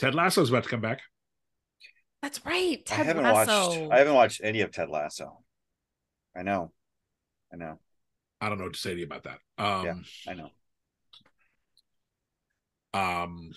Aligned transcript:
Ted 0.00 0.14
Lasso's 0.14 0.48
about 0.50 0.64
to 0.64 0.68
come 0.70 0.80
back. 0.80 1.00
That's 2.22 2.44
right. 2.44 2.78
I 2.78 2.82
Ted 2.84 3.06
haven't 3.06 3.22
Lasso. 3.24 3.68
watched. 3.80 3.92
I 3.92 3.98
haven't 3.98 4.14
watched 4.14 4.40
any 4.42 4.60
of 4.62 4.72
Ted 4.72 4.88
Lasso. 4.88 5.42
I 6.36 6.42
know. 6.42 6.72
I 7.52 7.56
know. 7.56 7.78
I 8.40 8.48
don't 8.48 8.58
know 8.58 8.64
what 8.64 8.74
to 8.74 8.80
say 8.80 8.94
to 8.94 8.98
you 8.98 9.04
about 9.06 9.24
that. 9.24 9.38
Um, 9.58 9.84
Yeah. 9.84 9.94
I 10.28 10.34
know. 10.34 10.50
um, 12.94 13.50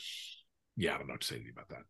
yeah, 0.76 0.96
I 0.96 0.98
don't 0.98 1.08
know 1.08 1.14
what 1.14 1.22
to 1.22 1.28
say 1.28 1.38
to 1.40 1.44
you 1.44 1.52
about 1.52 1.70
that. 1.70 1.84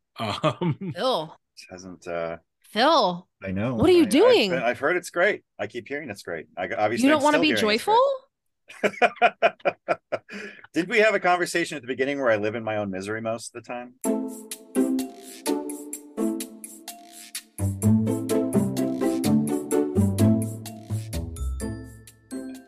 Um, 0.61 0.93
Phil. 0.95 1.35
It 1.57 1.65
hasn't. 1.71 2.07
uh 2.07 2.37
Phil. 2.61 3.27
I 3.43 3.51
know. 3.51 3.75
What 3.75 3.89
are 3.89 3.93
you 3.93 4.01
I- 4.01 4.05
I've 4.05 4.09
doing? 4.09 4.49
been- 4.51 4.63
I've, 4.63 4.79
heard 4.79 4.97
it's 4.97 5.09
great. 5.09 5.43
I 5.59 5.67
keep 5.67 5.87
hearing 5.87 6.09
it's 6.09 6.23
great. 6.23 6.47
I 6.57 6.67
obviously 6.77 7.07
You 7.07 7.13
don't 7.13 7.23
want 7.23 7.35
to 7.35 7.41
be 7.41 7.53
joyful? 7.53 7.99
Did 10.73 10.89
we 10.89 10.99
have 10.99 11.13
a 11.13 11.19
conversation 11.19 11.75
at 11.75 11.81
the 11.81 11.87
beginning 11.87 12.19
where 12.19 12.31
I 12.31 12.37
live 12.37 12.55
in 12.55 12.63
my 12.63 12.77
own 12.77 12.89
misery 12.89 13.21
most 13.21 13.55
of 13.55 13.63
the 13.63 13.67
time? 13.67 13.93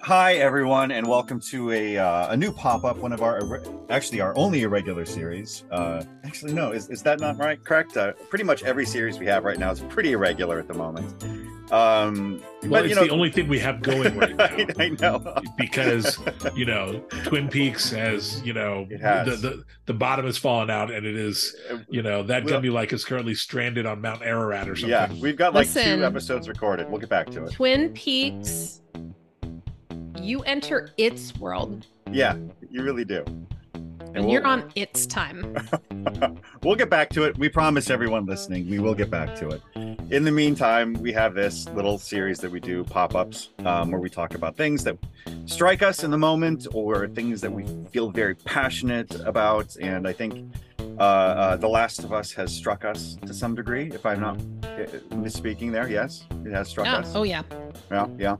Hi 0.01 0.35
everyone, 0.35 0.91
and 0.91 1.07
welcome 1.07 1.39
to 1.49 1.71
a 1.71 1.97
uh, 1.97 2.31
a 2.31 2.37
new 2.37 2.51
pop 2.51 2.83
up. 2.83 2.97
One 2.97 3.11
of 3.11 3.23
our 3.23 3.63
actually 3.89 4.21
our 4.21 4.37
only 4.37 4.61
irregular 4.61 5.03
series. 5.03 5.63
Uh, 5.71 6.03
actually, 6.23 6.53
no, 6.53 6.71
is, 6.71 6.91
is 6.91 7.01
that 7.01 7.19
not 7.19 7.39
right? 7.39 7.61
Correct. 7.63 7.97
Uh, 7.97 8.13
pretty 8.29 8.45
much 8.45 8.61
every 8.61 8.85
series 8.85 9.17
we 9.17 9.25
have 9.25 9.43
right 9.43 9.57
now 9.57 9.71
is 9.71 9.79
pretty 9.79 10.11
irregular 10.11 10.59
at 10.59 10.67
the 10.67 10.75
moment. 10.75 11.11
Um, 11.71 12.41
well, 12.61 12.69
but 12.71 12.85
it's 12.85 12.95
know, 12.95 13.05
the 13.05 13.09
only 13.11 13.31
thing 13.31 13.47
we 13.47 13.57
have 13.59 13.81
going 13.81 14.15
right 14.17 14.35
now. 14.37 14.45
I, 14.45 14.65
I 14.77 14.89
know. 14.89 15.35
because 15.57 16.19
you 16.55 16.65
know 16.65 16.99
Twin 17.25 17.47
Peaks 17.49 17.89
has 17.91 18.41
you 18.43 18.53
know 18.53 18.87
has. 19.01 19.41
The, 19.41 19.49
the 19.49 19.63
the 19.87 19.93
bottom 19.93 20.25
has 20.25 20.37
fallen 20.37 20.69
out 20.69 20.91
and 20.91 21.05
it 21.05 21.15
is 21.15 21.55
you 21.89 22.01
know 22.03 22.21
that 22.23 22.43
Well- 22.43 22.53
gummy 22.55 22.69
like 22.69 22.93
is 22.93 23.03
currently 23.03 23.33
stranded 23.35 23.85
on 23.85 23.99
Mount 24.01 24.21
Ararat 24.21 24.69
or 24.69 24.75
something. 24.75 24.89
Yeah, 24.91 25.11
we've 25.21 25.35
got 25.37 25.53
like 25.53 25.67
Listen. 25.67 25.99
two 25.99 26.05
episodes 26.05 26.47
recorded. 26.47 26.89
We'll 26.89 26.99
get 27.01 27.09
back 27.09 27.29
to 27.31 27.45
it. 27.45 27.51
Twin 27.53 27.89
Peaks. 27.93 28.81
You 30.21 30.41
enter 30.43 30.91
its 30.97 31.35
world, 31.37 31.85
Yeah, 32.11 32.37
you 32.71 32.83
really 32.83 33.05
do. 33.05 33.23
And 34.15 34.25
we'll- 34.25 34.33
you're 34.33 34.45
on 34.47 34.71
its 34.75 35.05
time. 35.05 35.55
we'll 36.63 36.75
get 36.75 36.89
back 36.89 37.09
to 37.11 37.23
it. 37.23 37.37
We 37.37 37.49
promise 37.49 37.89
everyone 37.89 38.25
listening, 38.25 38.69
we 38.69 38.79
will 38.79 38.95
get 38.95 39.09
back 39.09 39.35
to 39.35 39.49
it. 39.49 39.61
In 40.11 40.23
the 40.23 40.31
meantime, 40.31 40.93
we 40.93 41.11
have 41.13 41.33
this 41.33 41.67
little 41.69 41.97
series 41.97 42.39
that 42.39 42.51
we 42.51 42.59
do 42.59 42.83
pop 42.83 43.15
ups 43.15 43.49
um, 43.65 43.91
where 43.91 43.99
we 43.99 44.09
talk 44.09 44.35
about 44.35 44.55
things 44.55 44.83
that 44.83 44.97
strike 45.45 45.81
us 45.81 46.03
in 46.03 46.11
the 46.11 46.17
moment 46.17 46.67
or 46.73 47.07
things 47.07 47.41
that 47.41 47.51
we 47.51 47.65
feel 47.91 48.09
very 48.11 48.35
passionate 48.35 49.13
about. 49.25 49.75
And 49.77 50.07
I 50.07 50.13
think 50.13 50.53
uh, 50.99 51.01
uh, 51.01 51.55
The 51.57 51.67
Last 51.67 52.03
of 52.03 52.13
Us 52.13 52.31
has 52.33 52.53
struck 52.53 52.85
us 52.85 53.17
to 53.25 53.33
some 53.33 53.55
degree, 53.55 53.89
if 53.91 54.05
I'm 54.05 54.19
not 54.21 54.37
uh, 54.63 54.85
misspeaking 55.15 55.71
there. 55.71 55.89
Yes, 55.89 56.23
it 56.45 56.51
has 56.51 56.69
struck 56.69 56.85
Yeah. 56.85 56.97
us. 56.97 57.11
Oh 57.15 57.23
yeah. 57.23 57.41
yeah 57.91 58.07
yeah 58.17 58.35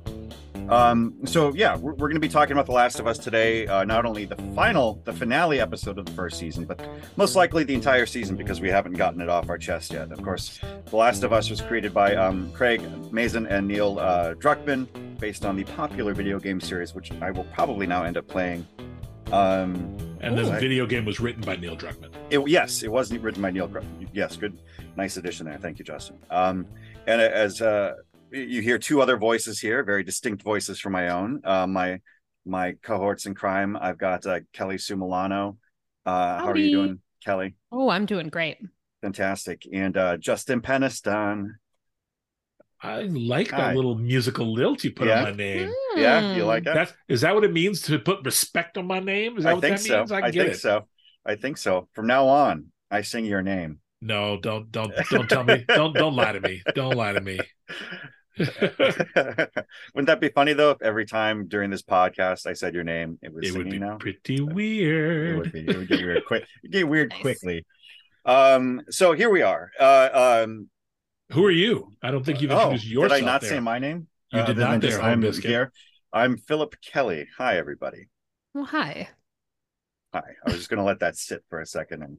um 0.70 1.14
so 1.26 1.54
yeah 1.54 1.76
we're, 1.78 1.94
we're 1.94 2.08
going 2.08 2.16
to 2.16 2.20
be 2.20 2.30
talking 2.30 2.54
about 2.54 2.66
the 2.66 2.72
last 2.72 3.00
of 3.00 3.08
us 3.08 3.18
today 3.18 3.68
uh 3.68 3.84
not 3.84 4.06
only 4.06 4.26
the 4.26 4.36
final 4.56 5.02
the 5.06 5.14
finale 5.14 5.60
episode 5.60 5.98
of 5.98 6.06
the 6.06 6.12
first 6.14 6.40
season 6.40 6.66
but 6.66 6.88
most 7.18 7.36
likely 7.36 7.64
the 7.64 7.74
entire 7.74 8.06
season 8.06 8.36
because 8.36 8.62
we 8.62 8.70
haven't 8.70 8.94
gotten 8.94 9.22
it 9.22 9.30
off 9.30 9.50
our 9.50 9.58
chest 9.58 9.94
yet 9.94 10.12
of 10.12 10.22
course 10.22 10.60
the 10.86 10.96
last 10.96 11.24
of 11.24 11.32
us 11.32 11.50
was 11.50 11.62
created 11.62 11.94
by 11.94 12.16
um 12.16 12.52
craig 12.52 12.82
mazin 13.12 13.46
and 13.48 13.68
neil 13.68 14.00
uh 14.00 14.34
druckmann 14.36 14.88
based 15.20 15.46
on 15.46 15.56
the 15.56 15.64
popular 15.64 16.14
video 16.14 16.40
game 16.40 16.60
series 16.60 16.96
which 16.96 17.12
i 17.22 17.32
will 17.32 17.46
probably 17.46 17.86
now 17.86 18.04
end 18.04 18.18
up 18.18 18.28
playing 18.28 18.66
um 19.32 19.98
and 20.26 20.38
the 20.38 20.52
video 20.60 20.86
game 20.88 21.06
was 21.06 21.20
written 21.20 21.42
by 21.42 21.56
Neil 21.56 21.76
Druckmann. 21.76 22.12
it, 22.32 22.48
yes, 22.48 22.82
it 22.82 22.92
wasn't 22.92 23.22
written 23.22 23.42
by 23.42 23.52
Neil. 23.52 23.68
Druckmann. 23.68 24.08
Yes, 24.12 24.36
good, 24.36 24.58
nice 24.96 25.18
addition 25.18 25.46
there. 25.46 25.58
Thank 25.58 25.78
you, 25.78 25.86
Justin. 25.86 26.18
Um, 26.32 26.66
and 27.06 27.22
as 27.22 27.62
uh, 27.62 27.96
you 28.36 28.62
hear 28.62 28.78
two 28.78 29.02
other 29.02 29.18
voices 29.18 29.60
here, 29.60 29.84
very 29.84 30.04
distinct 30.04 30.44
voices 30.44 30.80
from 30.80 30.94
my 30.94 31.10
own. 31.10 31.42
Uh, 31.44 31.68
my 31.68 32.00
my 32.46 32.74
cohorts 32.84 33.26
in 33.26 33.34
crime. 33.36 33.76
I've 33.80 33.98
got 33.98 34.26
uh, 34.26 34.42
Kelly 34.54 34.78
Sue 34.78 34.96
Milano. 34.96 35.58
Uh, 36.06 36.40
how 36.40 36.52
are 36.52 36.58
you 36.58 36.72
doing, 36.72 37.00
Kelly? 37.24 37.56
Oh, 37.72 37.90
I'm 37.90 38.06
doing 38.06 38.30
great. 38.30 38.58
Fantastic. 39.02 39.64
And 39.72 39.98
uh, 39.98 40.18
Justin 40.18 40.62
Peniston. 40.62 41.54
I 42.82 43.04
like 43.04 43.50
that 43.50 43.76
little 43.76 43.96
musical 43.96 44.54
lilt 44.54 44.84
you 44.84 44.92
put 44.92 45.08
Yeah. 45.08 45.20
on 45.20 45.24
my 45.24 45.32
name. 45.32 45.72
Yeah, 45.96 46.36
you 46.36 46.44
like 46.44 46.66
that? 46.66 46.76
That's 46.76 46.94
is 47.08 47.22
that 47.22 47.34
what 47.34 47.44
it 47.44 47.54
means 47.54 47.82
to 47.84 47.98
put 47.98 48.24
respect 48.24 48.78
on 48.78 48.86
my 48.86 49.00
name? 49.00 49.38
Is 49.38 49.44
that 49.46 49.52
I 49.52 49.54
what 49.54 49.62
think 49.62 49.78
that 49.78 49.84
so. 49.84 49.98
means? 50.00 50.12
I 50.12 50.18
I, 50.18 50.32
get 50.32 50.42
think 50.44 50.54
it. 50.56 50.60
so. 50.60 50.88
I 51.26 51.36
think 51.36 51.58
so. 51.58 51.88
From 51.94 52.06
now 52.06 52.28
on, 52.28 52.68
I 52.92 53.02
sing 53.02 53.26
your 53.26 53.42
name. 53.42 53.80
No, 54.02 54.38
don't 54.40 54.72
don't 54.72 54.94
don't 55.10 55.28
tell 55.28 55.44
me. 55.44 55.66
Don't 55.68 55.96
don't 55.96 56.16
lie 56.16 56.34
to 56.34 56.42
me. 56.42 56.62
Don't 56.76 56.96
lie 56.96 57.14
to 57.14 57.22
me. 57.22 57.40
Wouldn't 58.38 60.08
that 60.08 60.20
be 60.20 60.30
funny 60.30 60.54
though? 60.54 60.72
If 60.72 60.82
every 60.82 61.06
time 61.06 61.48
during 61.48 61.70
this 61.70 61.82
podcast 61.82 62.46
I 62.46 62.54
said 62.54 62.74
your 62.74 62.84
name, 62.84 63.18
it 63.22 63.34
was 63.34 63.48
it 63.48 63.58
would 63.58 63.70
be 63.70 63.80
now. 63.80 63.98
pretty 63.98 64.36
It 64.36 64.42
weird. 64.42 65.38
would 65.38 65.52
be. 65.52 65.62
It 65.68 65.78
would 65.78 65.88
get 65.88 66.02
weird 66.02 66.26
quick. 66.26 66.46
It 66.64 66.72
get 66.72 66.88
weird 66.88 67.10
Nice. 67.12 67.22
quickly. 67.22 67.66
Um. 68.26 68.82
So 68.90 69.14
here 69.14 69.30
we 69.30 69.42
are. 69.42 69.72
Uh. 69.80 70.42
Um. 70.44 70.70
Who 71.32 71.46
are 71.46 71.52
you? 71.52 71.94
I 72.04 72.12
don't 72.12 72.24
think 72.26 72.42
you've 72.42 72.52
oh, 72.52 72.72
introduced 72.72 72.86
yourself. 72.86 73.12
did 73.20 73.24
I 73.24 73.26
not 73.26 73.42
there. 73.42 73.50
say 73.52 73.60
my 73.60 73.80
name? 73.80 74.08
You 74.32 74.40
Uh, 74.42 74.46
did 74.46 74.58
other 74.58 74.62
not 74.66 74.72
than 74.72 74.80
there, 74.82 74.90
just, 74.92 75.04
I'm 75.04 75.22
Biscuit. 75.22 75.50
here. 75.50 75.72
I'm 76.14 76.38
Phillip 76.38 76.76
Kelly. 76.82 77.28
Hi, 77.38 77.58
everybody. 77.58 78.10
Well, 78.54 78.66
hi. 78.66 79.10
Hi. 80.14 80.22
I 80.46 80.50
was 80.50 80.56
just 80.58 80.70
going 80.70 80.78
to 80.78 80.84
let 80.84 81.00
that 81.00 81.18
sit 81.18 81.44
for 81.50 81.60
a 81.62 81.66
second 81.66 82.04
and 82.04 82.18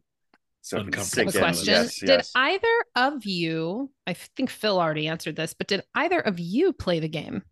so 0.66 0.78
Uncomfortable 0.78 1.30
sink 1.30 1.34
Have 1.34 1.34
a 1.34 1.38
in. 1.38 1.44
question. 1.44 1.74
Yes. 1.74 1.98
Did 2.00 2.08
Yes. 2.08 2.32
either 2.34 2.84
of 2.96 3.24
you, 3.24 3.92
I 4.04 4.14
think 4.14 4.50
Phil 4.50 4.80
already 4.80 5.06
answered 5.06 5.36
this, 5.36 5.54
but 5.54 5.68
did 5.68 5.84
either 5.94 6.18
of 6.18 6.40
you 6.40 6.72
play 6.72 6.98
the 6.98 7.08
game? 7.08 7.42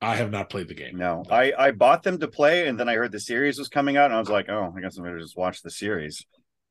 I 0.00 0.16
have 0.16 0.30
not 0.30 0.48
played 0.48 0.68
the 0.68 0.74
game. 0.74 0.96
No, 0.96 1.24
I 1.30 1.52
I 1.58 1.70
bought 1.72 2.02
them 2.02 2.18
to 2.20 2.28
play, 2.28 2.68
and 2.68 2.80
then 2.80 2.88
I 2.88 2.94
heard 2.94 3.12
the 3.12 3.20
series 3.20 3.58
was 3.58 3.68
coming 3.68 3.96
out, 3.98 4.06
and 4.06 4.14
I 4.14 4.18
was 4.18 4.30
like, 4.30 4.48
oh, 4.48 4.72
I 4.74 4.80
guess 4.80 4.96
I'm 4.96 5.04
gonna 5.04 5.20
just 5.20 5.36
watch 5.36 5.60
the 5.62 5.70
series. 5.70 6.24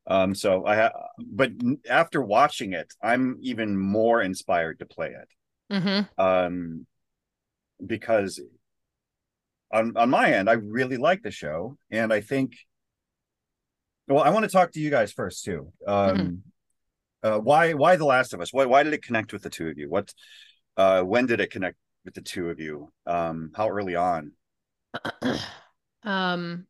Um, 0.08 0.34
so 0.34 0.64
I 0.66 0.76
ha- 0.76 0.92
but 1.24 1.50
after 1.88 2.20
watching 2.22 2.72
it, 2.72 2.92
I'm 3.02 3.38
even 3.42 3.76
more 3.78 4.22
inspired 4.22 4.78
to 4.80 4.86
play 4.86 5.10
it. 5.10 5.28
Mm-hmm. 5.72 6.20
Um, 6.20 6.86
because 7.84 8.40
on 9.72 9.96
on 9.96 10.10
my 10.10 10.32
end, 10.32 10.48
I 10.50 10.54
really 10.54 10.96
like 10.96 11.22
the 11.22 11.30
show, 11.30 11.76
and 11.92 12.12
I 12.12 12.20
think. 12.20 12.52
Well, 14.08 14.22
I 14.22 14.30
want 14.30 14.44
to 14.44 14.50
talk 14.50 14.72
to 14.72 14.80
you 14.80 14.90
guys 14.90 15.12
first 15.12 15.44
too. 15.44 15.72
Um, 15.86 16.42
uh, 17.22 17.38
why 17.38 17.72
why 17.72 17.96
The 17.96 18.04
Last 18.04 18.34
of 18.34 18.40
Us? 18.40 18.52
Why 18.52 18.66
why 18.66 18.82
did 18.82 18.92
it 18.92 19.02
connect 19.02 19.32
with 19.32 19.42
the 19.42 19.50
two 19.50 19.68
of 19.68 19.78
you? 19.78 19.88
What 19.90 20.12
uh, 20.76 21.02
when 21.02 21.26
did 21.26 21.40
it 21.40 21.50
connect 21.50 21.76
with 22.04 22.14
the 22.14 22.20
two 22.20 22.50
of 22.50 22.60
you? 22.60 22.92
Um, 23.06 23.50
how 23.54 23.68
early 23.68 23.96
on? 23.96 24.32
um, 26.04 26.66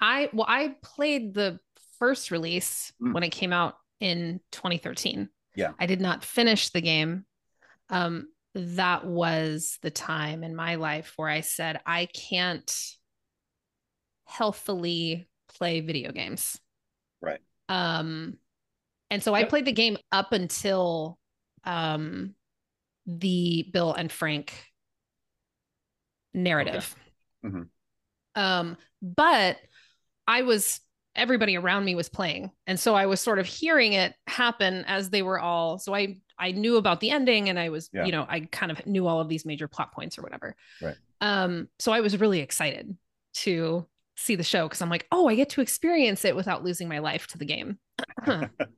I 0.00 0.30
well, 0.32 0.46
I 0.48 0.76
played 0.82 1.34
the 1.34 1.60
first 1.98 2.30
release 2.30 2.92
Mm. 3.02 3.12
when 3.12 3.22
it 3.22 3.30
came 3.30 3.52
out 3.52 3.76
in 4.00 4.40
2013. 4.52 5.28
Yeah. 5.56 5.72
I 5.78 5.86
did 5.86 6.00
not 6.00 6.24
finish 6.24 6.70
the 6.70 6.80
game. 6.80 7.24
Um, 7.90 8.28
that 8.54 9.04
was 9.04 9.78
the 9.82 9.90
time 9.90 10.42
in 10.42 10.54
my 10.54 10.76
life 10.76 11.12
where 11.16 11.28
I 11.28 11.40
said 11.42 11.80
I 11.84 12.06
can't 12.06 12.72
healthily 14.24 15.28
play 15.56 15.80
video 15.80 16.12
games. 16.12 16.58
Right. 17.20 17.40
Um, 17.68 18.38
and 19.10 19.22
so 19.22 19.34
I 19.34 19.44
played 19.44 19.64
the 19.64 19.72
game 19.72 19.96
up 20.12 20.32
until 20.32 21.18
um 21.64 22.34
the 23.06 23.68
Bill 23.72 23.94
and 23.94 24.12
Frank 24.12 24.52
narrative. 26.34 26.94
Mhm. 27.44 27.68
Um, 28.34 28.76
but 29.02 29.58
I 30.26 30.42
was 30.42 30.80
everybody 31.14 31.56
around 31.56 31.84
me 31.84 31.94
was 31.94 32.08
playing, 32.08 32.50
and 32.66 32.78
so 32.78 32.94
I 32.94 33.06
was 33.06 33.20
sort 33.20 33.38
of 33.38 33.46
hearing 33.46 33.94
it 33.94 34.14
happen 34.26 34.84
as 34.86 35.10
they 35.10 35.22
were 35.22 35.40
all. 35.40 35.78
So 35.78 35.94
I 35.94 36.18
I 36.38 36.52
knew 36.52 36.76
about 36.76 37.00
the 37.00 37.10
ending, 37.10 37.48
and 37.48 37.58
I 37.58 37.70
was 37.70 37.90
Yeah. 37.92 38.04
you 38.04 38.12
know 38.12 38.26
I 38.28 38.40
kind 38.40 38.70
of 38.70 38.86
knew 38.86 39.06
all 39.06 39.20
of 39.20 39.28
these 39.28 39.44
major 39.44 39.68
plot 39.68 39.92
points 39.92 40.18
or 40.18 40.22
whatever. 40.22 40.54
Right. 40.80 40.96
Um, 41.20 41.68
so 41.78 41.92
I 41.92 42.00
was 42.00 42.18
really 42.20 42.40
excited 42.40 42.96
to 43.34 43.86
see 44.18 44.36
the 44.36 44.44
show 44.44 44.66
because 44.68 44.82
I'm 44.82 44.90
like, 44.90 45.06
oh, 45.12 45.28
I 45.28 45.34
get 45.36 45.50
to 45.50 45.60
experience 45.60 46.24
it 46.24 46.36
without 46.36 46.64
losing 46.64 46.88
my 46.88 46.98
life 47.00 47.26
to 47.28 47.38
the 47.38 47.46
game. 47.46 47.78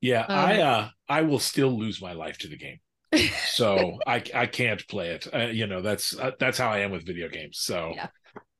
Yeah, 0.00 0.28
I 0.32 0.58
Um, 0.58 0.60
uh 0.60 0.90
I 1.08 1.22
will 1.22 1.38
still 1.38 1.70
lose 1.78 2.00
my 2.02 2.12
life 2.12 2.38
to 2.38 2.48
the 2.48 2.56
game. 2.56 2.78
So 3.42 3.98
I 4.06 4.22
I 4.34 4.46
can't 4.46 4.86
play 4.88 5.10
it. 5.10 5.26
Uh, 5.34 5.46
you 5.48 5.66
know, 5.66 5.82
that's 5.82 6.18
uh, 6.18 6.32
that's 6.38 6.58
how 6.58 6.70
I 6.70 6.80
am 6.80 6.90
with 6.92 7.06
video 7.06 7.28
games. 7.28 7.58
So 7.60 7.96
Yeah. 7.96 8.08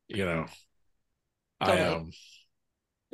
you 0.09 0.27
know, 0.27 0.47
I 1.61 1.81
Totally. 1.81 1.81
um 1.81 2.11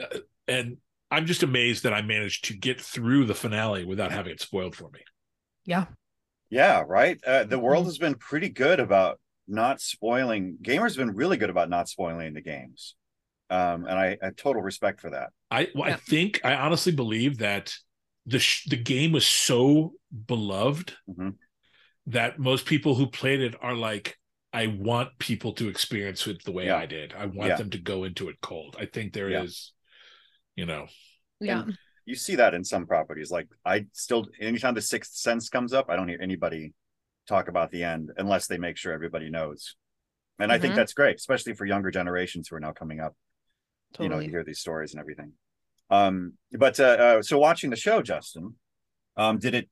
uh, 0.00 0.18
and 0.48 0.78
I'm 1.10 1.26
just 1.26 1.42
amazed 1.42 1.82
that 1.84 1.92
I 1.92 2.02
managed 2.02 2.46
to 2.46 2.54
get 2.56 2.80
through 2.80 3.26
the 3.26 3.34
finale 3.34 3.84
without 3.84 4.12
having 4.12 4.32
it 4.32 4.40
spoiled 4.40 4.74
for 4.74 4.90
me. 4.90 5.00
yeah. 5.64 5.86
Yeah, 6.50 6.84
right. 6.86 7.18
Uh, 7.24 7.44
the 7.44 7.58
world 7.58 7.86
Mhm. 7.86 7.86
has 7.86 7.98
been 7.98 8.14
pretty 8.14 8.48
good 8.48 8.78
about 8.80 9.20
not 9.52 9.80
spoiling. 9.80 10.56
Gamers 10.62 10.96
have 10.96 11.06
been 11.06 11.14
really 11.14 11.36
good 11.36 11.50
about 11.50 11.68
not 11.70 11.88
spoiling 11.88 12.34
the 12.34 12.40
games. 12.40 12.96
um, 13.50 13.84
and 13.84 13.98
I, 13.98 14.16
I 14.22 14.26
have 14.26 14.36
total 14.36 14.62
respect 14.62 15.00
for 15.00 15.10
that. 15.10 15.28
I 15.50 15.68
well, 15.74 15.90
I 15.92 15.96
think 15.96 16.40
I 16.42 16.54
honestly 16.54 16.90
believe 16.92 17.38
that 17.38 17.74
the 18.24 18.38
sh- 18.38 18.66
the 18.68 18.76
game 18.78 19.12
was 19.12 19.26
so 19.26 19.92
beloved 20.26 20.94
Mhm. 21.08 21.34
that 22.06 22.38
most 22.38 22.64
people 22.64 22.94
who 22.94 23.06
played 23.08 23.40
it 23.42 23.54
are 23.60 23.74
like, 23.74 24.16
I 24.54 24.68
want 24.68 25.10
people 25.18 25.52
to 25.54 25.68
experience 25.68 26.26
it 26.26 26.42
the 26.44 26.52
way 26.52 26.66
Yeah. 26.66 26.76
I 26.78 26.86
did. 26.86 27.12
I 27.12 27.26
want 27.26 27.50
Yeah. 27.50 27.56
them 27.56 27.70
to 27.70 27.78
go 27.78 28.04
into 28.04 28.30
it 28.30 28.40
cold. 28.40 28.76
I 28.78 28.86
think 28.86 29.12
there 29.12 29.28
is, 29.44 29.72
Yeah. 30.56 30.62
you 30.62 30.66
know, 30.66 30.86
Yeah. 31.40 31.64
You 32.06 32.14
see 32.16 32.36
that 32.36 32.54
in 32.54 32.64
some 32.64 32.86
properties. 32.86 33.30
Like 33.30 33.48
I 33.66 33.86
still, 33.92 34.26
anytime 34.40 34.74
the 34.74 34.80
Sixth 34.82 35.12
Sense 35.14 35.48
comes 35.50 35.72
up, 35.74 35.90
I 35.90 35.96
don't 35.96 36.08
hear 36.08 36.20
anybody 36.22 36.72
talk 37.28 37.48
about 37.48 37.70
the 37.70 37.84
end 37.84 38.10
unless 38.16 38.46
they 38.46 38.58
make 38.58 38.76
sure 38.76 38.92
everybody 38.92 39.30
knows. 39.30 39.76
And 40.38 40.50
I 40.50 40.58
think 40.58 40.72
Mhm. 40.72 40.76
that's 40.76 40.94
great, 40.94 41.16
especially 41.16 41.54
for 41.54 41.66
younger 41.66 41.90
generations 41.90 42.48
who 42.48 42.56
are 42.56 42.60
now 42.60 42.72
coming 42.72 43.00
up. 43.00 43.14
you 44.00 44.08
know 44.08 44.18
you 44.20 44.30
hear 44.30 44.42
these 44.42 44.58
stories 44.60 44.94
and 44.94 45.00
everything 45.00 45.32
um 45.90 46.32
but 46.58 46.80
uh, 46.80 46.84
uh 46.84 47.22
so 47.22 47.38
watching 47.38 47.68
the 47.68 47.76
show 47.76 48.00
justin 48.00 48.54
um 49.18 49.38
did 49.38 49.54
it 49.54 49.68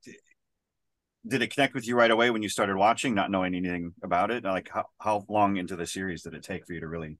did 1.27 1.41
it 1.41 1.51
connect 1.53 1.73
with 1.73 1.87
you 1.87 1.95
right 1.95 2.11
away 2.11 2.29
when 2.29 2.43
you 2.43 2.49
started 2.49 2.75
watching 2.75 3.15
not 3.15 3.31
knowing 3.31 3.55
anything 3.55 3.93
about 4.03 4.29
it 4.29 4.43
like 4.43 4.69
how, 4.71 4.85
how 4.99 5.25
long 5.27 5.57
into 5.57 5.75
the 5.75 5.87
series 5.87 6.21
did 6.21 6.35
it 6.35 6.43
take 6.43 6.67
for 6.67 6.73
you 6.73 6.79
to 6.81 6.87
really 6.87 7.17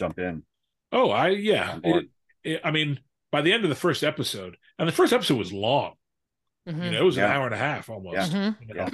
jump 0.00 0.18
in 0.18 0.42
oh, 0.90 1.10
I 1.10 1.28
yeah. 1.28 1.78
It, 1.84 2.08
it, 2.42 2.60
I 2.64 2.70
mean, 2.72 2.98
by 3.30 3.40
the 3.40 3.52
end 3.52 3.62
of 3.64 3.70
the 3.70 3.76
first 3.76 4.02
episode, 4.04 4.56
and 4.78 4.86
the 4.88 4.92
first 4.92 5.12
episode 5.12 5.38
was 5.38 5.52
long. 5.52 5.94
You 6.66 6.72
Mhm. 6.74 6.92
know, 6.92 7.00
it 7.00 7.04
was 7.04 7.16
an 7.18 7.24
hour 7.24 7.46
and 7.46 7.54
a 7.54 7.58
half 7.58 7.88
almost. 7.88 8.32
Mhm. 8.32 8.56
you 8.68 8.74
know? 8.74 8.88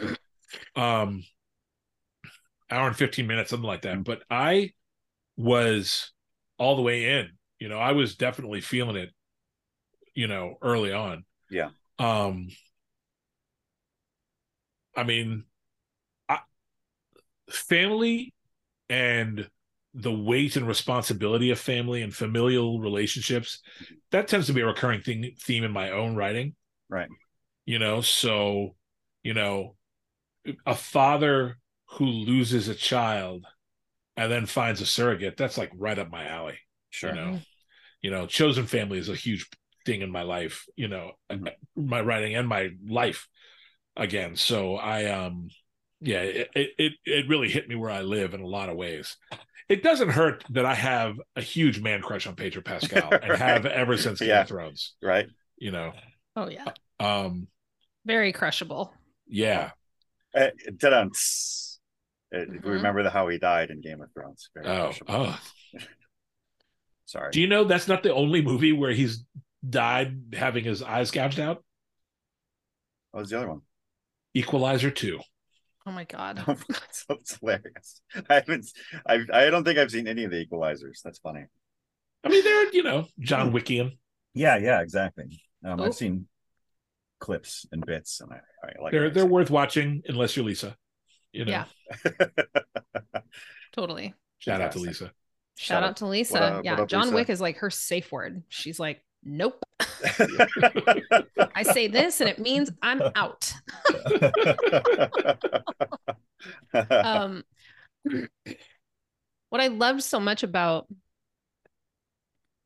Um 0.77 1.23
hour 2.71 2.87
and 2.87 2.97
15 2.97 3.27
minutes 3.27 3.50
something 3.50 3.67
like 3.67 3.83
that. 3.83 4.05
But 4.05 4.23
i 4.31 4.73
was 5.37 6.12
all 6.59 6.75
the 6.77 6.83
way 6.83 7.19
in 7.21 7.29
you 7.61 7.69
know 7.69 7.79
i 7.79 7.93
was 7.93 8.17
definitely 8.17 8.61
feeling 8.61 8.97
it 8.97 9.11
you 10.15 10.27
know 10.27 10.56
early 10.62 10.93
on. 10.93 11.25
Yeah. 11.50 11.71
um 11.99 12.49
i 14.97 15.03
mean 15.05 15.45
I, 16.29 16.41
family 17.49 18.35
and 18.91 19.49
the 19.94 20.12
weight 20.12 20.56
and 20.56 20.67
responsibility 20.69 21.51
of 21.51 21.59
family 21.59 22.03
and 22.03 22.15
familial 22.15 22.81
relationships 22.81 23.61
that 24.11 24.29
tends 24.29 24.47
to 24.49 24.53
be 24.53 24.61
a 24.61 24.67
recurring 24.67 25.01
thing 25.01 25.33
theme 25.41 25.65
in 25.65 25.73
my 25.73 25.91
own 25.91 26.17
writing. 26.17 26.55
Right. 26.91 27.09
you 27.65 27.79
know 27.79 28.01
so 28.01 28.75
you 29.23 29.35
know 29.35 29.77
a 30.67 30.75
father 30.75 31.58
who 31.93 32.05
loses 32.06 32.69
a 32.69 32.75
child 32.75 33.46
and 34.17 34.31
then 34.32 34.46
finds 34.46 34.81
a 34.81 34.87
surrogate 34.87 35.37
that's 35.37 35.58
like 35.58 35.70
right 35.76 35.99
up 35.99 36.11
my 36.11 36.26
alley 36.26 36.58
sure 36.90 37.11
you 37.11 37.14
know 37.14 37.37
you 38.02 38.11
know 38.11 38.26
chosen 38.26 38.67
family 38.67 38.99
is 38.99 39.08
a 39.08 39.14
huge 39.14 39.49
thing 39.87 40.02
in 40.02 40.11
my 40.11 40.23
life 40.23 40.67
you 40.76 40.88
know 40.88 41.12
Mhm. 41.31 41.52
my 41.76 42.00
writing 42.00 42.35
and 42.37 42.49
my 42.49 42.70
life 42.88 43.29
again 43.96 44.37
so 44.37 44.76
i 44.76 45.06
um 45.06 45.49
yeah 46.00 46.20
it, 46.23 46.49
it 46.55 46.93
it 47.05 47.29
really 47.29 47.49
hit 47.49 47.69
me 47.69 47.75
where 47.76 47.91
i 47.91 48.02
live 48.02 48.34
in 48.34 48.41
a 48.41 48.46
lot 48.46 48.69
of 48.69 48.76
ways 48.76 49.17
it 49.69 49.82
doesn't 49.82 50.11
hurt 50.11 50.44
that 50.50 50.64
i 50.67 50.75
have 50.75 51.17
a 51.37 51.43
huge 51.43 51.81
man 51.81 52.02
crush 52.02 52.26
on 52.26 52.37
pedro 52.37 52.62
pascal 52.62 53.19
and 53.23 53.34
have 53.34 53.67
ever 53.67 53.96
since 53.96 54.20
game 54.20 54.29
Yeah. 54.29 54.41
of 54.41 54.49
thrones 54.49 54.94
right 55.02 55.26
you 55.58 55.70
know 55.70 55.93
Oh 56.37 56.49
yeah. 56.49 56.69
um 57.00 57.49
Very 58.05 58.32
crushable. 58.32 58.93
yeah 59.26 59.70
uh, 60.35 60.51
ta-dum, 60.81 61.11
tss. 61.11 61.79
Uh, 62.35 62.39
Mhm. 62.41 62.65
remember 62.65 63.03
the, 63.03 63.11
how 63.11 63.29
he 63.29 63.39
died 63.39 63.71
in 63.71 63.81
game 63.81 64.03
of 64.03 64.13
thrones 64.13 64.51
Very 64.55 64.67
oh 64.67 64.85
crushable. 64.87 65.15
oh 65.15 65.41
sorry 67.07 67.31
do 67.33 67.41
you 67.41 67.47
know 67.47 67.65
that's 67.65 67.89
not 67.89 68.03
the 68.03 68.13
only 68.13 68.43
movie 68.43 68.73
where 68.73 68.93
he's 68.93 69.25
died 69.69 70.35
having 70.35 70.63
his 70.65 70.83
eyes 70.83 71.11
gouged 71.11 71.41
out 71.41 71.65
what 73.13 73.21
was 73.21 73.31
the 73.31 73.39
other 73.39 73.49
one 73.49 73.63
equalizer 74.35 74.91
2 74.91 75.21
Oh 75.87 75.91
my 75.91 76.05
god. 76.05 76.45
that's 77.09 77.39
hilarious 77.41 78.03
i 78.29 78.35
haven't 78.35 78.67
I, 79.07 79.21
I 79.33 79.49
don't 79.51 79.65
think 79.65 79.79
i've 79.79 79.91
seen 79.91 80.07
any 80.07 80.25
of 80.25 80.31
the 80.31 80.45
equalizers 80.45 81.01
that's 81.03 81.19
funny 81.19 81.47
i 82.25 82.29
mean 82.29 82.45
they're 82.45 82.71
you 82.75 82.83
know 82.83 83.07
john 83.21 83.53
wickian 83.53 83.97
Yeah, 84.35 84.59
yeah, 84.59 84.83
exactly. 84.83 85.41
Um, 85.65 85.81
Oh. 85.81 85.85
I've 85.85 85.95
seen 85.95 86.29
clips 87.20 87.67
and 87.73 87.85
bits, 87.85 88.20
and 88.20 88.32
I, 88.32 88.41
I 88.67 88.82
like. 88.82 88.93
They're 88.93 89.11
they're 89.11 89.25
see. 89.25 89.29
worth 89.29 89.50
watching 89.50 90.03
unless 90.06 90.37
you're 90.37 90.44
lisa 90.47 90.76
you 91.32 91.44
know 91.44 91.50
Yeah. 91.53 91.65
Totally. 93.73 94.15
shout 94.38 94.61
out 94.61 94.73
to 94.73 94.79
lisa 94.79 95.12
Shout 95.61 95.82
out 95.82 95.97
to 95.97 96.06
Lisa. 96.06 96.35
What 96.35 96.43
up- 96.44 96.65
yeah, 96.65 96.75
up, 96.76 96.88
John 96.88 97.06
Lisa? 97.06 97.15
Wick 97.17 97.29
is 97.31 97.41
like 97.41 97.56
her 97.56 97.69
safe 97.69 98.12
word. 98.12 98.44
She's 98.49 98.79
like, 98.79 99.03
nope. 99.25 99.61
I 99.81 101.65
say 101.65 101.88
this 101.88 102.20
and 102.20 102.31
it 102.31 102.38
means 102.38 102.70
I'm 102.81 103.03
out. 103.17 103.53
Um, 106.73 107.43
what 109.50 109.61
I 109.61 109.67
loved 109.67 110.03
so 110.05 110.20
much 110.20 110.44
about, 110.44 110.87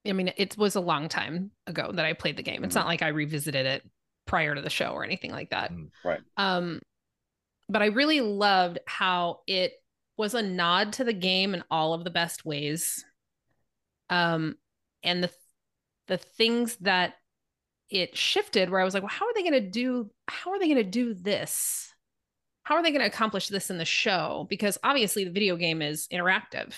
I 0.07 0.13
mean, 0.13 0.33
it 0.37 0.59
was 0.59 0.75
a 0.75 0.81
long 0.81 1.09
time 1.09 1.51
ago 1.67 1.93
that 1.95 2.05
I 2.05 2.13
played 2.13 2.37
the 2.37 2.43
game. 2.43 2.63
It's 2.63 2.73
Mhm. 2.75 2.81
not 2.81 2.87
like 2.89 3.01
I 3.03 3.09
revisited 3.09 3.65
it 3.67 3.91
prior 4.27 4.55
to 4.55 4.61
the 4.61 4.71
show 4.71 4.91
or 4.93 5.05
anything 5.05 5.31
like 5.31 5.51
that. 5.51 5.73
Mm. 5.73 5.91
Right. 6.05 6.21
Um, 6.37 6.81
but 7.69 7.83
I 7.83 7.87
really 7.87 8.21
loved 8.21 8.79
how 8.87 9.41
it 9.47 9.73
was 10.17 10.35
a 10.35 10.43
nod 10.43 10.95
to 10.95 11.05
the 11.05 11.13
game 11.13 11.55
in 11.55 11.65
all 11.71 11.95
of 11.95 12.05
the 12.05 12.11
best 12.11 12.45
ways. 12.45 13.05
Um, 14.11 14.57
and 15.03 15.25
the 15.25 15.31
the 16.09 16.19
things 16.19 16.77
that 16.79 17.15
it 17.89 18.17
shifted 18.17 18.71
where 18.71 18.81
I 18.81 18.85
was 18.85 18.95
like, 18.95 19.03
well, 19.03 19.11
how 19.11 19.27
are 19.27 19.35
they 19.35 19.43
going 19.43 19.53
to 19.53 19.71
do 19.71 20.11
how 20.29 20.53
are 20.53 20.59
they 20.59 20.67
going 20.67 20.85
to 20.85 20.85
do 20.85 21.15
this? 21.15 21.93
How 22.65 22.77
are 22.77 22.83
they 22.83 22.91
going 22.91 23.01
to 23.01 23.07
accomplish 23.07 23.49
this 23.49 23.71
in 23.71 23.79
the 23.79 23.85
show? 23.85 24.47
Because 24.49 24.79
obviously 24.85 25.25
the 25.25 25.33
video 25.33 25.57
game 25.57 25.83
is 25.83 26.07
interactive. 26.13 26.75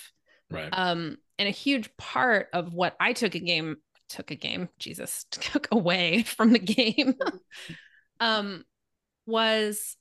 right 0.50 0.69
Um, 0.73 1.19
and 1.38 1.49
a 1.49 1.52
huge 1.52 1.94
part 1.97 2.49
of 2.52 2.73
what 2.73 2.97
I 3.00 3.12
took 3.12 3.35
a 3.35 3.40
game 3.40 3.76
took 4.09 4.31
a 4.31 4.37
game, 4.37 4.69
Jesus, 4.79 5.25
took 5.31 5.69
away 5.73 6.23
from 6.23 6.53
the 6.53 6.59
game 6.59 7.15
um 8.21 8.65
was 9.27 9.97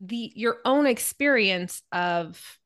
the 0.00 0.32
your 0.34 0.58
own 0.64 0.86
experience 0.86 1.82
of 1.92 2.58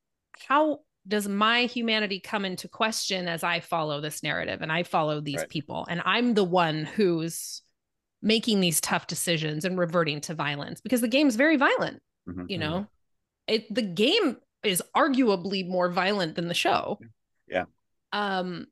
how 0.49 0.81
does 1.07 1.29
my 1.29 1.67
humanity 1.67 2.19
come 2.19 2.45
into 2.45 2.67
question 2.69 3.29
as 3.29 3.45
I 3.45 3.61
follow 3.61 4.01
this 4.01 4.23
narrative 4.23 4.63
and 4.63 4.73
I 4.73 4.83
follow 4.85 5.21
these 5.21 5.41
Right. 5.41 5.49
people 5.49 5.87
and 5.89 6.01
I'm 6.05 6.35
the 6.35 6.45
one 6.45 6.85
who's 6.85 7.63
making 8.23 8.61
these 8.61 8.81
tough 8.81 9.07
decisions 9.07 9.65
and 9.65 9.79
reverting 9.79 10.21
to 10.23 10.35
violence 10.35 10.81
because 10.81 11.03
the 11.03 11.09
game's 11.09 11.37
very 11.37 11.57
violent 11.57 12.01
Mhm. 12.29 12.47
you 12.49 12.57
know 12.59 12.87
it 13.47 13.73
the 13.73 13.83
game 13.83 14.39
is 14.63 14.83
arguably 14.97 15.69
more 15.69 15.91
violent 15.91 16.37
than 16.37 16.49
the 16.49 16.55
show 16.55 16.99
Yeah. 17.47 17.67
um 18.13 18.67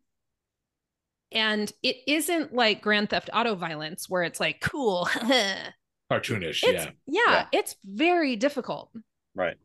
and 1.34 1.72
it 1.82 1.96
isn't 2.06 2.54
like 2.54 2.82
grand 2.82 3.10
theft 3.10 3.30
auto 3.32 3.54
violence 3.54 4.08
where 4.08 4.22
it's 4.22 4.40
like 4.40 4.60
cool 4.60 5.06
cartoonish 6.10 6.62
it's 6.62 6.84
yeah 6.84 6.90
yeah. 7.06 7.20
Yeah. 7.26 7.46
it's 7.52 7.76
very 7.84 8.36
difficult 8.36 8.90
Right. 9.34 9.56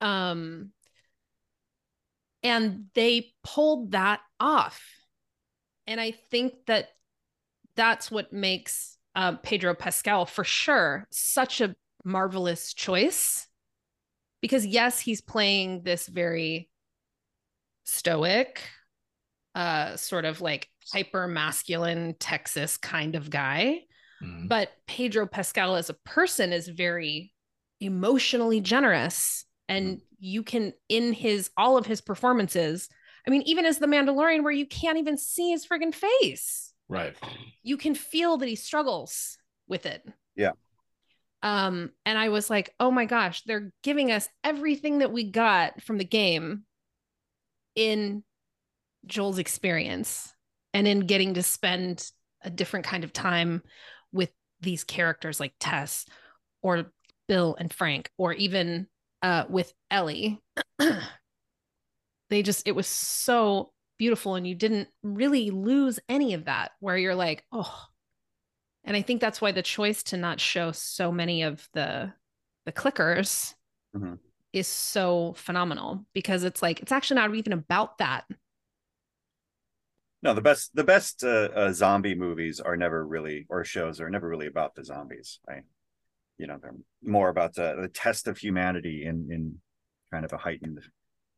um 0.00 0.70
and 2.42 2.86
they 2.94 3.32
pulled 3.44 3.92
that 3.92 4.20
off 4.40 4.82
and 5.86 6.00
i 6.00 6.10
think 6.10 6.54
that 6.66 6.88
that's 7.76 8.10
what 8.10 8.32
makes 8.32 8.96
uh, 9.14 9.36
pedro 9.42 9.74
pascal 9.74 10.26
for 10.26 10.44
sure 10.44 11.06
such 11.10 11.60
a 11.60 11.74
marvelous 12.04 12.72
choice 12.74 13.46
because 14.40 14.64
yes 14.64 15.00
he's 15.00 15.20
playing 15.20 15.82
this 15.82 16.06
very 16.06 16.68
stoic 17.84 18.62
uh 19.54 19.96
sort 19.96 20.24
of 20.24 20.40
like 20.40 20.68
hyper 20.92 21.26
masculine 21.28 22.14
texas 22.18 22.76
kind 22.76 23.14
of 23.14 23.30
guy. 23.30 23.82
Mhm. 24.22 24.48
but 24.48 24.70
Pedro 24.88 25.26
Pascal 25.26 25.76
as 25.76 25.90
a 25.90 25.94
person 25.94 26.52
is 26.52 26.66
very 26.68 27.32
emotionally 27.80 28.60
generous 28.60 29.44
and 29.68 30.00
you 30.18 30.42
can 30.42 30.72
in 30.88 31.12
his 31.12 31.50
all 31.56 31.76
of 31.76 31.86
his 31.86 32.00
performances 32.00 32.88
I 33.26 33.30
mean 33.30 33.42
even 33.42 33.64
as 33.64 33.78
the 33.78 33.86
Mandalorian 33.86 34.42
where 34.42 34.52
you 34.52 34.66
can't 34.66 34.98
even 34.98 35.16
see 35.18 35.50
his 35.50 35.66
friggin' 35.66 35.94
face. 35.94 36.72
Right. 36.88 37.14
You 37.62 37.76
can 37.76 37.94
feel 37.94 38.38
that 38.38 38.48
he 38.48 38.56
struggles 38.56 39.38
with 39.68 39.86
it. 39.86 40.04
Yeah. 40.34 40.52
um 41.42 41.92
and 42.04 42.18
I 42.18 42.30
was 42.30 42.50
like 42.50 42.74
oh 42.80 42.90
my 42.90 43.04
gosh 43.04 43.42
they're 43.44 43.72
giving 43.84 44.10
us 44.10 44.28
everything 44.42 44.98
that 44.98 45.12
we 45.12 45.30
got 45.30 45.80
from 45.82 45.98
the 45.98 46.04
game 46.04 46.64
in 47.76 48.24
Joel's 49.06 49.38
experience 49.38 50.34
and 50.74 50.86
in 50.86 51.00
getting 51.00 51.34
to 51.34 51.42
spend 51.42 52.10
a 52.42 52.50
different 52.50 52.86
kind 52.86 53.04
of 53.04 53.12
time 53.12 53.62
with 54.12 54.30
these 54.60 54.84
characters 54.84 55.40
like 55.40 55.54
Tess 55.60 56.04
or 56.62 56.92
Bill 57.26 57.56
and 57.58 57.72
Frank 57.72 58.10
or 58.16 58.32
even 58.32 58.86
uh 59.22 59.44
with 59.48 59.72
Ellie. 59.90 60.40
they 62.30 62.42
just 62.42 62.66
it 62.66 62.74
was 62.74 62.86
so 62.86 63.72
beautiful 63.98 64.34
and 64.36 64.46
you 64.46 64.54
didn't 64.54 64.88
really 65.02 65.50
lose 65.50 65.98
any 66.08 66.34
of 66.34 66.44
that 66.44 66.70
where 66.80 66.96
you're 66.96 67.14
like 67.14 67.42
oh 67.52 67.84
and 68.84 68.96
i 68.96 69.02
think 69.02 69.20
that's 69.20 69.40
why 69.40 69.50
the 69.50 69.62
choice 69.62 70.04
to 70.04 70.16
not 70.16 70.38
show 70.38 70.70
so 70.70 71.10
many 71.10 71.42
of 71.42 71.68
the 71.74 72.12
the 72.64 72.72
clickers 72.72 73.54
Mhm. 73.96 74.18
is 74.52 74.68
so 74.68 75.34
phenomenal 75.36 76.04
because 76.14 76.44
it's 76.44 76.62
like 76.62 76.80
it's 76.80 76.92
actually 76.92 77.16
not 77.16 77.34
even 77.34 77.52
about 77.52 77.98
that 77.98 78.24
No, 80.22 80.34
the 80.34 80.40
best 80.40 80.74
the 80.74 80.84
best 80.84 81.22
uh, 81.22 81.48
uh, 81.54 81.72
zombie 81.72 82.14
movies 82.14 82.58
are 82.60 82.76
never 82.76 83.06
really 83.06 83.46
or 83.48 83.64
shows 83.64 84.00
are 84.00 84.10
never 84.10 84.28
really 84.28 84.46
about 84.46 84.74
the 84.74 84.84
zombies. 84.84 85.38
Right? 85.48 85.62
You 86.38 86.46
know, 86.48 86.58
they're 86.60 86.74
more 87.02 87.28
about 87.28 87.54
the, 87.54 87.76
the 87.80 87.88
test 87.88 88.26
of 88.28 88.38
humanity 88.38 89.04
in 89.04 89.28
in 89.30 89.60
kind 90.12 90.24
of 90.24 90.32
a 90.32 90.36
heightened 90.38 90.80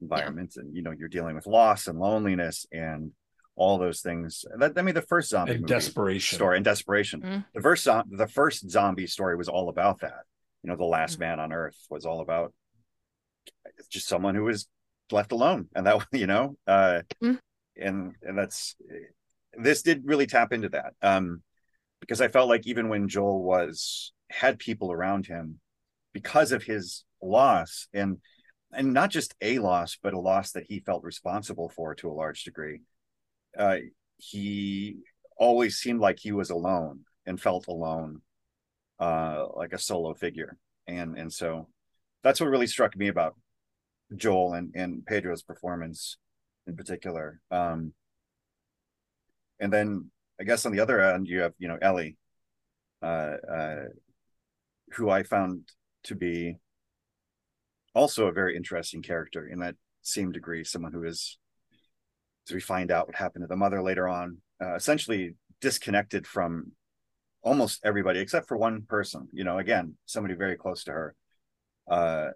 environment, 0.01 0.55
and 0.57 0.75
you 0.75 0.83
know, 0.83 0.93
you're 0.93 1.09
dealing 1.09 1.35
with 1.35 1.47
loss 1.47 1.87
and 1.89 1.99
loneliness 1.99 2.67
and 2.73 3.13
all 3.57 3.77
those 3.79 4.01
things. 4.01 4.45
That 4.59 4.73
I 4.79 4.83
mean, 4.83 4.95
the 4.95 5.03
first 5.03 5.29
zombie 5.31 5.53
and 5.53 5.61
movie 5.63 5.75
desperation. 5.75 6.37
story 6.37 6.57
and 6.57 6.65
desperation. 6.65 7.21
Mm. 7.21 7.45
The 7.55 7.61
first 7.61 7.85
the 7.85 8.29
first 8.29 8.71
zombie 8.71 9.07
story 9.07 9.37
was 9.37 9.49
all 9.49 9.69
about 9.69 10.01
that. 10.01 10.23
You 10.63 10.71
know, 10.71 10.77
the 10.77 10.85
last 10.85 11.17
Mm. 11.17 11.21
man 11.21 11.41
on 11.41 11.53
Earth 11.53 11.77
was 11.91 12.07
all 12.07 12.21
about 12.23 12.55
just 13.91 14.07
someone 14.09 14.35
who 14.35 14.45
was 14.45 14.67
left 15.13 15.33
alone, 15.33 15.69
and 15.75 15.87
that 15.87 16.07
you 16.13 16.27
know, 16.27 16.57
uh, 16.67 17.03
Mm. 17.23 17.39
And 17.77 18.15
and 18.23 18.39
that's 18.39 18.77
this 19.55 19.83
did 19.83 20.03
really 20.05 20.27
tap 20.27 20.53
into 20.53 20.69
that 20.69 20.95
um, 21.03 21.43
because 22.01 22.21
I 22.21 22.29
felt 22.29 22.49
like 22.49 22.67
even 22.67 22.89
when 22.89 23.09
Joel 23.09 23.43
was 23.43 24.13
had 24.31 24.59
people 24.59 24.93
around 24.93 25.27
him 25.27 25.61
because 26.13 26.53
of 26.53 26.63
his 26.63 27.05
loss 27.23 27.89
and 27.93 28.19
and 28.73 28.93
not 28.93 29.11
just 29.11 29.35
a 29.41 29.59
loss 29.59 29.99
but 30.03 30.15
a 30.15 30.19
loss 30.19 30.53
that 30.53 30.67
he 30.69 30.81
felt 30.81 31.03
responsible 31.03 31.69
for 31.69 31.95
to 31.97 32.09
a 32.09 32.13
large 32.13 32.45
degree 32.45 32.81
uh, 33.59 33.77
he 34.19 34.99
always 35.37 35.77
seemed 35.77 36.01
like 36.01 36.19
he 36.19 36.33
was 36.33 36.51
alone 36.51 37.01
and 37.27 37.41
felt 37.41 37.67
alone 37.67 38.21
uh, 39.01 39.47
like 39.57 39.73
a 39.73 39.79
solo 39.79 40.15
figure. 40.15 40.57
And 40.87 41.19
and 41.19 41.33
so 41.33 41.69
that's 42.23 42.41
what 42.41 42.51
really 42.51 42.67
struck 42.67 42.97
me 42.97 43.09
about 43.09 43.37
Joel 44.15 44.55
and 44.55 44.73
and 44.75 45.05
Pedro's 45.07 45.43
performance 45.43 46.19
in 46.71 46.77
particular 46.77 47.41
um, 47.51 47.93
and 49.59 49.73
then 49.73 50.11
I 50.41 50.45
guess 50.45 50.65
on 50.65 50.73
the 50.73 50.81
other 50.81 51.01
end 51.01 51.27
you 51.29 51.41
have 51.41 51.53
you 51.59 51.69
know 51.69 51.79
Ellie 51.83 52.17
uh, 53.03 53.37
uh, 53.51 53.85
who 54.93 55.11
I 55.11 55.23
found 55.23 55.63
to 56.05 56.15
be 56.15 56.57
also 57.95 58.27
a 58.27 58.33
very 58.33 58.57
interesting 58.57 59.03
character 59.03 59.47
in 59.47 59.61
that 59.61 59.77
same 60.03 60.33
degree, 60.33 60.65
someone 60.65 60.93
who 60.93 61.05
is, 61.05 61.39
as 62.49 62.55
we 62.55 62.61
find 62.61 62.91
out 62.91 63.07
what 63.07 63.17
happened 63.17 63.43
to 63.43 63.49
the 63.49 63.57
mother 63.57 63.83
later 63.83 64.09
on, 64.09 64.39
uh, 64.63 64.75
essentially 64.75 65.35
disconnected 65.61 66.27
from 66.27 66.73
almost 67.43 67.81
everybody 67.85 68.21
except 68.21 68.49
for 68.49 68.57
one 68.57 68.83
person. 68.83 69.29
You 69.33 69.45
know, 69.45 69.59
again, 69.59 69.97
somebody 70.07 70.35
very 70.35 70.57
close 70.57 70.85
to 70.85 70.93
her. 70.93 71.15
Uh, 71.91 72.29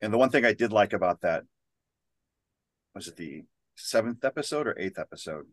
and 0.00 0.12
the 0.12 0.18
one 0.18 0.30
thing 0.30 0.44
I 0.44 0.52
did 0.52 0.72
like 0.72 0.92
about 0.92 1.20
that 1.22 1.44
was 2.94 3.08
it 3.08 3.16
the 3.16 3.44
seventh 3.76 4.24
episode 4.24 4.66
or 4.66 4.78
eighth 4.78 4.98
episode? 4.98 5.46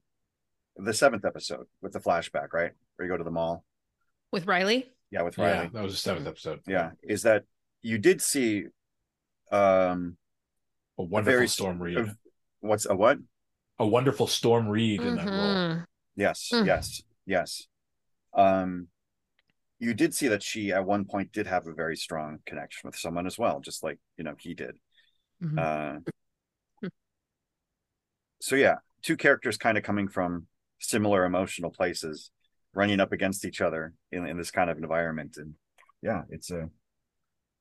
The 0.75 0.93
seventh 0.93 1.25
episode 1.25 1.65
with 1.81 1.93
the 1.93 1.99
flashback, 1.99 2.53
right? 2.53 2.71
Where 2.95 3.05
you 3.07 3.11
go 3.11 3.17
to 3.17 3.23
the 3.23 3.31
mall. 3.31 3.63
with 4.31 4.45
riley 4.45 4.91
Yeah, 5.09 5.21
with 5.21 5.37
Yeah, 5.37 5.45
Riley. 5.45 5.69
that 5.73 5.83
was 5.83 5.93
the 5.93 5.97
seventh 5.99 6.27
episode. 6.27 6.59
Yeah, 6.67 6.91
is 7.01 7.23
that 7.23 7.43
you 7.81 7.97
did 7.97 8.21
see 8.21 8.65
um 9.51 10.17
a 10.97 11.03
wonderful 11.03 11.33
very- 11.37 11.47
Storm 11.47 11.81
Reid. 11.81 11.97
of- 11.97 12.17
what's 12.59 12.85
a 12.85 12.95
what? 12.95 13.17
a 13.79 13.85
wonderful 13.87 14.25
Storm 14.27 14.67
Reid 14.67 15.01
in 15.01 15.15
that 15.15 15.25
role. 15.27 15.35
Mhm. 15.35 15.85
Yes, 16.15 16.49
Mm. 16.51 16.65
yes, 16.65 17.03
yes. 17.27 17.67
Um, 18.33 18.87
you 19.79 19.93
did 19.93 20.15
see 20.15 20.27
that 20.29 20.41
she 20.41 20.71
at 20.73 20.83
one 20.83 21.05
point 21.05 21.31
did 21.31 21.45
have 21.45 21.67
a 21.67 21.73
very 21.73 21.95
strong 21.95 22.39
connection 22.47 22.87
with 22.87 22.95
someone 22.97 23.27
as 23.27 23.37
well, 23.37 23.59
just 23.61 23.83
like 23.83 23.99
you 24.17 24.23
know 24.23 24.35
he 24.39 24.53
did. 24.55 24.79
Mhm. 25.43 25.57
Uh. 25.59 25.99
So 28.39 28.55
yeah, 28.55 28.75
two 29.01 29.17
characters 29.17 29.57
kind 29.57 29.77
of 29.77 29.83
coming 29.83 30.07
from 30.07 30.47
similar 30.79 31.25
emotional 31.25 31.71
places, 31.71 32.31
running 32.73 32.99
up 32.99 33.11
against 33.11 33.45
each 33.45 33.61
other 33.61 33.93
in 34.11 34.25
in 34.27 34.37
this 34.37 34.51
kind 34.51 34.69
of 34.69 34.77
environment, 34.77 35.37
and 35.37 35.53
yeah, 36.01 36.23
it's 36.29 36.51
a 36.51 36.69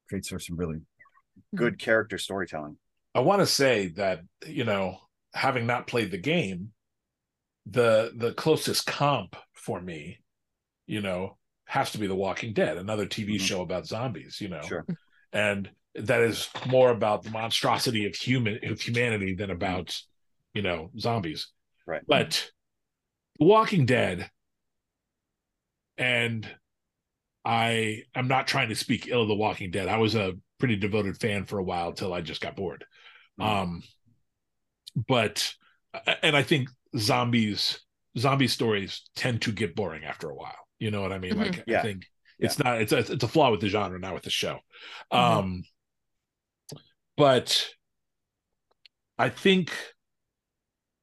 creates 0.09 0.28
for 0.28 0.38
some 0.38 0.56
really 0.56 0.80
good 1.54 1.78
character 1.78 2.18
storytelling. 2.18 2.76
I 3.14 3.21
want 3.21 3.40
to 3.40 3.47
say 3.47 3.88
that 3.97 4.21
you 4.47 4.64
know, 4.64 4.99
having 5.35 5.66
not 5.66 5.87
played 5.87 6.11
the 6.11 6.18
game, 6.18 6.73
the 7.66 8.12
the 8.14 8.33
closest 8.33 8.87
comp 8.87 9.37
for 9.52 9.80
me, 9.80 10.21
you 10.87 11.00
know, 11.00 11.37
has 11.64 11.90
to 11.92 11.99
be 11.99 12.06
The 12.06 12.14
Walking 12.14 12.52
Dead, 12.52 12.76
another 12.76 13.06
TV 13.06 13.37
Mhm. 13.37 13.40
show 13.40 13.62
about 13.62 13.87
zombies. 13.87 14.40
You 14.40 14.49
know, 14.49 14.62
Sure. 14.62 14.87
and 15.33 15.71
that 15.95 16.21
is 16.21 16.49
more 16.66 16.90
about 16.90 17.23
the 17.23 17.30
monstrosity 17.30 18.06
of 18.06 18.14
human 18.14 18.59
of 18.64 18.80
humanity 18.80 19.35
than 19.35 19.50
about 19.50 19.97
you 20.57 20.63
know 20.63 20.91
zombies. 20.99 21.49
Right. 21.87 22.03
But 22.09 22.51
The 23.39 23.45
Walking 23.45 23.87
Dead, 23.87 24.31
and 25.99 26.49
I 27.45 28.03
am 28.15 28.27
not 28.27 28.47
trying 28.47 28.71
to 28.71 28.75
speak 28.75 29.07
ill 29.09 29.23
of 29.23 29.29
The 29.29 29.35
Walking 29.35 29.71
Dead. 29.71 29.89
I 29.89 29.99
was 29.99 30.15
a 30.15 30.35
pretty 30.59 30.77
devoted 30.77 31.19
fan 31.19 31.45
for 31.45 31.59
a 31.59 31.63
while 31.65 31.93
till 31.93 32.13
I 32.13 32.23
just 32.23 32.41
got 32.41 32.57
bored. 32.57 32.85
Mhm. 33.39 33.45
Um, 33.45 33.83
but 35.07 35.55
and 36.23 36.37
I 36.37 36.43
think 36.43 36.71
zombies 36.97 37.81
zombie 38.19 38.49
stories 38.49 39.03
tend 39.15 39.43
to 39.43 39.53
get 39.53 39.77
boring 39.77 40.05
after 40.05 40.31
a 40.31 40.35
while. 40.35 40.57
You 40.79 40.91
know 40.91 41.03
what 41.03 41.13
I 41.13 41.19
mean? 41.19 41.35
Mhm. 41.35 41.39
Like 41.39 41.65
Yeah. 41.67 41.81
I 41.81 41.83
think 41.83 42.07
it's 42.39 42.59
not 42.59 42.81
it's 42.81 42.93
a 42.93 42.99
it's 42.99 43.25
a 43.25 43.29
flaw 43.29 43.51
with 43.51 43.61
the 43.61 43.69
genre, 43.69 43.99
not 43.99 44.15
with 44.15 44.25
the 44.25 44.31
show. 44.31 44.61
Mhm. 45.13 45.19
Um, 45.19 45.65
but 47.17 47.71
I 49.19 49.29
think 49.31 49.73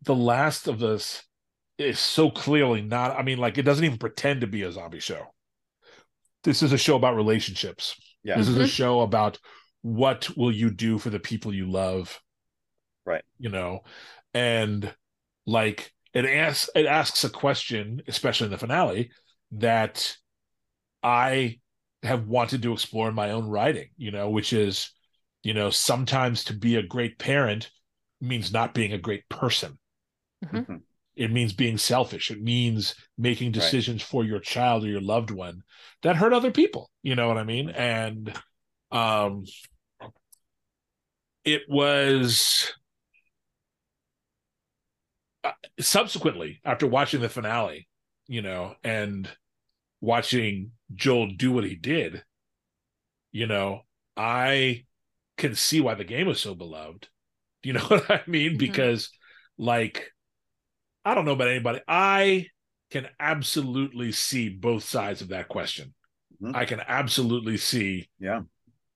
the 0.04 0.16
Last 0.16 0.68
of 0.68 0.84
Us 0.84 1.24
is 1.78 2.00
so 2.00 2.30
clearly 2.30 2.82
not. 2.82 3.18
I 3.18 3.24
mean, 3.24 3.38
like 3.38 3.58
it 3.58 3.64
doesn't 3.64 3.84
even 3.84 3.98
pretend 3.98 4.42
to 4.42 4.48
be 4.48 4.64
a 4.64 4.72
zombie 4.72 5.00
show. 5.00 5.34
This 6.44 6.62
is 6.62 6.74
a 6.74 6.78
show 6.78 6.96
about 6.96 7.16
relationships. 7.16 7.96
Yeah. 8.24 8.38
This 8.38 8.48
is 8.48 8.58
a 8.58 8.64
Mhm. 8.64 8.70
show 8.70 9.02
about 9.02 9.40
what 9.82 10.36
will 10.38 10.52
you 10.52 10.70
do 10.70 10.98
for 10.98 11.10
the 11.10 11.20
people 11.20 11.54
you 11.54 11.70
love. 11.70 12.22
Right. 13.06 13.24
You 13.38 13.50
know, 13.50 13.84
and 14.34 14.94
like 15.46 15.94
it 16.14 16.26
asks 16.26 16.70
it 16.76 16.86
asks 16.86 17.24
a 17.24 17.30
question, 17.30 18.02
especially 18.08 18.46
in 18.46 18.52
the 18.52 18.58
finale, 18.58 19.12
that 19.52 20.16
I 21.02 21.60
have 22.04 22.28
wanted 22.28 22.62
to 22.62 22.74
explore 22.74 23.10
in 23.10 23.16
my 23.16 23.32
own 23.32 23.48
writing, 23.48 23.90
you 23.98 24.12
know, 24.12 24.30
which 24.30 24.54
is, 24.54 24.92
you 25.42 25.54
know, 25.54 25.70
sometimes 25.70 26.46
to 26.46 26.54
be 26.54 26.76
a 26.76 26.84
great 26.84 27.18
parent 27.20 27.72
means 28.22 28.54
not 28.54 28.74
being 28.74 28.94
a 28.94 28.98
great 28.98 29.28
person. 29.30 29.78
Mhm. 30.44 30.84
It 31.16 31.32
means 31.32 31.54
being 31.54 31.78
selfish. 31.78 32.32
It 32.32 32.42
means 32.42 32.96
making 33.18 33.48
Right. 33.48 33.54
decisions 33.54 34.02
for 34.02 34.24
your 34.24 34.40
child 34.40 34.84
or 34.84 34.88
your 34.88 35.02
loved 35.02 35.32
one 35.32 35.62
that 36.02 36.16
hurt 36.16 36.34
other 36.34 36.52
people. 36.52 36.90
You 37.04 37.16
know 37.16 37.28
what 37.28 37.38
I 37.38 37.44
mean? 37.44 37.70
And 37.70 38.34
um 38.92 39.46
it 41.46 41.64
was 41.70 42.74
uh, 45.44 45.52
subsequently 45.80 46.60
after 46.64 46.88
watching 46.88 47.22
the 47.22 47.30
finale, 47.30 47.88
you 48.28 48.42
know, 48.42 48.76
and 48.84 49.30
watching 50.02 50.72
Joel 50.96 51.32
do 51.36 51.52
what 51.52 51.64
he 51.66 51.76
did, 51.76 52.24
you 53.32 53.48
know, 53.48 53.82
I 54.16 54.86
can 55.38 55.56
see 55.56 55.82
why 55.82 55.96
the 55.96 56.04
game 56.04 56.28
was 56.28 56.40
so 56.40 56.56
beloved. 56.56 57.10
Do 57.64 57.70
you 57.70 57.74
know 57.74 57.86
what 57.86 58.10
I 58.12 58.24
mean? 58.28 58.58
Mhm. 58.60 58.60
Because, 58.60 59.10
like, 59.58 60.13
I 61.06 61.14
don't 61.16 61.26
know 61.26 61.34
about 61.34 61.50
anybody. 61.50 61.82
I 61.88 62.48
can 62.92 63.08
absolutely 63.20 64.12
see 64.12 64.50
both 64.50 64.84
sides 64.84 65.22
of 65.22 65.30
that 65.30 65.48
question. 65.48 65.94
Mhm. 66.42 66.56
I 66.56 66.66
can 66.66 66.80
absolutely 66.80 67.58
see 67.58 68.10
Yeah. 68.20 68.42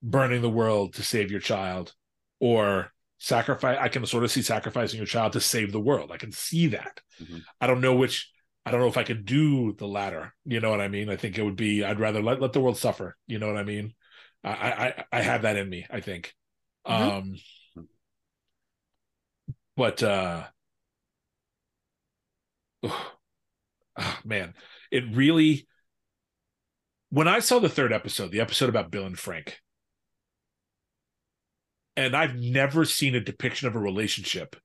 burning 0.01 0.41
the 0.41 0.49
world 0.49 0.93
to 0.95 1.03
save 1.03 1.31
your 1.31 1.39
child 1.39 1.93
or 2.39 2.93
sacrifice. 3.17 3.77
I 3.81 3.89
can 3.89 4.05
sort 4.05 4.23
of 4.23 4.31
see 4.31 4.41
sacrificing 4.43 4.97
your 4.97 5.07
child 5.07 5.33
to 5.33 5.41
save 5.41 5.71
the 5.71 5.79
world. 5.79 6.11
I 6.11 6.17
can 6.17 6.31
see 6.31 6.67
that. 6.67 7.01
Mhm. 7.19 7.43
I 7.59 7.67
don't 7.67 7.81
know 7.81 7.95
which. 7.95 8.31
I 8.65 8.71
don't 8.71 8.81
know 8.81 8.87
if 8.87 8.97
I 8.97 9.03
could 9.03 9.25
do 9.25 9.73
the 9.73 9.87
latter. 9.87 10.35
You 10.45 10.59
know 10.59 10.69
what 10.69 10.81
I 10.81 10.89
mean? 10.89 11.09
I 11.09 11.15
think 11.15 11.37
it 11.37 11.43
would 11.43 11.55
be. 11.55 11.83
I'd 11.85 11.99
rather 11.99 12.21
let 12.21 12.41
let 12.41 12.51
the 12.53 12.59
world 12.59 12.77
suffer. 12.77 13.17
You 13.25 13.39
know 13.39 13.47
what 13.47 13.57
I 13.57 13.63
mean? 13.63 13.95
I 14.43 14.51
I 14.51 15.05
I 15.11 15.21
have 15.21 15.41
that 15.43 15.55
in 15.55 15.69
me. 15.69 15.85
I 15.89 16.01
think. 16.01 16.35
Mhm. 16.85 16.91
Um. 17.77 17.85
But 19.75 20.03
uh. 20.03 20.47
Ah, 23.97 24.19
man, 24.23 24.53
it 24.91 25.03
really. 25.13 25.67
When 27.09 27.27
I 27.27 27.39
saw 27.39 27.59
the 27.59 27.69
third 27.69 27.93
episode, 27.93 28.31
the 28.31 28.41
episode 28.41 28.69
about 28.69 28.91
Bill 28.91 29.05
and 29.05 29.17
Frank, 29.17 29.59
and 31.95 32.15
I've 32.15 32.35
never 32.35 32.85
seen 32.85 33.15
a 33.15 33.21
depiction 33.21 33.67
of 33.67 33.75
a 33.75 33.79
relationship 33.79 34.55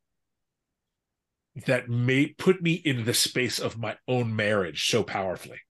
that 1.67 1.88
may 1.88 2.26
put 2.26 2.62
me 2.62 2.73
in 2.73 3.05
the 3.05 3.14
space 3.14 3.59
of 3.59 3.79
my 3.79 3.97
own 4.09 4.35
marriage 4.35 4.88
so 4.88 5.02
powerfully. 5.02 5.61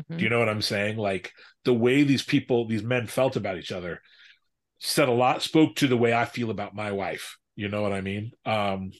Mhm. 0.00 0.18
Do 0.18 0.24
you 0.24 0.30
know 0.30 0.38
what 0.38 0.48
I'm 0.48 0.62
saying? 0.62 0.96
Like 0.96 1.32
the 1.64 1.74
way 1.74 2.02
these 2.02 2.22
people, 2.22 2.66
these 2.66 2.82
men 2.82 3.06
felt 3.06 3.36
about 3.36 3.58
each 3.58 3.72
other 3.72 4.02
said 4.80 5.08
a 5.08 5.12
lot, 5.12 5.42
spoke 5.42 5.76
to 5.76 5.88
the 5.88 5.96
way 5.96 6.12
I 6.12 6.24
feel 6.24 6.50
about 6.50 6.74
my 6.74 6.92
wife. 6.92 7.36
You 7.56 7.68
know 7.68 7.82
what 7.82 7.92
I 7.92 8.00
mean? 8.00 8.32
Um, 8.44 8.92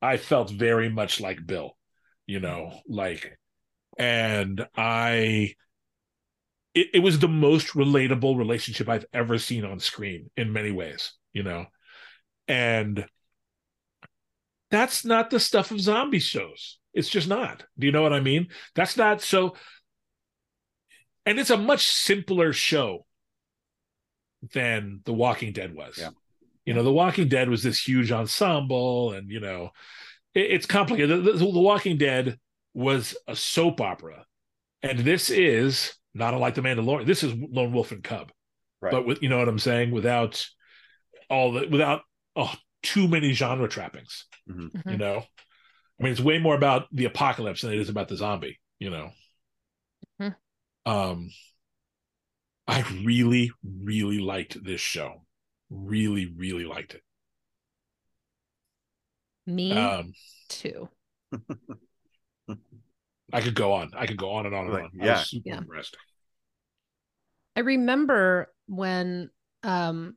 I 0.00 0.16
felt 0.16 0.50
very 0.50 0.88
much 0.88 1.20
like 1.20 1.44
Bill, 1.44 1.76
you 2.30 2.40
know, 2.40 2.72
like, 2.86 3.38
and 3.98 4.66
I, 4.76 5.54
it, 6.74 6.86
it 6.94 6.98
was 7.00 7.18
the 7.18 7.28
most 7.28 7.68
relatable 7.74 8.38
relationship 8.38 8.88
I've 8.88 9.06
ever 9.12 9.38
seen 9.38 9.64
on 9.64 9.80
screen 9.80 10.30
in 10.36 10.52
many 10.52 10.70
ways, 10.70 11.12
you 11.32 11.42
know, 11.42 11.66
and 12.46 13.04
that's 14.70 15.04
not 15.04 15.30
the 15.30 15.40
stuff 15.40 15.72
of 15.72 15.80
zombie 15.80 16.20
shows. 16.20 16.78
It's 16.94 17.08
just 17.08 17.28
not. 17.28 17.64
Do 17.78 17.86
you 17.86 17.92
know 17.92 18.02
what 18.02 18.12
I 18.12 18.20
mean? 18.20 18.48
That's 18.74 18.96
not 18.96 19.22
so 19.22 19.54
and 21.26 21.38
it's 21.38 21.50
a 21.50 21.56
much 21.56 21.86
simpler 21.86 22.52
show 22.52 23.06
than 24.52 25.00
The 25.04 25.12
Walking 25.12 25.52
Dead 25.52 25.74
was. 25.74 25.98
Yeah. 25.98 26.10
You 26.64 26.74
know, 26.74 26.82
The 26.82 26.92
Walking 26.92 27.28
Dead 27.28 27.48
was 27.48 27.62
this 27.62 27.80
huge 27.80 28.12
ensemble, 28.12 29.12
and 29.12 29.30
you 29.30 29.40
know, 29.40 29.70
it, 30.34 30.50
it's 30.52 30.66
complicated. 30.66 31.24
The, 31.24 31.32
the, 31.32 31.38
the 31.38 31.60
Walking 31.60 31.98
Dead 31.98 32.38
was 32.74 33.16
a 33.26 33.34
soap 33.36 33.80
opera, 33.80 34.24
and 34.82 35.00
this 35.00 35.30
is 35.30 35.94
not 36.14 36.34
unlike 36.34 36.54
The 36.54 36.62
Mandalorian. 36.62 37.06
This 37.06 37.22
is 37.22 37.34
Lone 37.34 37.72
Wolf 37.72 37.92
and 37.92 38.02
Cub, 38.02 38.32
Right. 38.80 38.92
but 38.92 39.06
with 39.06 39.22
you 39.22 39.28
know 39.28 39.38
what 39.38 39.48
I'm 39.48 39.58
saying, 39.58 39.90
without 39.90 40.44
all 41.28 41.52
the 41.52 41.66
without 41.68 42.02
oh, 42.36 42.52
too 42.82 43.08
many 43.08 43.32
genre 43.32 43.68
trappings. 43.68 44.26
Mhm. 44.48 44.70
You 44.74 44.96
Mhm. 44.96 44.98
know, 44.98 45.16
I 45.18 46.02
mean, 46.02 46.12
it's 46.12 46.20
way 46.20 46.38
more 46.38 46.54
about 46.54 46.86
the 46.92 47.04
apocalypse 47.04 47.62
than 47.62 47.72
it 47.72 47.78
is 47.78 47.88
about 47.88 48.08
the 48.08 48.16
zombie. 48.16 48.58
You 48.78 48.90
know, 48.90 49.10
Mhm. 50.20 50.34
um, 50.86 51.30
I 52.66 52.82
really, 53.04 53.50
really 53.62 54.18
liked 54.20 54.62
this 54.64 54.80
show. 54.80 55.26
Really, 55.70 56.26
really 56.26 56.64
liked 56.64 56.94
it. 56.94 57.02
Me 59.44 59.98
Um, 60.00 60.14
too. 60.48 60.88
I 63.32 63.40
could 63.40 63.54
go 63.54 63.72
on. 63.72 63.92
I 63.96 64.06
could 64.06 64.16
go 64.16 64.30
on 64.32 64.46
and 64.46 64.54
on 64.54 64.66
and 64.66 64.74
Like, 64.74 64.76
on. 64.76 64.90
I 65.00 65.06
yeah. 65.06 65.08
was 65.08 65.28
super 65.28 65.50
Yeah. 65.50 65.56
impressed. 65.56 65.98
I 67.56 67.60
remember 67.60 68.52
when 68.66 69.30
um 69.62 70.16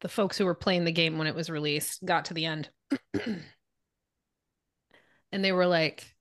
the 0.00 0.08
folks 0.08 0.36
who 0.36 0.44
were 0.44 0.54
playing 0.54 0.84
the 0.84 0.92
game 0.92 1.16
when 1.18 1.26
it 1.26 1.34
was 1.34 1.48
released 1.48 2.04
got 2.04 2.24
to 2.26 2.34
the 2.34 2.44
end 2.44 2.70
and 3.14 3.44
they 5.32 5.52
were 5.52 5.66
like 5.66 6.14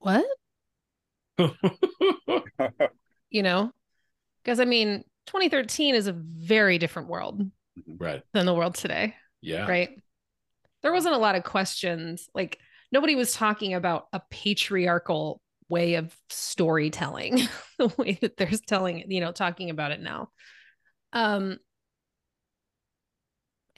what 0.00 0.24
you 3.30 3.42
know 3.42 3.72
because 4.42 4.60
i 4.60 4.64
mean 4.64 5.04
2013 5.30 5.94
is 5.94 6.08
a 6.08 6.12
very 6.12 6.76
different 6.76 7.08
world 7.08 7.40
right. 7.98 8.22
than 8.34 8.46
the 8.46 8.54
world 8.54 8.74
today 8.74 9.14
Yeah. 9.40 9.66
right 9.68 9.90
there 10.82 10.92
wasn't 10.92 11.14
a 11.14 11.18
lot 11.18 11.36
of 11.36 11.44
questions 11.44 12.28
like 12.34 12.58
nobody 12.90 13.14
was 13.14 13.32
talking 13.32 13.74
about 13.74 14.08
a 14.12 14.20
patriarchal 14.30 15.40
way 15.68 15.94
of 15.94 16.12
storytelling 16.30 17.38
the 17.78 17.92
way 17.96 18.18
that 18.22 18.36
they're 18.36 18.50
telling 18.66 19.04
you 19.08 19.20
know 19.20 19.30
talking 19.30 19.70
about 19.70 19.92
it 19.92 20.00
now 20.00 20.30
um 21.12 21.58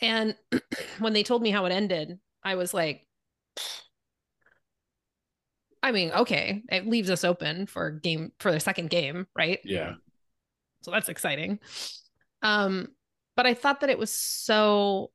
and 0.00 0.35
when 1.00 1.12
they 1.12 1.23
told 1.23 1.42
me 1.42 1.50
how 1.50 1.66
it 1.66 1.73
ended 1.73 2.18
i 2.42 2.54
was 2.54 2.73
like 2.73 3.06
i 5.82 5.92
mean 5.92 6.11
okay 6.12 6.62
it 6.71 6.87
leaves 6.88 7.11
us 7.11 7.25
open 7.25 7.66
for 7.66 7.90
game 7.90 8.32
for 8.38 8.50
the 8.50 8.60
second 8.60 8.88
game 8.88 9.26
right 9.36 9.58
Yeah. 9.65 9.95
So 10.82 10.90
that's 10.90 11.08
exciting 11.08 11.58
um 12.42 12.88
but 13.36 13.47
i 13.47 13.54
thought 13.54 13.80
that 13.80 13.90
it 13.90 13.99
was 13.99 14.10
so 14.12 15.10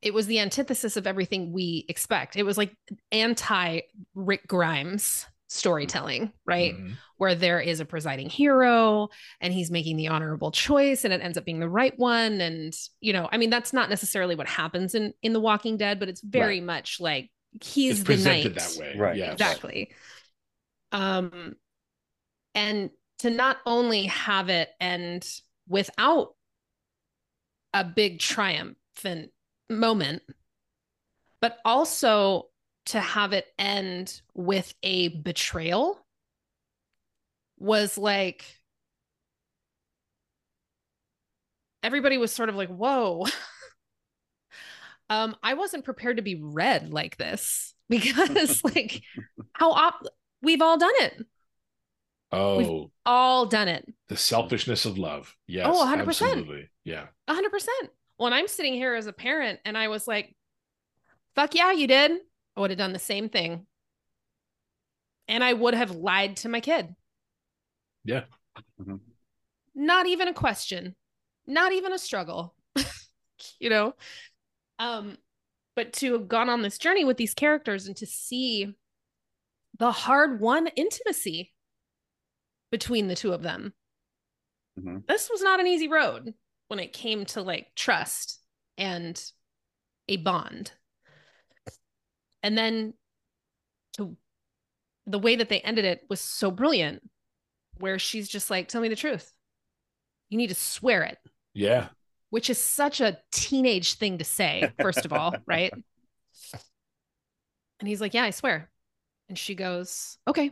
it 0.00 0.14
was 0.14 0.26
the 0.26 0.38
antithesis 0.38 0.96
of 0.96 1.06
everything 1.06 1.52
we 1.52 1.84
expect 1.88 2.36
it 2.36 2.44
was 2.44 2.56
like 2.58 2.74
anti 3.12 3.80
rick 4.14 4.46
grimes 4.46 5.26
storytelling 5.50 6.30
right 6.44 6.74
Mhm. 6.76 6.92
where 7.16 7.34
there 7.34 7.58
is 7.58 7.80
a 7.80 7.86
presiding 7.86 8.28
hero 8.28 9.08
and 9.40 9.52
he's 9.52 9.70
making 9.70 9.96
the 9.96 10.08
honorable 10.08 10.50
choice 10.50 11.04
and 11.04 11.12
it 11.14 11.22
ends 11.22 11.38
up 11.38 11.46
being 11.46 11.58
the 11.58 11.68
right 11.70 11.98
one 11.98 12.40
and 12.42 12.74
you 13.00 13.14
know 13.14 13.30
i 13.32 13.38
mean 13.38 13.48
that's 13.48 13.72
not 13.72 13.88
necessarily 13.88 14.34
what 14.34 14.46
happens 14.46 14.94
in 14.94 15.14
in 15.22 15.32
the 15.32 15.40
walking 15.40 15.78
dead 15.78 15.98
but 15.98 16.08
it's 16.10 16.20
very 16.20 16.60
much 16.60 17.00
like 17.00 17.30
he's 17.64 17.92
It's 17.92 18.00
the 18.00 18.04
presented 18.04 18.54
knight 18.56 18.62
that 18.62 18.78
way. 18.78 18.94
Right. 18.98 19.16
Yes. 19.16 19.32
exactly 19.32 19.90
um 20.92 21.54
and 22.54 22.90
to 23.18 23.30
not 23.30 23.58
only 23.66 24.06
have 24.06 24.48
it 24.48 24.70
end 24.80 25.28
without 25.68 26.34
a 27.74 27.84
big 27.84 28.18
triumphant 28.18 29.30
moment 29.68 30.22
but 31.40 31.58
also 31.64 32.48
to 32.86 33.00
have 33.00 33.32
it 33.32 33.46
end 33.58 34.22
with 34.34 34.74
a 34.82 35.08
betrayal 35.08 36.00
was 37.58 37.98
like 37.98 38.44
everybody 41.82 42.18
was 42.18 42.32
sort 42.32 42.48
of 42.48 42.54
like 42.54 42.68
whoa. 42.68 43.26
Um 45.10 45.36
i 45.42 45.54
wasn't 45.54 45.86
prepared 45.86 46.18
to 46.18 46.22
be 46.22 46.34
read 46.34 46.90
like 46.92 47.16
this 47.16 47.74
because 47.88 48.62
like 48.62 49.02
how 49.54 49.70
op- 49.72 50.06
we've 50.42 50.60
all 50.60 50.76
done 50.76 50.92
it 51.00 51.26
Oh, 52.30 52.90
all 53.06 53.46
done 53.46 53.68
it 53.68 53.86
the 54.08 54.16
selfishness 54.16 54.84
of 54.84 54.98
love. 54.98 55.34
Yes. 55.46 55.66
Oh, 55.70 55.84
100%. 55.84 56.08
Absolutely. 56.08 56.70
Yeah. 56.84 57.06
100% 57.28 57.66
when 58.18 58.32
i'm 58.32 58.48
sitting 58.48 58.74
here 58.74 58.94
as 58.94 59.06
a 59.06 59.12
parent 59.12 59.60
and 59.64 59.78
i 59.78 59.88
was 59.88 60.06
like 60.08 60.34
fuck 61.36 61.54
yeah 61.54 61.70
you 61.72 61.86
did 61.86 62.10
i 62.56 62.60
would 62.60 62.70
have 62.70 62.78
done 62.78 62.92
the 62.92 62.98
same 62.98 63.28
thing 63.28 63.64
and 65.28 65.44
i 65.44 65.52
would 65.52 65.74
have 65.74 65.92
lied 65.92 66.36
to 66.38 66.48
my 66.48 66.60
kid 66.60 66.94
Yeah. 68.04 68.24
Mhm. 68.80 69.00
not 69.74 70.06
even 70.06 70.26
a 70.28 70.34
question 70.34 70.96
not 71.46 71.72
even 71.72 71.92
a 71.92 71.98
struggle 71.98 72.54
you 73.60 73.70
know 73.70 73.94
um 74.80 75.16
but 75.76 75.92
to 75.92 76.14
have 76.14 76.26
gone 76.28 76.48
on 76.48 76.62
this 76.62 76.76
journey 76.78 77.04
with 77.04 77.16
these 77.18 77.34
characters 77.34 77.86
and 77.86 77.96
to 77.98 78.06
see 78.06 78.74
the 79.78 79.92
hard 79.92 80.40
won 80.40 80.66
intimacy 80.74 81.52
between 82.70 83.08
the 83.08 83.16
two 83.16 83.32
of 83.32 83.42
them 83.42 83.72
Mhm. 84.78 85.06
this 85.06 85.28
was 85.30 85.42
not 85.42 85.60
an 85.60 85.66
easy 85.66 85.88
road 85.88 86.34
when 86.68 86.78
it 86.78 86.92
came 86.92 87.24
to 87.26 87.42
like 87.42 87.74
trust 87.74 88.40
and 88.76 89.20
a 90.08 90.16
bond 90.18 90.72
and 92.42 92.56
then 92.56 92.94
to 93.94 94.16
the 95.06 95.18
way 95.18 95.34
that 95.36 95.48
they 95.48 95.60
ended 95.60 95.84
it 95.84 96.04
was 96.08 96.20
so 96.20 96.50
brilliant 96.50 97.02
where 97.78 97.98
she's 97.98 98.28
just 98.28 98.50
like 98.50 98.68
tell 98.68 98.80
me 98.80 98.88
the 98.88 98.94
truth 98.96 99.32
you 100.28 100.36
need 100.38 100.48
to 100.48 100.54
swear 100.54 101.02
it 101.02 101.18
Yeah. 101.54 101.88
which 102.30 102.50
is 102.50 102.58
such 102.62 103.00
a 103.00 103.18
teenage 103.32 103.94
thing 103.94 104.18
to 104.18 104.24
say, 104.24 104.70
first 104.78 105.04
of 105.06 105.12
all, 105.12 105.34
right? 105.46 105.72
And 107.80 107.88
he's 107.88 108.00
like, 108.00 108.12
Yeah, 108.12 108.24
I 108.24 108.30
swear. 108.30 108.70
And 109.28 109.38
she 109.38 109.54
goes, 109.54 110.18
Okay. 110.26 110.50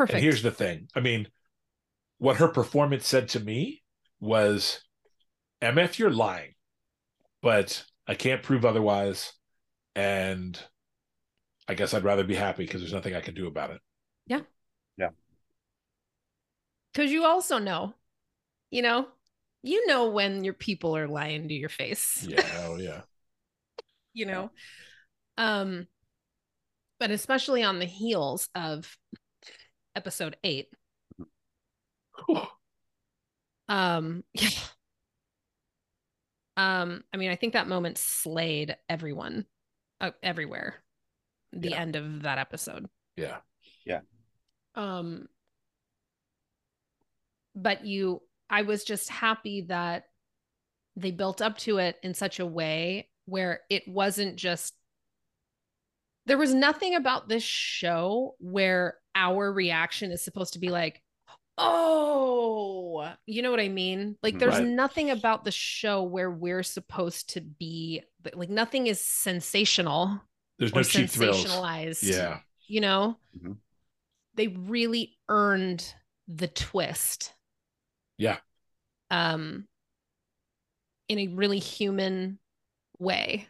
Perfect. 0.00 0.14
And 0.14 0.22
here's 0.22 0.42
the 0.42 0.50
thing. 0.50 0.88
I 0.94 1.00
mean, 1.00 1.28
what 2.16 2.38
her 2.38 2.48
performance 2.48 3.06
said 3.06 3.28
to 3.30 3.40
me 3.40 3.82
was, 4.18 4.80
MF, 5.60 5.98
you're 5.98 6.08
lying, 6.08 6.54
but 7.42 7.84
I 8.06 8.14
can't 8.14 8.42
prove 8.42 8.64
otherwise. 8.64 9.34
And 9.94 10.58
I 11.68 11.74
guess 11.74 11.92
I'd 11.92 12.02
rather 12.02 12.24
be 12.24 12.34
happy 12.34 12.64
because 12.64 12.80
there's 12.80 12.94
nothing 12.94 13.14
I 13.14 13.20
can 13.20 13.34
do 13.34 13.46
about 13.46 13.72
it. 13.72 13.82
Yeah. 14.26 14.40
Yeah. 14.96 15.10
Because 16.94 17.10
you 17.10 17.26
also 17.26 17.58
know, 17.58 17.92
you 18.70 18.80
know, 18.80 19.06
you 19.62 19.86
know 19.86 20.08
when 20.08 20.44
your 20.44 20.54
people 20.54 20.96
are 20.96 21.08
lying 21.08 21.48
to 21.48 21.54
your 21.54 21.68
face, 21.68 22.26
Yeah. 22.26 22.40
Oh, 22.60 22.76
yeah. 22.78 23.02
you 24.14 24.24
know? 24.24 24.50
Um, 25.36 25.88
but 26.98 27.10
especially 27.10 27.62
on 27.62 27.78
the 27.78 27.84
heels 27.84 28.48
of 28.54 28.96
episode 29.96 30.36
eight. 30.44 30.68
Um, 33.68 34.24
yeah. 34.34 34.48
Um, 36.56 37.04
I 37.12 37.16
mean, 37.16 37.30
I 37.30 37.36
think 37.36 37.54
that 37.54 37.68
moment 37.68 37.96
slayed 37.98 38.76
everyone 38.88 39.46
uh, 40.00 40.10
everywhere. 40.22 40.74
The 41.52 41.70
Yeah. 41.70 41.80
end 41.80 41.96
of 41.96 42.22
that 42.22 42.38
episode. 42.38 42.86
Yeah. 43.16 43.38
Yeah. 43.86 44.00
Um, 44.74 45.28
but 47.54 47.84
you, 47.86 48.22
I 48.48 48.62
was 48.62 48.84
just 48.84 49.08
happy 49.08 49.62
that 49.68 50.04
they 50.96 51.10
built 51.10 51.40
up 51.40 51.56
to 51.58 51.78
it 51.78 51.96
in 52.02 52.14
such 52.14 52.40
a 52.40 52.46
way 52.46 53.08
where 53.24 53.60
it 53.70 53.86
wasn't 53.86 54.36
just 54.36 54.74
there 56.26 56.38
was 56.38 56.52
nothing 56.52 56.94
about 56.94 57.28
this 57.28 57.42
show 57.42 58.34
where 58.38 58.96
our 59.14 59.52
reaction 59.52 60.10
is 60.12 60.22
supposed 60.22 60.52
to 60.54 60.58
be 60.58 60.68
like 60.70 61.02
oh 61.58 63.12
you 63.26 63.42
know 63.42 63.50
what 63.50 63.60
i 63.60 63.68
mean 63.68 64.16
like 64.22 64.38
there's 64.38 64.58
Right. 64.58 64.66
nothing 64.66 65.10
about 65.10 65.44
the 65.44 65.50
show 65.50 66.02
where 66.02 66.30
we're 66.30 66.62
supposed 66.62 67.30
to 67.34 67.40
be 67.40 68.02
like 68.34 68.48
nothing 68.50 68.86
is 68.86 69.00
sensational 69.00 70.20
There's 70.58 70.74
no 70.74 70.82
cheap 70.82 71.10
thrills. 71.10 71.44
sensationalized 71.44 72.02
Yeah. 72.02 72.40
you 72.66 72.80
know 72.80 73.16
Mhm. 73.36 73.58
they 74.34 74.48
really 74.48 75.18
earned 75.28 75.94
the 76.28 76.48
twist 76.48 77.34
Yeah. 78.16 78.38
um 79.10 79.66
in 81.08 81.18
a 81.18 81.28
really 81.28 81.58
human 81.58 82.38
way 82.98 83.48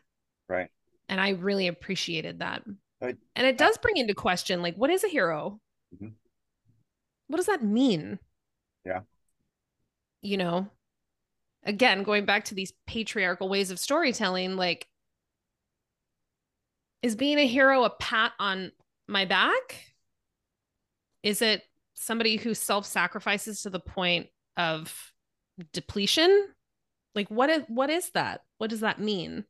Right. 0.49 0.71
and 1.09 1.21
i 1.21 1.31
really 1.31 1.69
appreciated 1.69 2.39
that 2.41 2.65
Right. 3.01 3.17
and 3.35 3.47
it 3.47 3.57
does 3.57 3.79
bring 3.79 3.97
into 3.97 4.15
question 4.15 4.61
like 4.63 4.77
what 4.77 4.91
is 4.91 5.05
a 5.05 5.09
hero 5.09 5.59
Mhm. 5.95 6.13
what 7.29 7.37
does 7.39 7.47
that 7.47 7.63
mean 7.65 8.19
Yeah. 8.85 9.03
you 10.23 10.37
know 10.37 10.69
again 11.63 12.03
going 12.03 12.25
back 12.27 12.45
to 12.47 12.55
these 12.55 12.73
patriarchal 12.87 13.49
ways 13.49 13.71
of 13.71 13.79
storytelling 13.79 14.57
like 14.57 14.87
is 17.03 17.17
being 17.17 17.39
a 17.39 17.47
hero 17.47 17.85
a 17.85 17.91
pat 17.91 18.33
on 18.39 18.73
my 19.09 19.25
back 19.25 19.95
is 21.23 21.41
it 21.43 21.63
somebody 21.95 22.37
who 22.37 22.55
self-sacrifices 22.55 23.63
to 23.63 23.71
the 23.71 23.81
point 23.81 24.29
of 24.57 25.13
depletion 25.73 26.49
like 27.15 27.31
what 27.31 27.49
is 27.51 27.63
what 27.69 27.91
is 27.91 28.11
that 28.11 28.43
what 28.59 28.71
does 28.71 28.81
that 28.81 28.99
mean 28.99 29.45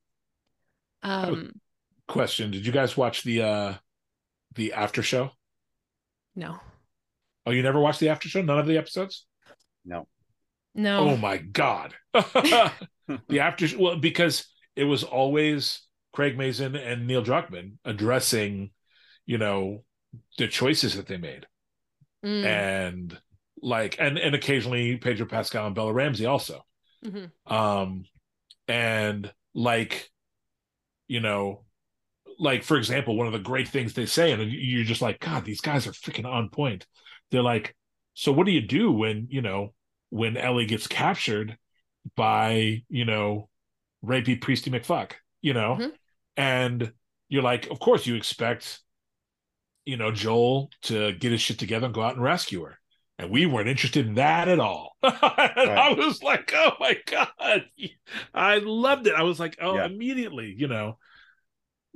um 1.03 1.61
Question: 2.11 2.51
Did 2.51 2.67
you 2.67 2.73
guys 2.73 2.97
watch 2.97 3.23
the 3.23 3.43
uh 3.43 3.75
the 4.55 4.73
after 4.73 5.03
show? 5.03 5.31
no 6.35 6.59
Oh, 7.47 7.53
you 7.53 7.63
never 7.63 7.81
watched 7.81 8.01
the 8.01 8.09
after 8.11 8.29
show? 8.29 8.43
None 8.43 8.59
of 8.59 8.67
the 8.67 8.77
episodes? 8.77 9.27
No. 9.85 10.07
no 10.75 11.11
Oh 11.11 11.17
my 11.17 11.39
god. 11.39 11.95
the 12.13 13.41
after 13.41 13.67
well 13.79 13.97
because 13.97 14.47
it 14.77 14.85
was 14.85 15.05
always 15.05 15.83
Craig 16.13 16.37
Mazin 16.37 16.77
and 16.77 17.07
Neil 17.07 17.23
Druckmann 17.25 17.75
addressing, 17.85 18.71
you 19.25 19.39
know, 19.39 19.85
the 20.39 20.49
choices 20.49 20.97
that 20.97 21.07
they 21.07 21.17
made. 21.17 21.47
Mm, 22.25 22.45
And 22.45 23.21
like 23.63 23.97
and 23.99 24.19
and 24.19 24.35
occasionally 24.35 24.97
Pedro 24.97 25.27
Pascal 25.27 25.67
and 25.67 25.75
Bella 25.75 25.93
Ramsey 25.93 26.27
also. 26.27 26.65
mhm. 27.05 27.31
Um 27.47 28.05
and 28.69 29.33
like 29.55 30.11
you 31.09 31.21
know 31.21 31.65
like 32.41 32.65
for 32.65 32.77
example 32.79 33.17
one 33.17 33.27
of 33.27 33.35
the 33.35 33.39
great 33.39 33.69
things 33.69 33.93
they 33.93 34.07
say 34.07 34.33
and 34.33 34.51
you're 34.51 34.83
just 34.85 35.03
like 35.03 35.21
god 35.21 35.45
these 35.45 35.61
guys 35.61 35.87
are 35.87 35.93
freaking 35.93 36.25
on 36.27 36.49
point. 36.49 36.87
They're 37.31 37.43
like 37.43 37.77
so 38.15 38.33
what 38.33 38.47
do 38.47 38.53
you 38.53 38.63
do 38.63 38.91
when 38.91 39.27
you 39.31 39.43
know 39.43 39.75
when 40.09 40.37
ellie 40.37 40.67
gets 40.67 40.87
captured 40.89 41.57
by 42.17 42.83
you 42.89 43.05
know 43.05 43.49
rapey 44.05 44.41
priesty 44.41 44.71
mcfuck? 44.71 45.13
You 45.43 45.55
know? 45.55 45.77
Mhm. 45.79 45.93
and 46.37 46.93
you're 47.29 47.43
like 47.43 47.71
of 47.71 47.79
course 47.79 48.07
you 48.07 48.15
expect 48.17 48.81
you 49.85 49.97
know 49.97 50.11
joel 50.11 50.71
to 50.83 51.13
get 51.13 51.33
his 51.33 51.41
shit 51.41 51.59
together 51.59 51.87
and 51.87 51.95
go 51.95 52.03
out 52.03 52.15
and 52.15 52.23
rescue 52.25 52.65
her. 52.65 52.79
And 53.19 53.31
we 53.31 53.45
weren't 53.45 53.69
interested 53.69 54.07
in 54.07 54.15
that 54.15 54.49
at 54.49 54.59
all. 54.61 54.97
And 55.03 55.71
i 55.71 55.93
was 55.93 56.23
like 56.23 56.53
oh 56.57 56.73
my 56.81 56.97
god. 57.07 57.65
I 58.35 58.59
loved 58.59 59.07
it. 59.07 59.15
I 59.15 59.23
was 59.25 59.39
like 59.39 59.59
oh 59.61 59.75
Yeah. 59.77 59.87
immediately 59.87 60.55
you 60.57 60.69
know 60.69 60.99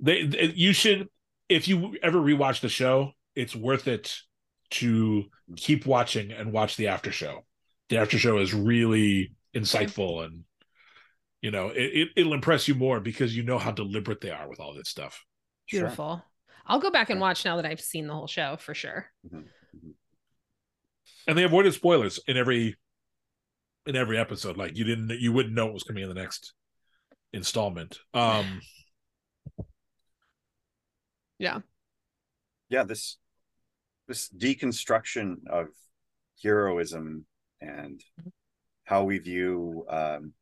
they, 0.01 0.27
they 0.27 0.53
you 0.55 0.73
should 0.73 1.09
if 1.49 1.69
you 1.69 1.97
ever 2.03 2.19
rewatch 2.19 2.61
the 2.61 2.69
show 2.69 3.13
it's 3.35 3.55
worth 3.55 3.89
it 3.89 4.17
to 4.71 5.25
keep 5.57 5.87
watching 5.87 6.33
and 6.33 6.53
watch 6.53 6.77
the 6.77 6.89
after 6.89 7.13
show. 7.13 7.45
The 7.89 7.99
after 7.99 8.19
show 8.19 8.39
is 8.39 8.55
really 8.55 9.33
insightful 9.55 10.25
and 10.25 10.43
you 11.41 11.51
know 11.51 11.69
it, 11.69 11.83
it, 11.83 12.09
it'll 12.17 12.35
impress 12.35 12.67
you 12.67 12.75
more 12.75 12.99
because 12.99 13.37
you 13.37 13.45
know 13.45 13.59
how 13.59 13.71
deliberate 13.71 14.21
they 14.21 14.31
are 14.31 14.49
with 14.49 14.61
all 14.61 14.75
this 14.75 14.89
stuff. 14.89 15.25
Sure. 15.67 15.83
beautiful. 15.83 16.25
I'll 16.67 16.81
go 16.81 16.91
back 16.91 17.11
and 17.11 17.21
watch 17.21 17.45
now 17.45 17.57
that 17.57 17.67
i've 17.67 17.81
seen 17.81 18.07
the 18.07 18.15
whole 18.15 18.27
show 18.27 18.57
for 18.59 18.75
sure. 18.75 19.07
And 21.27 21.39
they 21.39 21.45
avoided 21.45 21.75
spoilers 21.75 22.19
in 22.27 22.37
every 22.37 22.77
in 23.87 23.97
every 23.97 24.19
episode. 24.19 24.57
Like 24.57 24.77
you 24.77 24.85
didn't 24.85 25.11
you 25.21 25.33
wouldn't 25.33 25.55
know 25.55 25.67
what 25.67 25.75
was 25.75 25.85
coming 25.85 26.03
in 26.03 26.09
the 26.09 26.15
next 26.15 26.55
installment. 27.33 27.99
Um 28.15 28.61
yeah. 31.39 31.61
Yeah, 32.69 32.85
this 32.85 33.19
this 34.09 34.29
deconstruction 34.29 35.47
of 35.49 35.69
heroism 36.43 37.25
and 37.61 38.03
how 38.85 39.05
we 39.05 39.19
view 39.19 39.87
um 39.89 40.33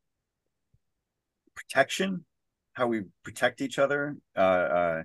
protection 1.55 2.25
how 2.73 2.87
we 2.87 3.03
protect 3.23 3.61
each 3.61 3.79
other 3.79 4.17
uh 4.37 4.41
uh 4.41 5.03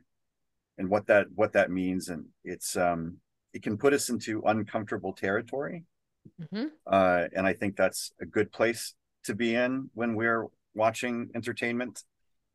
and 0.78 0.90
what 0.90 1.08
that 1.08 1.28
what 1.36 1.54
that 1.54 1.70
means. 1.70 2.10
And 2.10 2.26
it's 2.44 2.76
um 2.78 3.18
it 3.54 3.62
can 3.64 3.78
put 3.78 3.94
us 3.94 4.10
into 4.10 4.42
uncomfortable 4.46 5.14
territory. 5.14 5.84
Mhm. 6.42 6.72
uh 6.86 7.28
and 7.36 7.48
i 7.48 7.54
think 7.54 7.78
that's 7.78 8.12
a 8.20 8.26
good 8.26 8.52
place 8.52 8.94
to 9.24 9.34
be 9.34 9.56
in 9.56 9.90
when 9.94 10.14
we're 10.14 10.46
watching 10.76 11.30
entertainment 11.34 12.04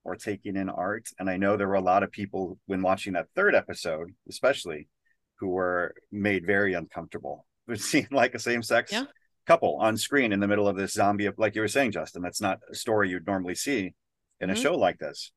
or 0.05 0.17
taking 0.17 0.57
in 0.57 0.69
art 0.69 1.09
and 1.19 1.29
i 1.31 1.37
know 1.37 1.57
there 1.57 1.69
were 1.69 1.75
a 1.75 1.81
lot 1.81 2.03
of 2.03 2.11
people 2.11 2.59
when 2.67 2.83
watching 2.83 3.13
that 3.15 3.29
third 3.35 3.55
episode 3.55 4.11
especially 4.29 4.89
who 5.39 5.49
were 5.49 5.95
made 6.11 6.47
very 6.47 6.75
uncomfortable 6.75 7.47
with 7.67 7.81
seeing 7.81 8.09
like 8.11 8.35
a 8.35 8.39
same-sex 8.39 8.91
Yeah. 8.93 9.05
couple 9.47 9.77
on 9.77 9.97
screen 9.97 10.33
in 10.33 10.41
the 10.41 10.49
middle 10.49 10.69
of 10.69 10.77
this 10.77 10.93
zombie 10.93 11.29
like 11.37 11.55
you 11.55 11.61
were 11.61 11.69
saying 11.69 11.93
justin 11.93 12.23
that's 12.23 12.41
not 12.41 12.61
a 12.71 12.75
story 12.75 13.11
you'd 13.11 13.27
normally 13.27 13.55
see 13.55 13.95
in 14.41 14.51
a 14.51 14.55
Mhm. 14.55 14.63
show 14.63 14.75
like 14.77 14.99
this 14.99 15.33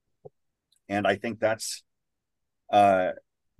and 0.89 1.06
i 1.08 1.15
think 1.15 1.39
that's 1.39 1.84
uh 2.71 3.12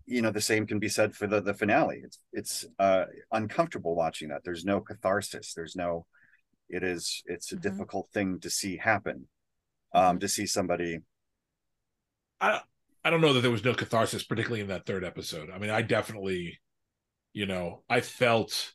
you 0.08 0.22
know 0.22 0.32
the 0.32 0.42
same 0.42 0.66
can 0.68 0.80
be 0.80 0.90
said 0.90 1.16
for 1.16 1.28
the 1.28 1.42
the 1.42 1.54
finale 1.54 2.02
it's 2.04 2.20
it's 2.34 2.66
uh 2.80 3.06
uncomfortable 3.32 3.96
watching 3.96 4.30
that 4.30 4.42
there's 4.44 4.66
no 4.66 4.80
catharsis 4.82 5.54
there's 5.54 5.76
no 5.76 6.06
it 6.70 6.84
is 6.84 7.22
it's 7.26 7.52
a 7.52 7.56
Mhm. 7.56 7.62
difficult 7.62 8.10
thing 8.12 8.40
to 8.40 8.50
see 8.50 8.78
happen 8.78 9.28
um 9.96 10.20
to 10.20 10.28
see 10.28 10.46
somebody 10.46 11.00
I 12.42 12.62
I 13.04 13.10
don't 13.12 13.22
know 13.22 13.34
that 13.34 13.42
there 13.42 13.52
was 13.52 13.64
no 13.64 13.74
catharsis, 13.74 14.24
particularly 14.24 14.62
in 14.62 14.68
that 14.68 14.86
third 14.86 15.04
episode. 15.04 15.50
I 15.54 15.60
mean, 15.60 15.70
I 15.70 15.84
definitely, 15.84 16.60
you 17.34 17.46
know, 17.46 17.84
I 17.90 18.02
felt. 18.02 18.74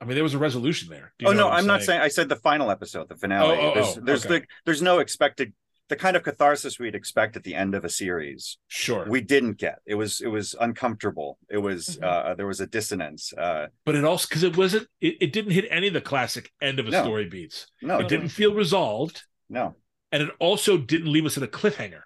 I 0.00 0.04
mean, 0.04 0.14
there 0.14 0.24
was 0.24 0.34
a 0.34 0.38
resolution 0.38 0.88
there. 0.88 1.12
Oh 1.24 1.32
no 1.32 1.48
i'm 1.48 1.66
not 1.66 1.82
saying 1.82 2.00
i 2.00 2.08
said 2.08 2.28
the 2.28 2.34
final 2.34 2.72
episode 2.72 3.08
the 3.08 3.14
finale 3.14 3.56
Oh, 3.56 3.70
oh, 3.70 3.74
there's 3.74 3.96
oh, 3.96 4.00
there's 4.02 4.26
okay. 4.26 4.38
the, 4.40 4.46
there's 4.64 4.82
no 4.82 4.98
expected 4.98 5.52
the 5.88 5.94
kind 5.94 6.16
of 6.16 6.24
catharsis 6.24 6.78
we'd 6.80 6.96
expect 6.96 7.36
at 7.36 7.44
the 7.44 7.54
end 7.54 7.76
of 7.76 7.84
a 7.84 7.88
series 7.88 8.58
Sure, 8.66 9.06
we 9.08 9.20
didn't 9.20 9.58
get 9.58 9.78
it 9.86 9.94
was 9.94 10.20
it 10.20 10.26
was 10.26 10.56
uncomfortable 10.60 11.38
it 11.48 11.58
was 11.58 11.98
Mhm. 12.00 12.04
uh 12.04 12.34
there 12.34 12.48
was 12.48 12.60
a 12.60 12.66
dissonance 12.66 13.32
uh 13.34 13.66
but 13.86 13.94
it 13.94 14.02
also 14.04 14.26
because 14.28 14.42
it 14.42 14.56
wasn't. 14.56 14.88
It, 15.00 15.14
it 15.20 15.32
didn't 15.32 15.52
hit 15.52 15.66
any 15.70 15.86
of 15.86 15.94
the 15.94 16.00
classic 16.00 16.50
end 16.60 16.80
of 16.80 16.88
a 16.88 16.90
No. 16.90 17.02
story 17.04 17.26
beats. 17.28 17.68
no 17.80 17.98
It 18.00 18.08
didn't 18.08 18.30
feel 18.30 18.54
resolved, 18.54 19.22
no 19.48 19.76
and 20.12 20.22
it 20.22 20.30
also 20.38 20.76
didn't 20.78 21.10
leave 21.10 21.26
us 21.26 21.36
at 21.36 21.42
a 21.42 21.46
cliffhanger. 21.48 22.02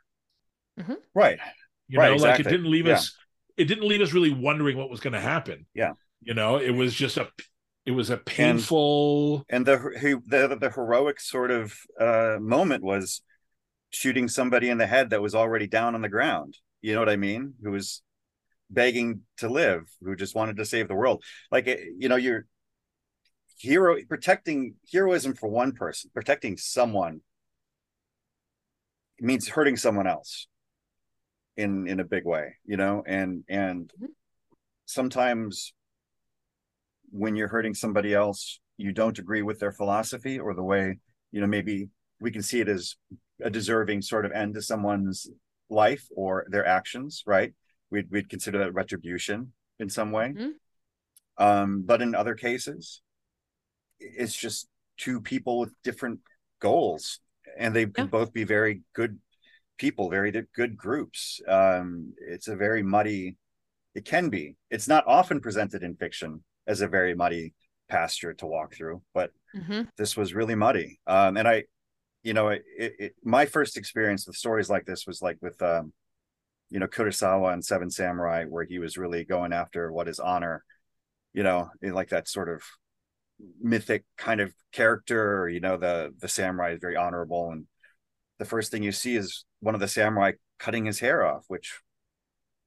right 1.15 1.39
You 1.89 1.99
Right, 1.99 2.17
know, 2.17 2.23
like 2.25 2.41
it 2.41 2.45
didn't 2.45 2.71
leave 2.71 2.87
Yeah. 2.87 2.95
us. 2.95 3.15
It 3.57 3.65
didn't 3.67 3.89
leave 3.89 4.01
us 4.01 4.13
really 4.13 4.33
wondering 4.33 4.77
what 4.77 4.91
was 4.91 5.01
going 5.01 5.13
to 5.15 5.21
happen. 5.21 5.67
Yeah. 5.75 5.93
You 6.23 6.35
know, 6.35 6.57
it 6.59 6.71
was 6.71 6.95
just 6.95 7.17
a. 7.17 7.29
It 7.87 7.93
was 7.93 8.11
a 8.11 8.17
painful. 8.17 9.45
and 9.49 9.65
the 9.65 9.79
he- 10.01 10.29
the 10.31 10.57
the 10.61 10.71
heroic 10.71 11.21
sort 11.21 11.53
of 11.53 11.73
uh 12.01 12.37
moment 12.41 12.83
was 12.83 13.23
shooting 13.91 14.27
somebody 14.29 14.69
in 14.71 14.79
the 14.79 14.87
head 14.89 15.11
that 15.11 15.23
was 15.23 15.35
already 15.37 15.69
down 15.69 15.95
on 15.95 16.03
the 16.03 16.09
ground 16.09 16.59
you 16.83 16.93
know 16.93 17.01
what 17.01 17.09
i 17.09 17.15
mean 17.17 17.55
who 17.63 17.71
was 17.71 18.03
begging 18.69 19.23
to 19.39 19.49
live 19.49 19.83
who 20.03 20.17
just 20.17 20.35
wanted 20.35 20.57
to 20.57 20.65
save 20.65 20.89
the 20.89 20.95
world 20.97 21.23
like 21.53 21.67
you 21.97 22.09
know 22.09 22.17
you're 22.17 22.45
hero 23.59 23.97
protecting 24.09 24.75
heroism 24.93 25.35
for 25.35 25.49
one 25.49 25.73
person 25.73 26.11
protecting 26.13 26.57
someone 26.57 27.21
means 29.21 29.49
hurting 29.49 29.77
someone 29.77 30.07
else 30.07 30.47
in 31.57 31.87
in 31.87 32.01
a 32.01 32.05
big 32.05 32.25
way 32.25 32.57
you 32.65 32.77
know 32.77 33.03
and 33.07 33.45
and 33.49 33.91
Mhm. 33.99 34.09
sometimes 34.85 35.73
when 37.11 37.37
you're 37.37 37.49
hurting 37.49 37.75
somebody 37.75 38.13
else 38.13 38.61
you 38.77 38.93
don't 38.93 39.19
agree 39.19 39.43
with 39.43 39.59
their 39.59 39.73
philosophy 39.73 40.39
or 40.39 40.55
the 40.55 40.63
way 40.63 40.99
you 41.33 41.41
know 41.41 41.47
maybe 41.47 41.89
we 42.21 42.31
can 42.31 42.43
see 42.43 42.61
it 42.61 42.69
as 42.69 42.97
a 43.41 43.51
deserving 43.51 44.03
sort 44.03 44.27
of 44.27 44.33
end 44.33 44.55
to 44.55 44.63
someone's 44.63 45.29
life 45.71 46.07
or 46.15 46.47
their 46.51 46.67
actions 46.67 47.23
right 47.27 47.55
we'd, 47.91 48.11
we'd 48.11 48.29
consider 48.29 48.59
that 48.59 48.75
retribution 48.75 49.53
in 49.79 49.89
some 49.89 50.13
way 50.13 50.35
Mhm. 50.35 50.53
um 51.39 51.83
but 51.83 52.03
in 52.03 52.15
other 52.15 52.35
cases 52.35 53.01
it's 53.99 54.37
just 54.37 54.69
two 54.99 55.21
people 55.21 55.59
with 55.59 55.73
different 55.83 56.21
goals 56.61 57.21
and 57.59 57.75
they 57.75 57.87
can 57.87 58.05
Yeah. 58.05 58.11
both 58.11 58.33
be 58.33 58.45
very 58.45 58.83
good 58.93 59.19
people, 59.79 60.11
very 60.11 60.31
good 60.55 60.77
groups. 60.77 61.41
Um, 61.47 62.15
it's 62.19 62.49
a 62.49 62.57
very 62.57 62.83
muddy. 62.83 63.37
It 63.95 64.05
can 64.05 64.29
be. 64.29 64.57
It's 64.71 64.89
not 64.89 65.05
often 65.07 65.41
presented 65.41 65.83
in 65.83 65.97
fiction 65.97 66.43
as 66.67 66.81
a 66.81 66.89
very 66.89 67.15
muddy 67.15 67.55
pasture 67.89 68.35
to 68.35 68.47
walk 68.47 68.75
through, 68.75 69.03
but 69.15 69.33
Mhm. 69.55 69.89
this 69.97 70.17
was 70.17 70.35
really 70.35 70.55
muddy. 70.55 71.01
Um, 71.07 71.37
and 71.37 71.47
I, 71.47 71.65
you 72.23 72.35
know, 72.35 72.49
it, 72.49 72.65
it, 72.77 73.17
my 73.23 73.47
first 73.47 73.77
experience 73.77 74.27
with 74.27 74.37
stories 74.37 74.69
like 74.69 74.85
this 74.85 75.07
was 75.07 75.23
like 75.23 75.39
with, 75.41 75.61
um, 75.63 75.93
you 76.69 76.81
know, 76.81 76.89
Kurosawa 76.89 77.53
and 77.53 77.65
Seven 77.65 77.91
Samurai, 77.91 78.45
where 78.45 78.65
he 78.65 78.79
was 78.79 78.99
really 78.99 79.25
going 79.25 79.53
after 79.53 79.93
what 79.93 80.09
is 80.09 80.19
honor, 80.19 80.65
you 81.33 81.45
know, 81.45 81.71
in 81.81 81.95
like 81.95 82.09
that 82.09 82.29
sort 82.29 82.49
of 82.49 82.63
mythic 83.61 84.05
kind 84.17 84.41
of 84.41 84.53
character. 84.73 85.49
You 85.49 85.61
know, 85.61 85.77
the 85.77 86.15
the 86.19 86.29
samurai 86.29 86.73
is 86.73 86.81
very 86.81 86.97
honorable, 86.97 87.51
and 87.51 87.67
the 88.39 88.45
first 88.45 88.71
thing 88.71 88.83
you 88.83 88.93
see 88.93 89.17
is 89.17 89.45
one 89.61 89.75
of 89.75 89.81
the 89.81 89.89
samurai 89.89 90.33
cutting 90.59 90.85
his 90.87 91.01
hair 91.01 91.25
off, 91.25 91.45
which 91.49 91.81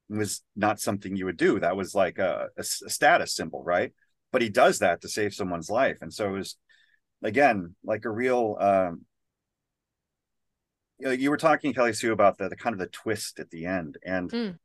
was 0.08 0.42
not 0.56 0.80
something 0.80 1.16
you 1.16 1.24
would 1.26 1.36
do. 1.36 1.60
That 1.60 1.76
was 1.76 1.94
like 1.94 2.18
a 2.18 2.48
status 2.62 3.34
symbol, 3.34 3.62
right? 3.62 3.92
But 4.32 4.42
he 4.42 4.48
does 4.48 4.80
that 4.80 5.00
to 5.02 5.08
save 5.08 5.34
someone's 5.34 5.70
life, 5.70 5.98
and 6.00 6.12
so 6.12 6.28
it 6.28 6.38
was 6.38 6.56
again 7.22 7.74
like 7.84 8.04
a 8.06 8.10
real 8.10 8.56
um 8.60 9.02
you 10.98 11.06
know 11.06 11.12
you 11.12 11.30
were 11.30 11.36
talking 11.36 11.74
kelly 11.74 11.92
sue 11.92 12.12
about 12.12 12.38
the, 12.38 12.48
the 12.48 12.56
kind 12.56 12.72
of 12.72 12.78
the 12.78 12.86
twist 12.86 13.38
at 13.38 13.50
the 13.50 13.66
end 13.66 13.98
and 14.04 14.30
Mm. 14.30 14.58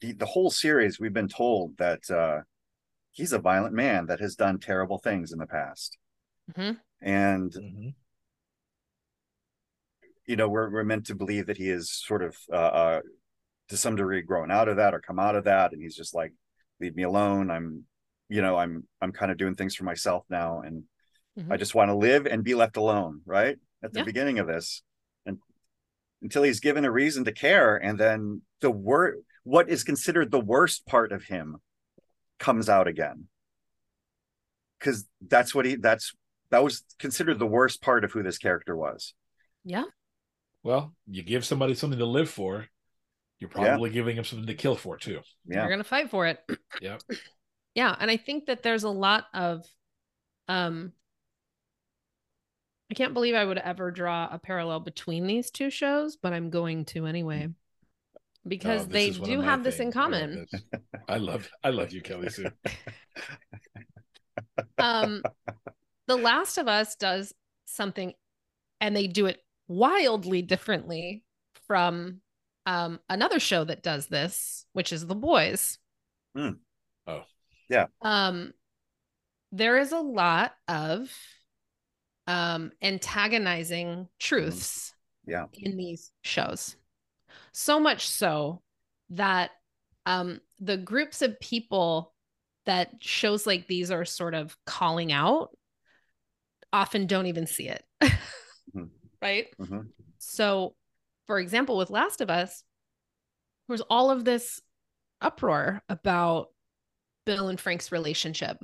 the, 0.00 0.12
the 0.12 0.26
whole 0.26 0.50
series 0.50 0.98
we've 1.00 1.12
been 1.12 1.28
told 1.28 1.76
that 1.78 2.10
uh 2.10 2.40
he's 3.12 3.32
a 3.32 3.38
violent 3.38 3.74
man 3.74 4.06
that 4.06 4.20
has 4.20 4.34
done 4.36 4.58
terrible 4.58 4.98
things 4.98 5.32
in 5.32 5.38
the 5.38 5.46
past 5.46 5.96
Mhm. 6.52 6.78
and 7.00 7.52
Mhm. 7.52 7.94
you 10.26 10.36
know 10.36 10.48
we're, 10.48 10.70
we're 10.70 10.84
meant 10.84 11.06
to 11.06 11.14
believe 11.14 11.46
that 11.46 11.56
he 11.56 11.68
is 11.68 11.90
sort 11.90 12.22
of 12.22 12.36
uh, 12.52 12.56
uh 12.56 13.00
to 13.68 13.76
some 13.76 13.96
degree 13.96 14.22
grown 14.22 14.50
out 14.50 14.68
of 14.68 14.76
that 14.76 14.94
or 14.94 15.00
come 15.00 15.18
out 15.18 15.36
of 15.36 15.44
that 15.44 15.72
and 15.72 15.82
he's 15.82 15.96
just 15.96 16.14
like 16.14 16.32
leave 16.80 16.94
me 16.96 17.02
alone 17.04 17.50
i'm 17.50 17.84
you 18.28 18.42
know 18.42 18.56
i'm 18.56 18.86
i'm 19.00 19.12
kind 19.12 19.30
of 19.32 19.38
doing 19.38 19.54
things 19.54 19.74
for 19.74 19.84
myself 19.84 20.24
now 20.28 20.60
and 20.60 20.84
Mhm. 21.38 21.52
i 21.52 21.56
just 21.56 21.74
want 21.74 21.88
to 21.88 21.94
live 21.94 22.26
and 22.26 22.42
be 22.44 22.54
left 22.54 22.76
alone 22.76 23.22
right 23.24 23.56
at 23.82 23.92
the 23.92 24.00
Yeah. 24.00 24.04
beginning 24.04 24.38
of 24.40 24.46
this 24.46 24.82
and 25.26 25.38
until 26.22 26.42
he's 26.42 26.60
given 26.60 26.84
a 26.84 26.90
reason 26.90 27.24
to 27.24 27.32
care 27.32 27.76
and 27.76 27.98
then 27.98 28.42
the 28.60 28.70
word 28.70 29.24
what 29.44 29.68
is 29.68 29.84
considered 29.84 30.30
the 30.30 30.40
worst 30.40 30.86
part 30.86 31.12
of 31.12 31.24
him 31.24 31.60
comes 32.40 32.68
out 32.68 32.88
again 32.88 33.26
because 34.80 35.06
that's 35.28 35.54
what 35.54 35.64
he 35.66 35.76
that's 35.76 36.12
that 36.50 36.64
was 36.64 36.82
considered 36.98 37.38
the 37.38 37.46
worst 37.46 37.80
part 37.80 38.02
of 38.04 38.10
who 38.10 38.22
this 38.24 38.38
character 38.38 38.76
was 38.76 39.14
Yeah. 39.64 39.84
Well, 40.64 40.92
you 41.06 41.22
give 41.22 41.44
somebody 41.44 41.74
something 41.74 41.98
to 42.00 42.04
live 42.06 42.28
for, 42.28 42.66
you're 43.38 43.50
Yeah. 43.54 43.64
probably 43.68 43.90
giving 43.90 44.16
them 44.16 44.24
something 44.24 44.46
to 44.48 44.54
kill 44.54 44.74
for 44.76 44.96
too. 44.96 45.20
yeah 45.46 45.60
You're 45.60 45.70
gonna 45.70 45.84
fight 45.84 46.10
for 46.10 46.26
it. 46.26 46.40
Yeah. 46.82 46.98
Yeah. 47.76 47.94
And 48.00 48.10
I 48.10 48.16
think 48.16 48.46
that 48.46 48.64
there's 48.64 48.82
a 48.82 48.90
lot 48.90 49.26
of 49.32 49.64
um 50.48 50.92
I 52.90 52.94
can't 52.94 53.14
believe 53.14 53.36
I 53.36 53.44
would 53.44 53.58
ever 53.58 53.92
draw 53.92 54.28
a 54.32 54.38
parallel 54.38 54.80
between 54.80 55.26
these 55.28 55.50
two 55.52 55.70
shows, 55.70 56.16
but 56.16 56.32
I'm 56.32 56.50
going 56.50 56.86
to 56.86 57.06
anyway. 57.06 57.48
Because 58.46 58.82
Oh, 58.82 58.86
they 58.86 59.10
do 59.10 59.34
of 59.40 59.40
my 59.40 59.44
have 59.44 59.64
this 59.64 59.80
in 59.80 59.92
things. 59.92 59.96
I 59.96 60.08
love 60.08 60.10
common. 60.10 60.46
I 61.08 61.16
love 61.18 61.50
I 61.64 61.70
love 61.70 61.92
you, 61.92 62.00
Kelly 62.02 62.30
Sue. 62.30 62.50
um 64.78 65.22
the 66.06 66.16
last 66.16 66.58
of 66.58 66.68
us 66.68 66.96
does 66.96 67.34
something 67.66 68.12
and 68.80 68.96
they 68.96 69.06
do 69.06 69.26
it 69.26 69.42
wildly 69.68 70.42
differently 70.42 71.24
from 71.66 72.20
um 72.66 72.98
another 73.08 73.38
show 73.38 73.64
that 73.64 73.82
does 73.82 74.06
this 74.06 74.64
which 74.72 74.92
is 74.92 75.06
the 75.06 75.14
boys 75.14 75.78
Hmm. 76.34 76.50
Oh. 77.06 77.22
Yeah. 77.68 77.86
um 78.02 78.52
there 79.52 79.78
is 79.78 79.92
a 79.92 80.00
lot 80.00 80.54
of 80.68 81.12
um 82.26 82.72
antagonizing 82.82 84.08
truths 84.18 84.94
Yeah. 85.26 85.46
in 85.52 85.76
these 85.76 86.12
shows 86.22 86.76
so 87.52 87.80
much 87.80 88.08
so 88.08 88.62
that 89.10 89.50
um 90.06 90.40
the 90.60 90.76
groups 90.76 91.22
of 91.22 91.38
people 91.40 92.12
that 92.66 92.90
shows 93.00 93.46
like 93.46 93.66
these 93.66 93.90
are 93.90 94.04
sort 94.04 94.34
of 94.34 94.56
calling 94.66 95.12
out 95.12 95.50
often 96.72 97.06
don't 97.06 97.26
even 97.26 97.46
see 97.46 97.68
it 97.68 97.84
Mhm. 98.74 98.88
right 99.22 99.46
Mhm. 99.58 99.88
so 100.18 100.74
for 101.26 101.38
example 101.38 101.76
with 101.76 101.90
last 101.90 102.20
of 102.20 102.30
us 102.30 102.62
there 103.66 103.74
was 103.74 103.82
all 103.90 104.10
of 104.10 104.24
this 104.24 104.60
uproar 105.20 105.82
about 105.88 106.48
bill 107.26 107.48
and 107.48 107.60
frank's 107.60 107.92
relationship 107.92 108.58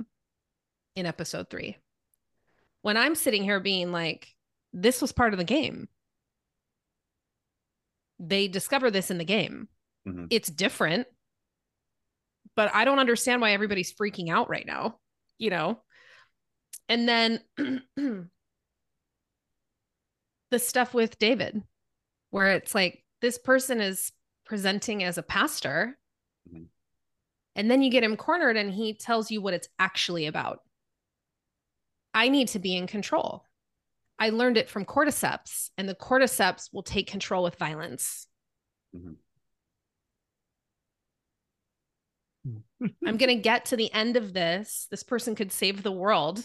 in 0.95 1.05
episode 1.05 1.49
three 1.49 1.77
when 2.81 2.97
i'm 2.97 3.15
sitting 3.15 3.43
here 3.43 3.59
being 3.59 3.91
like 3.91 4.33
this 4.73 5.01
was 5.01 5.11
part 5.11 5.33
of 5.33 5.37
the 5.37 5.43
game 5.45 5.87
they 8.19 8.47
discover 8.47 8.89
this 8.91 9.11
in 9.11 9.17
the 9.17 9.25
game. 9.25 9.67
Mhm. 10.07 10.27
it's 10.29 10.49
different 10.49 11.05
but 12.55 12.73
i 12.73 12.85
don't 12.85 12.99
understand 12.99 13.41
why 13.41 13.51
everybody's 13.51 13.93
freaking 13.93 14.29
out 14.29 14.49
right 14.49 14.65
now 14.65 14.99
you 15.37 15.49
know? 15.51 15.79
And 16.89 17.07
then 17.07 17.41
the 20.51 20.59
stuff 20.59 20.93
with 20.93 21.19
david 21.19 21.61
where 22.29 22.51
it's 22.53 22.73
like 22.73 23.03
this 23.21 23.37
person 23.37 23.81
is 23.81 24.11
presenting 24.45 25.03
as 25.03 25.17
a 25.17 25.23
pastor. 25.23 25.97
Mhm. 26.51 26.67
and 27.55 27.69
then 27.71 27.81
you 27.81 27.89
get 27.91 28.03
him 28.03 28.15
cornered 28.15 28.55
and 28.57 28.71
he 28.73 28.93
tells 28.93 29.29
you 29.31 29.41
what 29.41 29.53
it's 29.53 29.67
actually 29.79 30.25
about. 30.27 30.59
I 32.13 32.29
need 32.29 32.47
to 32.49 32.59
be 32.59 32.75
in 32.75 32.87
control 32.87 33.43
i 34.19 34.29
learned 34.29 34.57
it 34.57 34.69
from 34.69 34.85
cordyceps 34.85 35.69
and 35.77 35.87
the 35.87 35.95
cordyceps 35.95 36.69
will 36.73 36.83
take 36.83 37.07
control 37.09 37.43
with 37.43 37.55
violence 37.55 38.27
Mhm. 42.45 42.61
I'm 43.05 43.17
going 43.17 43.35
to 43.35 43.41
get 43.41 43.65
to 43.65 43.77
the 43.77 43.91
end 43.91 44.17
of 44.17 44.33
this. 44.33 44.87
This 44.91 45.03
person 45.03 45.35
could 45.35 45.51
save 45.51 45.83
the 45.83 45.91
world. 45.91 46.43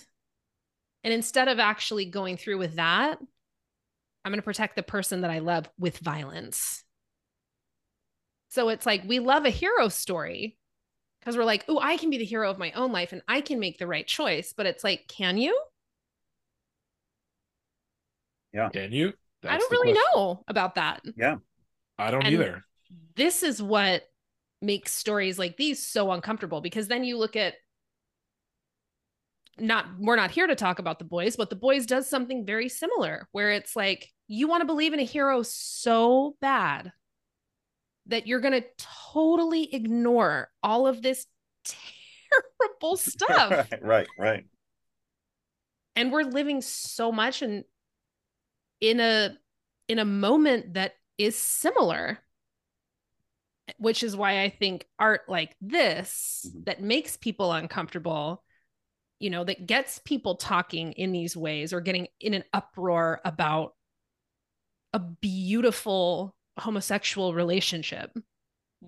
And 1.05 1.13
instead 1.13 1.49
of 1.49 1.59
actually 1.59 2.07
going 2.07 2.37
through 2.37 2.59
with 2.59 2.77
that, 2.77 3.19
I'm 4.25 4.31
going 4.33 4.39
to 4.39 4.45
protect 4.45 4.77
the 4.77 4.83
person 4.83 5.23
that 5.23 5.31
I 5.31 5.41
love 5.41 5.69
with 5.79 5.99
violence. 5.99 6.85
So 8.49 8.69
it's 8.69 8.87
like 8.87 9.03
we 9.07 9.19
love 9.19 9.45
a 9.45 9.51
hero 9.51 9.89
story 9.89 10.57
because 11.21 11.37
we're 11.37 11.45
like, 11.45 11.65
oh, 11.69 11.79
I 11.81 11.97
can 11.97 12.11
be 12.11 12.19
the 12.19 12.25
hero 12.25 12.51
of 12.51 12.59
my 12.59 12.73
own 12.73 12.93
life 12.93 13.13
and 13.13 13.23
I 13.27 13.41
can 13.41 13.59
make 13.61 13.79
the 13.79 13.87
right 13.87 14.07
choice. 14.07 14.53
But 14.57 14.67
it's 14.67 14.85
like, 14.85 15.07
can 15.09 15.39
you? 15.39 15.59
Can 18.55 18.93
you? 18.93 19.13
I 19.47 19.59
don't 19.59 19.71
really 19.73 19.93
question. 19.93 20.03
know 20.15 20.45
about 20.49 20.77
that. 20.77 21.03
Yeah. 21.17 21.37
I 21.99 22.11
don't 22.11 22.25
And- 22.25 22.35
either. 22.35 22.65
this 23.17 23.43
is 23.43 23.61
what 23.63 24.03
makes 24.61 24.93
stories 24.93 25.39
like 25.39 25.57
these 25.57 25.85
so 25.85 26.13
uncomfortable 26.13 26.61
because 26.61 26.87
then 26.89 27.03
you 27.05 27.19
look 27.19 27.35
at 27.35 27.55
not 29.59 29.87
we're 29.99 30.17
not 30.17 30.31
here 30.31 30.47
to 30.47 30.55
talk 30.55 30.79
about 30.79 30.99
the 30.99 31.05
boys 31.05 31.37
but 31.37 31.51
the 31.51 31.57
boys 31.57 31.85
does 31.85 32.09
something 32.09 32.47
very 32.47 32.69
similar 32.69 33.29
where 33.33 33.51
it's 33.51 33.75
like 33.77 34.09
you 34.29 34.47
want 34.49 34.61
to 34.61 34.65
believe 34.67 34.93
in 34.95 35.01
a 35.01 35.05
hero 35.05 35.43
so 35.43 36.37
bad 36.41 36.93
that 38.07 38.27
you're 38.27 38.41
going 38.41 38.59
to 38.61 38.65
totally 39.13 39.75
ignore 39.75 40.49
all 40.63 40.87
of 40.87 41.03
this 41.03 41.27
terrible 41.65 42.97
stuff 42.97 43.51
right 43.51 43.83
right 43.83 44.09
right 44.19 44.45
and 45.97 46.11
we're 46.13 46.23
living 46.23 46.63
so 46.63 47.13
much 47.13 47.43
in 47.43 47.65
in 48.83 49.01
a 49.01 49.35
in 49.89 49.99
a 49.99 50.05
moment 50.05 50.75
that 50.75 50.93
is 51.17 51.39
similar 51.39 52.19
which 53.79 54.03
is 54.03 54.15
why 54.17 54.43
i 54.43 54.51
think 54.51 54.87
art 54.99 55.23
like 55.29 55.57
this 55.61 56.45
Mhm. 56.55 56.65
that 56.67 56.83
makes 56.83 57.17
people 57.17 57.53
uncomfortable 57.53 58.43
you 59.21 59.31
know 59.31 59.45
that 59.45 59.67
gets 59.67 60.01
people 60.01 60.35
talking 60.35 60.93
in 60.93 61.13
these 61.13 61.37
ways 61.37 61.73
or 61.73 61.81
getting 61.81 62.09
in 62.21 62.35
an 62.35 62.45
uproar 62.53 63.21
about 63.25 63.75
a 64.93 64.99
beautiful 64.99 66.35
homosexual 66.59 67.33
relationship 67.33 68.11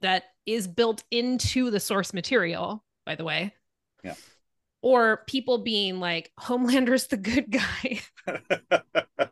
that 0.01 0.25
is 0.45 0.67
built 0.67 1.05
into 1.13 1.71
the 1.71 1.81
source 1.81 2.13
material 2.13 2.85
by 3.07 3.15
the 3.15 3.25
way 3.25 3.55
Yeah. 4.03 4.17
or 4.83 5.23
people 5.29 5.59
being 5.59 6.01
like 6.01 6.33
homelander's 6.37 7.07
the 7.07 7.17
good 7.17 7.51
guy 7.51 8.01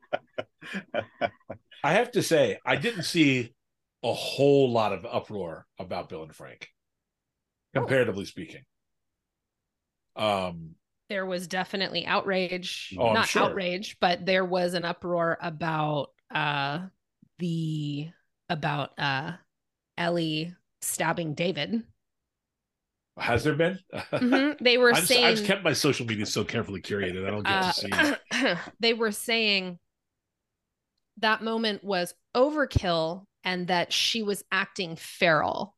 I 1.84 1.92
have 1.92 2.12
to 2.12 2.22
say, 2.22 2.58
I 2.64 2.76
didn't 2.76 3.04
see 3.04 3.54
a 4.02 4.12
whole 4.12 4.70
lot 4.70 4.92
of 4.92 5.06
uproar 5.06 5.66
about 5.78 6.08
Bill 6.08 6.22
and 6.22 6.34
Frank, 6.34 6.68
comparatively 7.74 8.24
speaking. 8.24 8.62
Um, 10.16 10.74
there 11.08 11.26
was 11.26 11.46
definitely 11.46 12.06
outrage, 12.06 12.94
oh, 12.98 13.12
not 13.12 13.28
sure. 13.28 13.42
outrage 13.42 13.96
but 14.00 14.24
there 14.24 14.44
was 14.44 14.74
an 14.74 14.84
uproar 14.84 15.38
about 15.42 16.08
uh 16.34 16.80
the 17.38 18.08
about 18.48 18.98
uh 18.98 19.32
ellie 19.98 20.54
stabbing 20.80 21.34
david 21.34 21.82
Has 23.18 23.44
there 23.44 23.54
been? 23.54 23.78
Mhm. 23.92 24.58
they 24.60 24.78
were 24.78 24.94
I've, 24.94 25.06
saying 25.06 25.24
I've 25.24 25.44
kept 25.44 25.62
my 25.62 25.74
social 25.74 26.06
media 26.06 26.24
so 26.24 26.44
carefully 26.44 26.80
curated. 26.80 27.26
I 27.26 27.30
don't 27.30 27.44
get 27.44 27.62
to 27.62 27.72
see. 27.72 27.90
uh, 27.92 28.56
they 28.80 28.94
were 28.94 29.12
saying 29.12 29.78
that 31.22 31.42
moment 31.42 31.82
was 31.82 32.14
overkill 32.36 33.24
and 33.44 33.66
that 33.68 33.92
she 33.92 34.22
was 34.22 34.44
acting 34.52 34.96
feral 34.96 35.74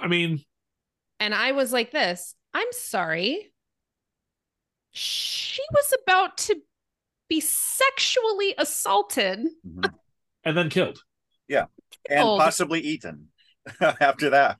I 0.00 0.06
mean, 0.06 0.42
and 1.18 1.34
i 1.34 1.52
was 1.52 1.72
like 1.72 1.90
this 1.92 2.34
i'm 2.54 2.72
sorry 2.72 3.52
she 4.92 5.62
was 5.72 5.94
about 6.02 6.36
to 6.38 6.56
be 7.28 7.40
sexually 7.40 8.54
assaulted 8.58 9.40
Mhm. 9.66 9.94
and 10.44 10.56
then 10.56 10.68
killed. 10.68 10.98
Yeah. 11.46 11.66
And 12.08 12.18
Killed. 12.18 12.40
possibly 12.40 12.80
eaten 12.80 13.28
after 13.80 14.30
that. 14.30 14.58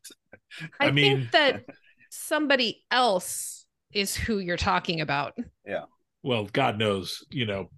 I, 0.78 0.86
I 0.88 0.90
mean- 0.92 1.18
think 1.22 1.30
that 1.32 1.64
somebody 2.10 2.84
else 2.90 3.66
is 3.92 4.14
who 4.14 4.38
you're 4.38 4.56
talking 4.56 5.00
about. 5.00 5.36
Yeah. 5.66 5.84
Well, 6.22 6.44
God 6.52 6.78
knows, 6.78 7.24
you 7.30 7.46
know, 7.46 7.62
th- 7.62 7.70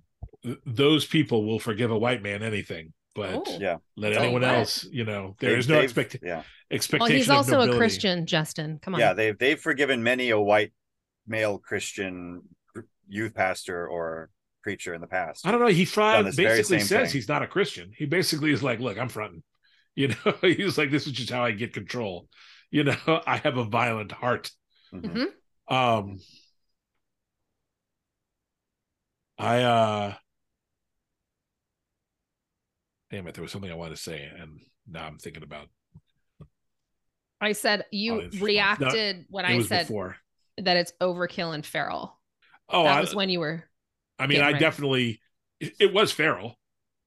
those 0.67 1.05
people 1.07 1.45
will 1.45 1.59
forgive 1.59 1.91
a 1.91 1.99
white 1.99 2.23
man 2.23 2.43
anything, 2.43 2.93
but 3.15 3.35
Oh. 3.47 3.59
Yeah. 3.61 3.77
let 3.97 4.11
Tell 4.13 4.23
you 4.23 4.25
anyone 4.27 4.43
what. 4.43 4.51
else, 4.55 4.85
you 4.85 5.05
know, 5.05 5.37
there 5.39 5.51
They've- 5.51 5.59
is 5.61 5.69
no 5.69 5.75
they've- 5.77 5.85
expect- 5.85 6.17
Yeah, 6.23 6.43
expectation. 6.71 7.01
Well, 7.01 7.17
he's 7.19 7.29
of 7.31 7.37
also 7.37 7.61
a. 7.61 7.77
Christian, 7.77 8.27
Justin. 8.27 8.79
Come 8.83 8.95
on. 8.95 9.01
yeah. 9.01 9.13
They've 9.13 9.39
they've 9.39 9.61
forgiven 9.61 10.03
many 10.03 10.31
a 10.31 10.41
white 10.41 10.73
male 11.27 11.59
Christian 11.59 12.43
youth 13.09 13.35
pastor 13.35 13.87
or 13.87 14.31
preacher 14.63 14.95
in 14.95 15.01
the 15.01 15.07
past. 15.07 15.47
I 15.47 15.51
don't 15.51 15.61
know. 15.61 15.67
He 15.67 15.85
Done 15.85 15.93
tried, 15.93 16.23
this 16.23 16.37
basically 16.37 16.79
says 16.81 16.89
thing. 17.09 17.19
he's 17.19 17.29
not 17.29 17.43
a 17.43 17.47
Christian. 17.47 17.93
He 17.97 18.07
basically 18.07 18.51
is 18.53 18.63
like, 18.63 18.81
look, 18.81 18.99
I'm 18.99 19.09
fronting. 19.09 19.43
You 19.95 20.09
know, 20.09 20.35
he's 20.41 20.79
like, 20.79 20.91
this 20.91 21.07
is 21.07 21.13
just 21.13 21.29
how 21.29 21.45
I 21.45 21.51
get 21.51 21.75
control. 21.75 22.27
You 22.71 22.85
know, 22.85 22.97
I 23.27 23.37
have 23.37 23.59
a 23.59 23.65
violent 23.65 24.11
heart. 24.11 24.51
Mhm. 24.95 25.29
Mhm. 25.71 25.75
Um, 25.75 26.19
I 29.39 29.63
uh, 29.63 30.15
damn 33.13 33.27
it, 33.29 33.35
there 33.35 33.43
was 33.43 33.53
something 33.53 33.71
I 33.71 33.75
wanted 33.75 33.95
to 33.97 34.03
say, 34.03 34.29
and 34.41 34.59
now 34.89 35.07
I'm 35.07 35.19
thinking 35.19 35.45
about. 35.45 35.69
I 37.41 37.53
said 37.53 37.85
you 37.93 38.15
Audience 38.15 38.35
response. 38.35 38.47
reacted 38.47 39.27
when 39.29 39.45
I 39.45 39.61
said 39.63 39.87
before. 39.87 40.17
that 40.59 40.77
it's 40.77 40.93
overkill 41.01 41.55
and 41.55 41.65
feral. 41.67 42.19
Oh, 42.69 42.85
that 42.85 42.97
I, 42.99 43.01
was 43.01 43.15
when 43.15 43.29
you 43.29 43.41
were. 43.41 43.65
I 44.19 44.27
mean, 44.27 44.41
I 44.41 44.49
ready. 44.49 44.59
definitely 44.59 45.21
it, 45.61 45.75
it 45.81 45.93
was 45.93 46.13
feral, 46.13 46.59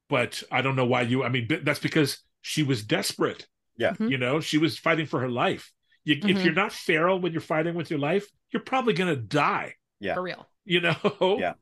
but 0.10 0.44
I 0.52 0.62
don't 0.62 0.76
know 0.76 0.86
why 0.86 1.02
you. 1.02 1.24
I 1.24 1.30
mean, 1.30 1.48
that's 1.64 1.80
because 1.80 2.20
she 2.42 2.64
was 2.64 2.84
desperate. 2.84 3.48
Yeah. 3.78 3.92
Mhm. 3.94 4.12
you 4.12 4.18
know, 4.18 4.40
she 4.40 4.58
was 4.58 4.78
fighting 4.78 5.06
for 5.06 5.20
her 5.20 5.30
life. 5.30 5.72
You, 6.06 6.16
If 6.16 6.22
Mhm. 6.24 6.44
you're 6.46 6.54
not 6.54 6.72
feral 6.72 7.20
when 7.20 7.32
you're 7.34 7.42
fighting 7.42 7.74
with 7.76 7.90
your 7.90 8.00
life, 8.00 8.26
you're 8.52 8.62
probably 8.64 8.94
gonna 8.94 9.16
die. 9.18 9.76
Yeah. 10.00 10.14
For 10.16 10.22
real. 10.22 10.48
You 10.66 10.82
know. 10.82 11.38
Yeah. 11.40 11.54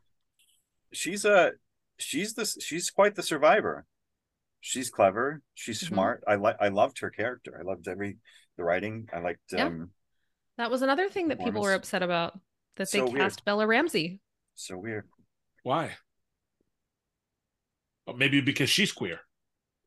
She's 0.91 1.25
a 1.25 1.51
she's 1.97 2.33
the 2.33 2.45
she's 2.45 2.89
quite 2.89 3.15
the 3.15 3.23
survivor. 3.23 3.85
She's 4.65 4.89
clever. 4.89 5.41
She's 5.55 5.83
Mhm. 5.83 5.87
smart. 5.89 6.23
I 6.25 6.35
like 6.35 6.55
I 6.61 6.69
loved 6.69 6.99
her 6.99 7.09
character. 7.09 7.57
I 7.59 7.63
loved 7.63 7.85
every 7.89 8.17
the 8.55 8.63
writing. 8.63 9.09
I 9.11 9.19
liked 9.19 9.41
Yeah. 9.51 9.65
um 9.65 9.91
That 10.57 10.71
was 10.71 10.81
another 10.81 11.09
thing 11.09 11.27
that 11.27 11.39
people 11.39 11.61
were 11.61 11.73
upset 11.73 12.01
about 12.01 12.39
that 12.77 12.89
they 12.89 12.99
So 12.99 13.05
weird. 13.05 13.17
cast 13.17 13.43
Bella 13.43 13.67
Ramsey. 13.67 14.21
so 14.55 14.77
weird. 14.77 15.09
Why? 15.63 15.97
Well, 18.07 18.15
maybe 18.15 18.39
because 18.39 18.69
she's 18.69 18.91
queer. 18.93 19.19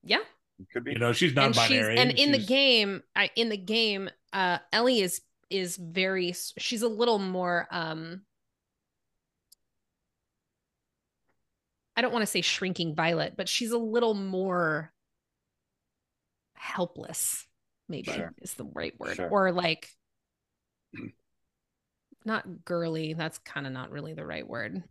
Yeah. 0.02 0.22
It 0.58 0.66
could 0.72 0.84
be. 0.84 0.92
You 0.92 0.98
know, 0.98 1.12
she's 1.14 1.34
and 1.36 1.54
she's 1.54 1.56
non-binary. 1.56 1.96
and 1.98 2.10
in 2.18 2.32
the 2.32 2.38
game 2.44 3.02
I, 3.14 3.30
in 3.34 3.48
the 3.48 3.56
game 3.56 4.10
uh 4.34 4.58
ellie 4.72 5.00
is 5.00 5.22
is 5.48 5.76
very 5.78 6.34
she's 6.58 6.82
a 6.82 6.88
little 6.88 7.18
more 7.18 7.66
um 7.70 8.26
i 11.96 12.00
don't 12.02 12.12
want 12.12 12.22
to 12.22 12.26
say 12.30 12.40
shrinking 12.40 12.94
violet 12.94 13.34
but 13.36 13.48
she's 13.48 13.70
a 13.72 13.78
little 13.78 14.14
more 14.14 14.92
helpless 16.54 17.46
maybe 17.88 18.10
Sure. 18.12 18.32
is 18.40 18.54
the 18.54 18.64
right 18.64 18.98
word 18.98 19.16
Sure. 19.16 19.28
or 19.28 19.52
like 19.52 19.88
not 22.24 22.64
girly 22.64 23.14
that's 23.14 23.38
kind 23.38 23.66
of 23.66 23.72
not 23.72 23.90
really 23.90 24.14
the 24.14 24.26
right 24.26 24.46
word 24.46 24.82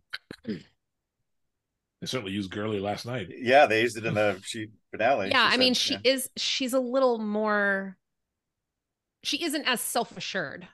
They 0.46 2.06
certainly 2.06 2.32
used 2.32 2.50
girly 2.50 2.78
last 2.78 3.06
night. 3.06 3.28
yeah, 3.38 3.64
they 3.66 3.80
used 3.80 3.96
it 3.96 4.04
in 4.04 4.14
the 4.14 4.38
she 4.44 4.68
finale. 4.90 5.28
yeah 5.30 5.48
she 5.48 5.54
i 5.54 5.56
mean 5.58 5.74
she 5.74 5.94
yeah. 5.94 6.00
is 6.04 6.30
she's 6.36 6.72
a 6.72 6.80
little 6.80 7.18
more 7.18 7.96
she 9.22 9.42
isn't 9.44 9.66
as 9.68 9.80
self-assured 9.80 10.66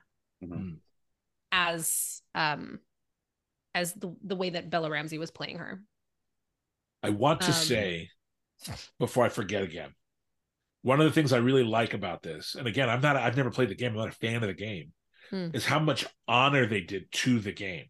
Mhm. 0.45 0.79
as 1.53 2.23
um 2.35 2.81
as 3.75 3.93
the 3.95 4.15
the 4.23 4.37
way 4.37 4.51
that 4.51 4.69
Bella 4.71 4.91
Ramsey 4.91 5.17
was 5.19 5.31
playing 5.31 5.59
her. 5.59 5.81
I 7.03 7.11
want 7.11 7.41
to 7.43 7.49
Um, 7.49 7.53
say 7.53 8.09
before 8.99 9.25
I 9.25 9.29
forget 9.29 9.63
again. 9.63 9.91
One 10.83 11.01
of 11.01 11.07
the 11.07 11.13
things 11.13 11.33
I 11.33 11.39
really 11.39 11.65
like 11.65 11.95
about 11.95 12.23
this, 12.23 12.55
and 12.57 12.67
again, 12.67 12.89
I'm 12.89 13.01
not 13.01 13.17
I've 13.17 13.37
never 13.37 13.51
played 13.51 13.69
the 13.69 13.75
game, 13.75 13.93
I'm 13.93 13.99
not 13.99 14.09
a 14.09 14.13
fan 14.13 14.43
of 14.43 14.49
the 14.49 14.55
game, 14.55 14.93
Hmm. 15.31 15.51
is 15.55 15.65
how 15.65 15.79
much 15.79 16.07
honor 16.27 16.67
they 16.67 16.81
did 16.81 17.11
to 17.13 17.39
the 17.41 17.53
game. 17.53 17.87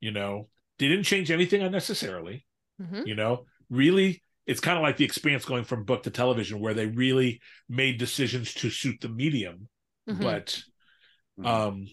You 0.00 0.10
know, 0.10 0.48
they 0.78 0.88
didn't 0.88 1.04
change 1.04 1.30
anything 1.30 1.62
unnecessarily. 1.62 2.46
Mhm. 2.80 3.06
You 3.06 3.14
know, 3.14 3.46
really, 3.70 4.22
it's 4.46 4.60
kind 4.60 4.76
of 4.76 4.82
like 4.82 4.96
the 4.96 5.04
expanse 5.04 5.44
going 5.44 5.64
from 5.64 5.84
book 5.84 6.02
to 6.04 6.10
television, 6.10 6.60
where 6.60 6.74
they 6.74 6.86
really 6.86 7.40
made 7.68 7.98
decisions 7.98 8.52
to 8.54 8.70
suit 8.70 9.00
the 9.00 9.08
medium. 9.08 9.68
Mhm. 10.08 10.20
But 10.20 10.62
Mhm. 11.38 11.46
um, 11.46 11.86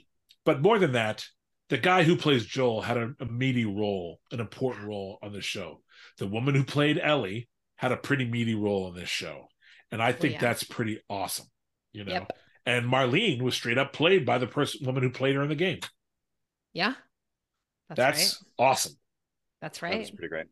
but 0.45 0.61
more 0.61 0.79
than 0.79 0.93
that, 0.93 1.25
the 1.73 1.79
guy 1.79 2.03
who 2.03 2.15
plays 2.15 2.45
Joel 2.45 2.83
had 2.83 2.97
a, 2.97 3.15
a 3.19 3.25
meaty 3.25 3.65
role, 3.65 4.19
an 4.31 4.39
important 4.39 4.85
role 4.85 5.17
on 5.23 5.33
the 5.33 5.41
show. 5.41 5.81
The 6.19 6.27
woman 6.27 6.53
who 6.53 6.63
played 6.63 6.99
Ellie 7.01 7.49
had 7.77 7.91
a 7.91 7.97
pretty 7.97 8.25
meaty 8.25 8.53
role 8.53 8.89
in 8.89 8.93
this 8.93 9.09
show. 9.09 9.47
And 9.91 9.99
I 9.99 10.11
think 10.11 10.35
yeah. 10.35 10.41
that's 10.41 10.63
pretty 10.63 11.01
awesome. 11.09 11.47
You 11.91 12.03
know, 12.03 12.11
Yep. 12.11 12.37
and 12.67 12.85
Marlene 12.85 13.41
was 13.41 13.55
straight 13.55 13.79
up 13.79 13.91
played 13.91 14.23
by 14.23 14.37
the 14.37 14.45
person 14.45 14.85
woman 14.85 15.01
who 15.01 15.09
played 15.09 15.33
her 15.33 15.41
in 15.41 15.49
the 15.49 15.55
game. 15.55 15.79
Yeah. 16.73 16.93
That's, 17.89 17.97
That's, 17.97 18.43
right. 18.59 18.67
awesome. 18.67 18.93
That's 19.59 19.81
right. 19.81 19.99
was 19.99 20.11
pretty 20.11 20.29
great. 20.29 20.45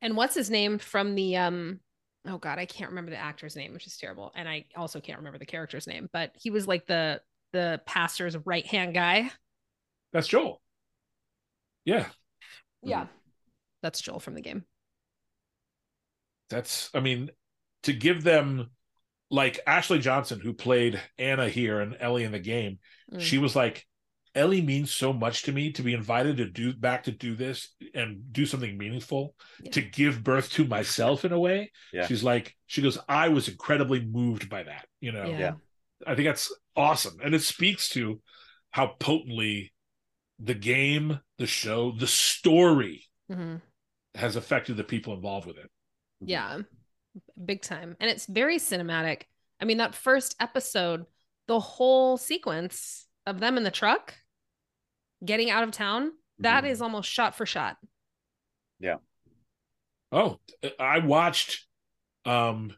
And 0.00 0.16
what's 0.16 0.34
his 0.34 0.48
name 0.48 0.78
from 0.78 1.14
the 1.14 1.36
um 1.36 1.80
oh 2.26 2.38
god, 2.38 2.58
I 2.58 2.64
can't 2.64 2.88
remember 2.88 3.10
the 3.10 3.18
actor's 3.18 3.54
name, 3.54 3.74
which 3.74 3.86
is 3.86 3.98
terrible. 3.98 4.32
And 4.34 4.48
I 4.48 4.64
also 4.74 4.98
can't 4.98 5.18
remember 5.18 5.38
the 5.38 5.44
character's 5.44 5.86
name, 5.86 6.08
but 6.10 6.32
he 6.36 6.48
was 6.48 6.66
like 6.66 6.86
the 6.86 7.20
the 7.52 7.82
pastor's 7.84 8.34
right-hand 8.46 8.94
guy. 8.94 9.30
That's 10.14 10.28
Joel. 10.28 10.62
Yeah. 11.84 12.06
Yeah. 12.82 13.06
That's 13.82 14.00
Joel 14.00 14.20
from 14.20 14.34
the 14.34 14.40
game. 14.40 14.64
That's 16.50 16.88
I 16.94 17.00
mean, 17.00 17.30
to 17.82 17.92
give 17.92 18.22
them 18.22 18.70
like 19.30 19.60
Ashley 19.66 19.98
Johnson, 19.98 20.40
who 20.40 20.52
played 20.54 21.00
Anna 21.18 21.48
here 21.48 21.80
and 21.80 21.96
Ellie 22.00 22.24
in 22.24 22.32
the 22.32 22.38
game, 22.38 22.78
Mm. 23.12 23.20
she 23.20 23.36
was 23.36 23.54
like 23.54 23.84
ellie 24.34 24.62
means 24.62 24.92
so 24.92 25.12
much 25.12 25.42
to 25.42 25.52
me 25.52 25.70
to 25.72 25.82
be 25.82 25.92
invited 25.92 26.38
to 26.38 26.46
do 26.46 26.72
back 26.72 27.04
to 27.04 27.12
do 27.12 27.36
this 27.36 27.74
and 27.94 28.32
do 28.32 28.46
something 28.46 28.78
meaningful 28.78 29.34
Yeah. 29.62 29.70
to 29.72 29.82
give 29.82 30.24
birth 30.24 30.50
to 30.52 30.64
myself 30.66 31.26
in 31.26 31.32
a 31.32 31.38
way 31.38 31.70
Yeah. 31.92 32.06
she's 32.06 32.24
like 32.24 32.56
she 32.66 32.80
goes 32.80 32.96
i 33.10 33.28
was 33.28 33.46
incredibly 33.48 34.02
moved 34.02 34.48
by 34.48 34.62
that 34.62 34.88
you 35.02 35.12
know 35.12 35.26
yeah. 35.26 35.38
Yeah. 35.38 35.52
i 36.06 36.14
think 36.14 36.26
that's 36.26 36.50
awesome 36.74 37.18
and 37.22 37.34
it 37.34 37.42
speaks 37.42 37.90
to 37.90 38.22
how 38.70 38.86
potently 38.98 39.73
the 40.38 40.54
game 40.54 41.20
the 41.38 41.46
show 41.46 41.92
the 41.92 42.06
story 42.06 43.04
Mhm. 43.30 43.60
has 44.14 44.36
affected 44.36 44.76
the 44.76 44.84
people 44.84 45.14
involved 45.14 45.46
with 45.46 45.56
it 45.58 45.70
Yeah, 46.20 46.62
big 47.44 47.60
time. 47.62 47.96
And 48.00 48.10
it's 48.10 48.26
very 48.26 48.56
cinematic. 48.56 49.22
I 49.60 49.64
mean, 49.66 49.76
that 49.78 49.94
first 49.94 50.34
episode, 50.40 51.06
the 51.46 51.60
whole 51.60 52.16
sequence 52.16 53.06
of 53.26 53.40
them 53.40 53.56
in 53.56 53.62
the 53.62 53.70
truck 53.70 54.14
getting 55.24 55.50
out 55.50 55.62
of 55.64 55.70
town, 55.70 56.12
that 56.38 56.64
Mhm. 56.64 56.70
is 56.70 56.82
almost 56.82 57.10
shot 57.10 57.34
for 57.36 57.46
shot. 57.46 57.78
Yeah. 58.80 58.98
Oh 60.12 60.40
i 60.78 60.98
watched 61.00 61.66
um 62.24 62.76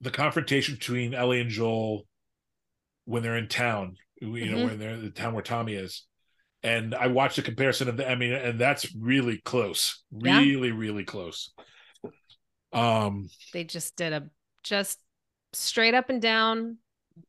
the 0.00 0.10
confrontation 0.10 0.74
between 0.76 1.14
ellie 1.14 1.40
and 1.40 1.50
joel 1.50 2.06
when 3.04 3.22
they're 3.22 3.36
in 3.36 3.48
town 3.48 3.96
you 4.20 4.46
know 4.50 4.58
Mhm. 4.58 4.64
when 4.64 4.78
they're 4.78 4.94
in 4.94 5.02
the 5.04 5.10
town 5.10 5.34
where 5.34 5.42
tommy 5.42 5.74
is 5.74 6.06
and 6.62 6.94
i 6.94 7.06
watched 7.06 7.38
a 7.38 7.42
comparison 7.42 7.88
of 7.88 7.96
the 7.96 8.08
i 8.10 8.14
mean 8.14 8.32
and 8.32 8.58
that's 8.60 8.94
really 8.94 9.38
close 9.44 10.02
Yeah. 10.12 10.40
really 10.40 10.72
really 10.72 11.04
close 11.04 11.52
um 12.72 13.28
They 13.52 13.64
just 13.64 13.96
did 13.96 14.12
a 14.12 14.28
just 14.62 14.98
straight 15.52 15.94
up 15.94 16.10
and 16.10 16.20
down 16.22 16.78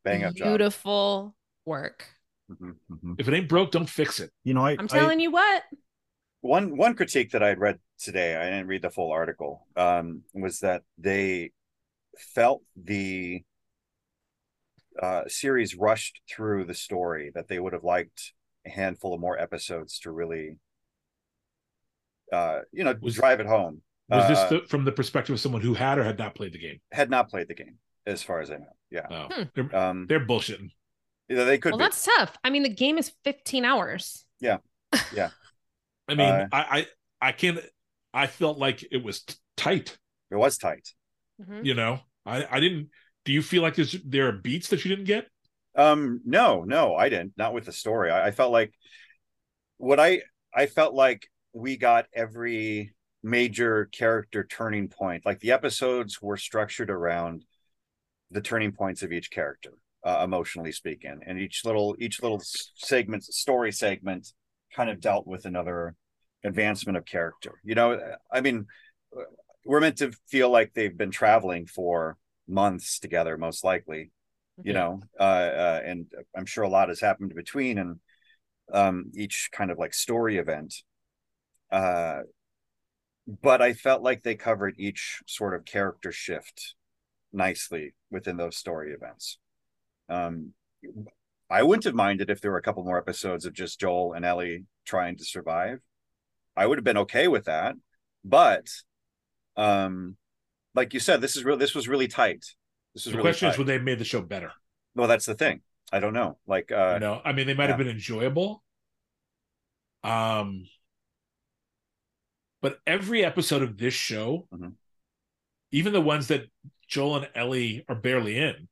Bang 0.04 0.24
up 0.24 0.34
job. 0.34 0.48
beautiful 0.48 1.34
work. 1.64 2.06
Mhm, 2.50 2.74
mhm. 2.90 3.14
If 3.18 3.28
it 3.28 3.34
ain't 3.34 3.48
broke, 3.48 3.70
don't 3.72 3.88
fix 3.88 4.20
it. 4.20 4.30
You 4.44 4.54
know, 4.54 4.64
I, 4.64 4.72
I'm 4.72 4.86
I- 4.86 4.98
telling 4.98 5.20
you 5.20 5.30
what. 5.30 5.62
one 6.40 6.76
one 6.76 6.94
critique 6.94 7.30
that 7.32 7.42
I 7.42 7.48
had 7.48 7.58
read 7.58 7.78
today, 7.98 8.36
I 8.36 8.44
didn't 8.44 8.66
read 8.66 8.82
the 8.82 8.90
full 8.90 9.10
article, 9.10 9.66
um, 9.76 10.22
was 10.34 10.60
that 10.60 10.82
they 10.98 11.52
felt 12.34 12.62
the 12.76 13.42
uh, 15.00 15.22
series 15.26 15.74
rushed 15.74 16.20
through 16.30 16.64
the 16.64 16.74
story 16.74 17.30
that 17.34 17.48
they 17.48 17.58
would 17.58 17.72
have 17.72 17.84
liked 17.84 18.32
a 18.66 18.70
handful 18.70 19.14
of 19.14 19.20
more 19.20 19.38
episodes 19.38 19.98
to 20.00 20.10
really, 20.10 20.56
uh, 22.32 22.60
you 22.72 22.84
know, 22.84 22.96
Was- 23.00 23.14
drive 23.14 23.40
it 23.40 23.46
home. 23.46 23.82
Was 24.08 24.24
Uh, 24.24 24.28
this 24.28 24.50
the, 24.62 24.68
from 24.68 24.84
the 24.84 24.92
perspective 24.92 25.32
of 25.34 25.40
someone 25.40 25.62
who 25.62 25.74
had 25.74 25.98
or 25.98 26.04
had 26.04 26.18
not 26.18 26.34
played 26.34 26.52
the 26.52 26.58
game? 26.58 26.80
had 26.90 27.08
not 27.10 27.30
played 27.30 27.48
the 27.48 27.54
game, 27.54 27.78
as 28.06 28.22
far 28.22 28.40
as 28.40 28.50
I 28.50 28.56
know. 28.58 28.76
Yeah, 28.90 29.06
No, 29.10 29.28
Hmm. 29.32 29.42
they're, 29.54 29.76
um, 29.76 30.06
they're 30.06 30.24
bullshitting. 30.26 30.70
yeah, 31.28 31.44
they 31.44 31.56
could 31.58 31.72
Well, 31.72 31.78
be. 31.78 31.84
that's 31.84 32.04
tough. 32.04 32.36
I 32.44 32.50
mean, 32.50 32.62
the 32.62 32.74
game 32.74 32.98
is 32.98 33.12
15 33.24 33.64
hours. 33.64 34.26
Yeah. 34.40 34.58
Yeah. 35.14 35.30
I 36.08 36.14
mean, 36.14 36.28
Uh, 36.28 36.48
I, 36.52 36.78
I 36.80 36.86
I 37.28 37.32
can't. 37.32 37.60
I 38.12 38.26
felt 38.26 38.58
like 38.58 38.82
it 38.90 39.02
was 39.02 39.22
t- 39.22 39.34
tight. 39.56 39.96
It 40.30 40.34
was 40.36 40.58
tight. 40.58 40.92
Mhm. 41.40 41.64
You 41.64 41.74
know, 41.74 42.00
I 42.26 42.44
I 42.56 42.60
didn't. 42.60 42.90
Do 43.24 43.32
you 43.32 43.40
feel 43.40 43.62
like 43.62 43.76
there's 43.76 43.92
there 44.02 44.26
are 44.28 44.32
beats 44.32 44.68
that 44.68 44.84
you 44.84 44.88
didn't 44.90 45.06
get? 45.06 45.28
Um, 45.74 46.20
no, 46.24 46.64
no, 46.64 46.94
I 46.94 47.08
didn't. 47.08 47.32
Not 47.36 47.54
with 47.54 47.64
the 47.64 47.72
story. 47.72 48.10
I, 48.10 48.28
I 48.28 48.30
felt 48.30 48.52
like 48.52 48.72
what 49.78 49.98
I 49.98 50.22
I 50.54 50.66
felt 50.66 50.94
like 50.94 51.28
we 51.52 51.76
got 51.76 52.06
every 52.14 52.94
major 53.22 53.86
character 53.86 54.44
turning 54.44 54.88
point. 54.88 55.24
Like 55.24 55.40
the 55.40 55.52
episodes 55.52 56.20
were 56.20 56.36
structured 56.36 56.90
around 56.90 57.44
the 58.30 58.40
turning 58.40 58.72
points 58.72 59.02
of 59.02 59.12
each 59.12 59.30
character, 59.30 59.72
uh, 60.04 60.22
emotionally 60.24 60.72
speaking, 60.72 61.20
and 61.26 61.38
each 61.38 61.64
little 61.64 61.96
each 61.98 62.22
little 62.22 62.40
segment, 62.44 63.24
story 63.24 63.72
segment, 63.72 64.32
kind 64.74 64.90
of 64.90 65.00
dealt 65.00 65.26
with 65.26 65.44
another 65.44 65.94
advancement 66.44 66.98
of 66.98 67.04
character. 67.04 67.52
You 67.64 67.74
know, 67.74 67.98
I 68.30 68.40
mean, 68.40 68.66
we're 69.64 69.80
meant 69.80 69.98
to 69.98 70.12
feel 70.28 70.50
like 70.50 70.72
they've 70.74 70.96
been 70.96 71.10
traveling 71.10 71.66
for 71.66 72.16
months 72.48 72.98
together, 72.98 73.38
most 73.38 73.64
likely 73.64 74.10
you 74.66 74.72
know 74.72 75.00
uh, 75.18 75.22
uh 75.22 75.80
and 75.84 76.06
i'm 76.36 76.46
sure 76.46 76.64
a 76.64 76.68
lot 76.68 76.88
has 76.88 77.00
happened 77.00 77.34
between 77.34 77.78
and 77.78 77.98
um 78.72 79.10
each 79.14 79.50
kind 79.52 79.70
of 79.70 79.78
like 79.78 79.94
story 79.94 80.38
event 80.38 80.74
uh 81.70 82.20
but 83.26 83.62
i 83.62 83.72
felt 83.72 84.02
like 84.02 84.22
they 84.22 84.34
covered 84.34 84.74
each 84.78 85.22
sort 85.26 85.54
of 85.54 85.64
character 85.64 86.12
shift 86.12 86.74
nicely 87.32 87.94
within 88.10 88.36
those 88.36 88.56
story 88.56 88.92
events. 88.92 89.38
Um 90.08 90.52
i 91.50 91.62
wouldn't 91.62 91.84
have 91.84 91.94
minded 91.94 92.30
if 92.30 92.40
there 92.40 92.50
were 92.50 92.58
a 92.58 92.62
couple 92.62 92.84
more 92.84 92.98
episodes 92.98 93.44
of 93.46 93.52
just 93.52 93.80
joel 93.80 94.12
and 94.12 94.24
ellie 94.24 94.64
trying 94.84 95.16
to 95.16 95.24
survive. 95.24 95.78
I 96.56 96.66
would 96.66 96.78
have 96.78 96.84
been 96.84 96.98
okay 96.98 97.28
with 97.28 97.44
that 97.46 97.74
but 98.24 98.66
um 99.56 100.16
like 100.74 100.94
you 100.94 101.00
said 101.00 101.20
this 101.20 101.36
is 101.36 101.44
real 101.44 101.56
this 101.56 101.74
was 101.74 101.88
really 101.88 102.08
tight 102.08 102.44
this 102.94 103.06
is 103.06 103.12
The 103.12 103.18
really 103.18 103.30
question 103.30 103.48
is, 103.50 103.58
would 103.58 103.66
they 103.66 103.74
have 103.74 103.82
made 103.82 103.98
the 103.98 104.04
show 104.04 104.20
better? 104.20 104.52
Well, 104.94 105.08
that's 105.08 105.26
the 105.26 105.34
thing. 105.34 105.62
I 105.92 106.00
don't 106.00 106.14
know. 106.14 106.38
Like, 106.46 106.72
uh, 106.72 106.92
you 106.94 107.00
know, 107.00 107.20
I 107.24 107.32
mean, 107.32 107.46
they 107.46 107.54
might 107.54 107.68
have 107.68 107.78
been 107.78 107.88
enjoyable. 107.88 108.62
Um, 110.04 110.66
but 112.60 112.80
every 112.86 113.24
episode 113.24 113.62
of 113.62 113.76
this 113.78 113.94
show, 113.94 114.48
Mhm. 114.52 114.74
even 115.70 115.92
the 115.92 116.00
ones 116.00 116.28
that 116.28 116.50
Joel 116.88 117.16
and 117.16 117.30
Ellie 117.34 117.84
are 117.88 117.94
barely 117.94 118.38
in, 118.38 118.68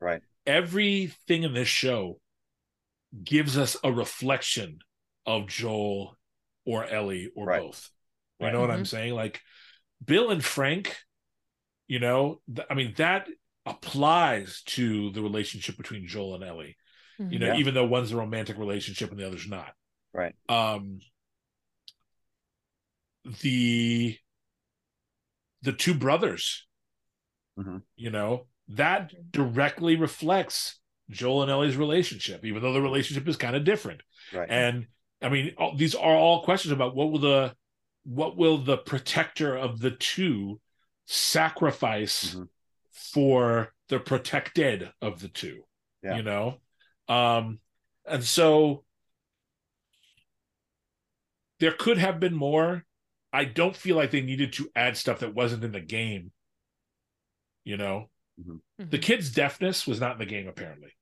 Right. 0.00 0.22
Everything 0.46 1.42
in 1.42 1.52
this 1.52 1.68
show 1.68 2.20
gives 3.22 3.58
us 3.58 3.76
a 3.84 3.92
reflection 3.92 4.78
of 5.26 5.46
Joel 5.46 6.18
or 6.64 6.86
Ellie 6.86 7.30
or 7.34 7.46
Right. 7.46 7.60
both. 7.60 7.90
You 8.38 8.46
Right. 8.46 8.52
know 8.52 8.60
what 8.60 8.70
I'm 8.70 8.84
Mhm. 8.84 8.88
saying? 8.88 9.14
Like 9.14 9.42
Bill 10.02 10.30
and 10.30 10.42
Frank, 10.42 10.96
you 11.86 11.98
know, 11.98 12.40
th- 12.52 12.66
I 12.70 12.74
mean, 12.74 12.94
that 12.94 13.28
applies 13.70 14.62
to 14.66 15.10
the 15.12 15.22
relationship 15.22 15.76
between 15.76 16.06
Joel 16.06 16.34
and 16.34 16.44
Ellie 16.44 16.76
you 17.18 17.38
know, 17.38 17.48
Yeah. 17.48 17.56
even 17.58 17.74
though 17.74 17.84
one's 17.84 18.12
a 18.12 18.16
romantic 18.16 18.56
relationship 18.56 19.10
and 19.10 19.20
the 19.20 19.26
other's 19.26 19.46
not. 19.46 19.74
Right. 20.14 20.34
Um 20.48 21.00
the 23.42 24.16
the 25.62 25.72
two 25.72 25.92
brothers, 25.94 26.66
Mhm. 27.58 27.82
you 27.96 28.10
know, 28.10 28.46
that 28.68 29.30
directly 29.30 29.96
reflects 29.96 30.80
Joel 31.10 31.42
and 31.42 31.50
Ellie's 31.50 31.76
relationship, 31.76 32.44
even 32.44 32.62
though 32.62 32.72
the 32.72 32.80
relationship 32.80 33.28
is 33.28 33.36
kind 33.36 33.54
of 33.56 33.64
different. 33.64 34.02
right. 34.32 34.48
And 34.48 34.86
I 35.20 35.28
mean, 35.28 35.54
all, 35.58 35.76
these 35.76 35.94
are 35.94 36.14
all 36.16 36.42
questions 36.44 36.72
about 36.72 36.94
what 36.94 37.10
will 37.10 37.18
the 37.18 37.54
what 38.04 38.36
will 38.38 38.56
the 38.58 38.78
protector 38.78 39.54
of 39.56 39.80
the 39.80 39.90
two 39.90 40.58
sacrifice 41.04 42.34
Mhm. 42.34 42.48
For 43.12 43.72
the 43.88 43.98
protected 43.98 44.90
of 45.00 45.20
the 45.20 45.28
two 45.28 45.62
Yeah. 46.02 46.16
you 46.16 46.22
know? 46.22 46.60
Um 47.08 47.60
and 48.06 48.24
so 48.24 48.84
there 51.58 51.72
could 51.72 51.98
have 51.98 52.18
been 52.20 52.34
more. 52.34 52.84
I 53.32 53.44
don't 53.44 53.76
feel 53.76 53.96
like 53.96 54.10
they 54.10 54.22
needed 54.22 54.52
to 54.54 54.70
add 54.74 54.96
stuff 54.96 55.20
that 55.20 55.34
wasn't 55.34 55.64
in 55.64 55.72
the 55.72 55.80
game 55.80 56.32
you 57.62 57.76
know? 57.76 58.08
The 58.78 58.96
Mhm. 58.98 59.02
kid's 59.02 59.30
deafness 59.30 59.86
was 59.86 60.00
not 60.00 60.12
in 60.12 60.18
the 60.18 60.26
game 60.26 60.48
apparently. 60.48 60.92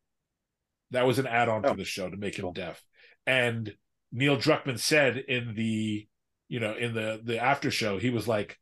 That 0.91 1.07
was 1.07 1.19
an 1.21 1.27
add-on 1.27 1.65
Oh, 1.65 1.71
to 1.71 1.77
the 1.77 1.85
show 1.85 2.11
to 2.11 2.17
make 2.17 2.35
him 2.37 2.43
cool. 2.43 2.53
deaf. 2.53 2.83
And 3.27 3.77
neil 4.11 4.37
druckmann 4.37 4.79
said 4.79 5.17
in 5.19 5.55
the 5.55 6.09
you 6.49 6.59
know 6.61 6.75
in 6.75 6.95
the 6.95 7.21
the 7.23 7.39
after 7.39 7.71
show 7.71 7.99
he 7.99 8.09
was 8.11 8.27
like 8.27 8.59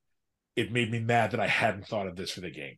it 0.57 0.73
made 0.73 0.91
me 0.91 0.99
mad 0.99 1.31
that 1.33 1.41
i 1.41 1.47
hadn't 1.47 1.87
thought 1.87 2.07
of 2.07 2.17
this 2.17 2.31
for 2.33 2.41
the 2.41 2.51
game 2.51 2.77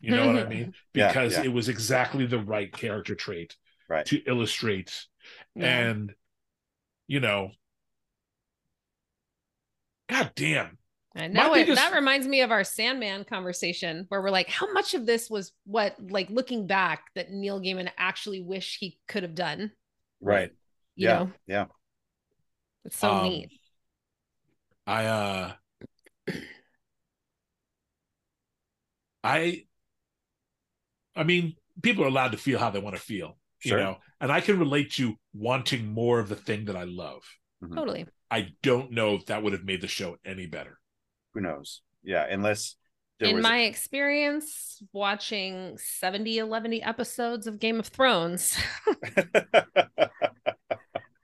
you 0.00 0.14
know 0.14 0.26
what 0.26 0.36
i 0.36 0.48
mean 0.48 0.72
because 0.94 1.32
yeah. 1.34 1.42
it 1.44 1.52
was 1.52 1.68
exactly 1.68 2.26
the 2.26 2.38
right 2.38 2.72
character 2.72 3.14
trait 3.14 3.56
Right. 3.88 4.06
to 4.06 4.16
illustrate 4.26 5.06
Yeah. 5.54 5.66
and 5.90 6.14
you 7.06 7.20
know 7.20 7.50
god 10.08 10.32
damn 10.36 10.78
And 11.14 11.32
My 11.34 11.42
now 11.48 11.52
it, 11.54 11.60
biggest- 11.66 11.76
that 11.76 11.94
reminds 11.94 12.26
me 12.26 12.40
of 12.42 12.50
our 12.50 12.64
Sandman 12.64 13.24
conversation 13.24 14.04
where 14.08 14.20
we're 14.20 14.30
like, 14.30 14.48
how 14.50 14.70
much 14.72 14.92
of 14.94 15.06
this 15.06 15.30
was 15.30 15.52
what, 15.64 15.96
like 16.10 16.28
looking 16.28 16.66
back, 16.66 17.04
that 17.14 17.30
Neil 17.32 17.58
Gaiman 17.60 17.90
actually 17.96 18.42
wish 18.42 18.76
he 18.78 18.98
could 19.08 19.22
have 19.22 19.34
done? 19.34 19.72
right. 20.20 20.52
You 20.94 21.08
Yeah, 21.08 21.18
know, 21.18 21.32
yeah. 21.46 21.66
it's 22.84 22.96
so 22.98 23.10
Um, 23.10 23.22
neat. 23.22 23.50
i 24.86 25.04
uh 25.06 25.52
i 29.26 29.62
i 31.14 31.24
mean 31.24 31.54
people 31.82 32.04
are 32.04 32.08
allowed 32.08 32.32
to 32.32 32.38
feel 32.38 32.58
how 32.58 32.70
they 32.70 32.78
want 32.78 32.96
to 32.96 33.02
feel 33.02 33.36
Sure. 33.58 33.78
you 33.78 33.84
know 33.84 33.96
and 34.20 34.30
i 34.30 34.40
can 34.40 34.58
relate 34.58 34.92
to 34.92 35.14
wanting 35.34 35.86
more 35.92 36.20
of 36.20 36.28
the 36.28 36.36
thing 36.36 36.66
that 36.66 36.76
i 36.76 36.84
love 36.84 37.22
Mhm. 37.62 37.74
Totally. 37.74 38.06
i 38.30 38.52
don't 38.62 38.92
know 38.92 39.14
if 39.14 39.26
that 39.26 39.42
would 39.42 39.54
have 39.54 39.64
made 39.64 39.80
the 39.80 39.88
show 39.88 40.16
any 40.24 40.46
better 40.46 40.78
Who 41.34 41.40
knows? 41.40 41.82
Yeah, 42.02 42.24
unless 42.30 42.76
there 43.18 43.30
In 43.30 43.36
was 43.36 43.42
my 43.42 43.60
experience 43.64 44.80
watching 44.92 45.76
70, 45.78 46.38
11 46.38 46.82
episodes 46.82 47.46
of 47.46 47.58
Game 47.58 47.80
of 47.80 47.86
Thrones, 47.88 48.56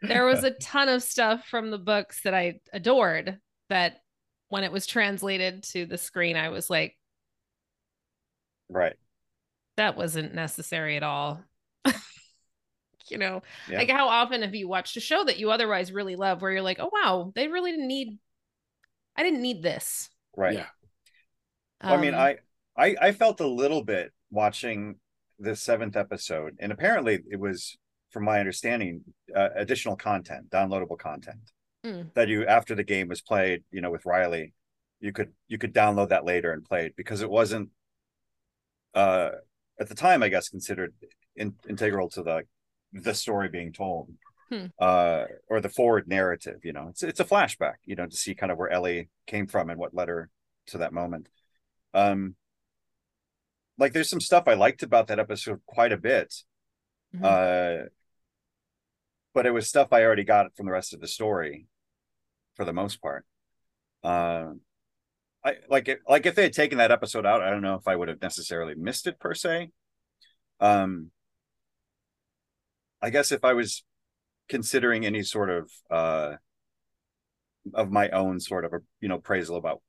there 0.03 0.25
was 0.25 0.43
a 0.43 0.51
ton 0.53 0.89
of 0.89 1.03
stuff 1.03 1.47
from 1.47 1.71
the 1.71 1.79
books 1.79 2.23
that 2.23 2.35
I 2.35 2.61
adored 2.73 3.39
that 3.69 3.99
when 4.49 4.65
it 4.65 4.73
was 4.73 4.87
translated 4.87 5.63
to 5.73 5.87
the 5.87 5.99
screen, 5.99 6.37
I 6.37 6.49
was 6.49 6.69
like, 6.69 6.97
right. 8.73 8.97
that 9.77 9.97
wasn't 9.97 10.35
necessary 10.35 10.97
at 10.97 11.03
all. 11.03 11.43
you 13.09 13.19
know, 13.19 13.43
Yeah. 13.69 13.79
like 13.79 13.91
how 13.91 14.09
often 14.09 14.43
have 14.43 14.55
you 14.55 14.69
watched 14.69 14.97
a 14.97 15.01
show 15.01 15.25
that 15.25 15.39
you 15.39 15.51
otherwise 15.51 15.93
really 15.93 16.17
love 16.17 16.41
where 16.43 16.53
you're 16.53 16.63
like, 16.63 16.79
oh 16.81 16.91
wow, 16.93 17.33
they 17.35 17.49
really 17.49 17.73
didn't 17.73 17.89
need 17.89 18.19
I 19.17 19.23
didn't 19.23 19.43
need 19.43 19.63
this. 19.63 20.09
Right. 20.37 20.55
yeah 20.55 20.67
Well, 21.83 21.95
I 21.95 21.97
mean, 22.01 22.15
Um, 22.15 22.21
I, 22.21 22.39
I 22.77 22.97
I 23.09 23.13
felt 23.13 23.41
a 23.41 23.47
little 23.47 23.83
bit 23.85 24.13
watching 24.31 24.97
the 25.39 25.57
seventh 25.57 25.97
episode, 25.97 26.57
and 26.61 26.73
apparently 26.73 27.21
it 27.31 27.39
was, 27.41 27.77
from 28.11 28.25
my 28.25 28.39
understanding, 28.41 29.03
uh, 29.35 29.49
additional 29.57 29.97
content, 29.97 30.51
downloadable 30.51 30.99
content 30.99 31.53
Mm. 31.85 32.13
that 32.15 32.29
you 32.29 32.47
after 32.47 32.75
the 32.77 32.85
game 32.85 33.09
was 33.09 33.21
played, 33.21 33.65
you 33.73 33.81
know, 33.81 33.91
with 33.91 34.07
Riley, 34.07 34.55
you 35.01 35.13
could 35.13 35.33
you 35.49 35.59
could 35.59 35.75
download 35.75 36.11
that 36.11 36.25
later 36.25 36.53
and 36.53 36.65
play 36.65 36.87
it 36.87 36.97
because 36.97 37.23
it 37.23 37.31
wasn't, 37.31 37.71
uh, 38.95 39.31
at 39.81 39.89
the 39.89 39.95
time, 39.95 40.23
I 40.23 40.29
guess, 40.29 40.49
considered 40.49 40.95
in, 41.37 41.55
integral 41.69 42.09
to 42.11 42.23
the 42.23 42.43
the 42.93 43.15
story 43.15 43.49
being 43.49 43.73
told. 43.73 44.11
Hmm. 44.51 44.67
Uh, 44.79 45.25
or 45.49 45.61
the 45.63 45.71
forward 45.71 46.07
narrative, 46.07 46.61
you 46.65 46.73
know, 46.73 46.89
it's 46.91 47.03
it's 47.03 47.21
a 47.21 47.25
flashback, 47.25 47.77
you 47.85 47.97
know, 47.97 48.07
to 48.07 48.17
see 48.17 48.35
kind 48.35 48.53
of 48.53 48.59
where 48.59 48.71
Ellie 48.71 49.09
came 49.27 49.47
from 49.47 49.71
and 49.71 49.79
what 49.79 49.95
led 49.95 50.09
her 50.09 50.29
to 50.67 50.79
that 50.79 50.93
moment 50.93 51.29
um 51.95 52.37
like 53.79 53.93
there's 53.93 54.09
some 54.09 54.21
stuff 54.21 54.45
i 54.47 54.55
liked 54.55 54.83
about 54.85 55.09
that 55.09 55.19
episode 55.19 55.61
quite 55.67 55.93
a 55.93 55.97
bit 55.97 56.33
Mhm. 57.15 57.25
uh 57.25 57.89
but 59.35 59.47
it 59.47 59.51
was 59.51 59.69
stuff 59.69 59.89
I 59.93 60.03
already 60.03 60.25
got 60.25 60.55
from 60.57 60.67
the 60.67 60.73
rest 60.73 60.93
of 60.93 61.01
the 61.01 61.09
story, 61.09 61.67
for 62.55 62.65
the 62.65 62.73
most 62.73 63.01
part. 63.01 63.25
Uh, 64.03 64.53
I 65.45 65.57
like 65.69 65.89
it. 65.89 66.01
Like 66.09 66.27
if 66.27 66.35
they 66.35 66.45
had 66.45 66.53
taken 66.53 66.79
that 66.79 66.93
episode 66.93 67.27
out, 67.27 67.43
I 67.43 67.51
don't 67.51 67.63
know 67.63 67.75
if 67.75 67.89
I 67.89 67.97
would 67.97 68.09
have 68.09 68.23
necessarily 68.23 68.75
missed 68.75 69.07
it 69.07 69.19
per 69.19 69.35
se. 69.35 69.71
Um, 70.61 71.11
I 73.01 73.11
guess 73.11 73.33
if 73.33 73.45
I 73.45 73.53
was 73.53 73.85
considering 74.49 75.07
any 75.07 75.23
sort 75.23 75.51
of 75.51 75.71
uh 75.91 76.35
of 77.75 77.91
my 77.91 78.09
own 78.11 78.39
sort 78.41 78.65
of 78.65 78.73
a 78.73 78.79
you 79.01 79.09
know 79.09 79.17
appraisal 79.17 79.57
about 79.57 79.81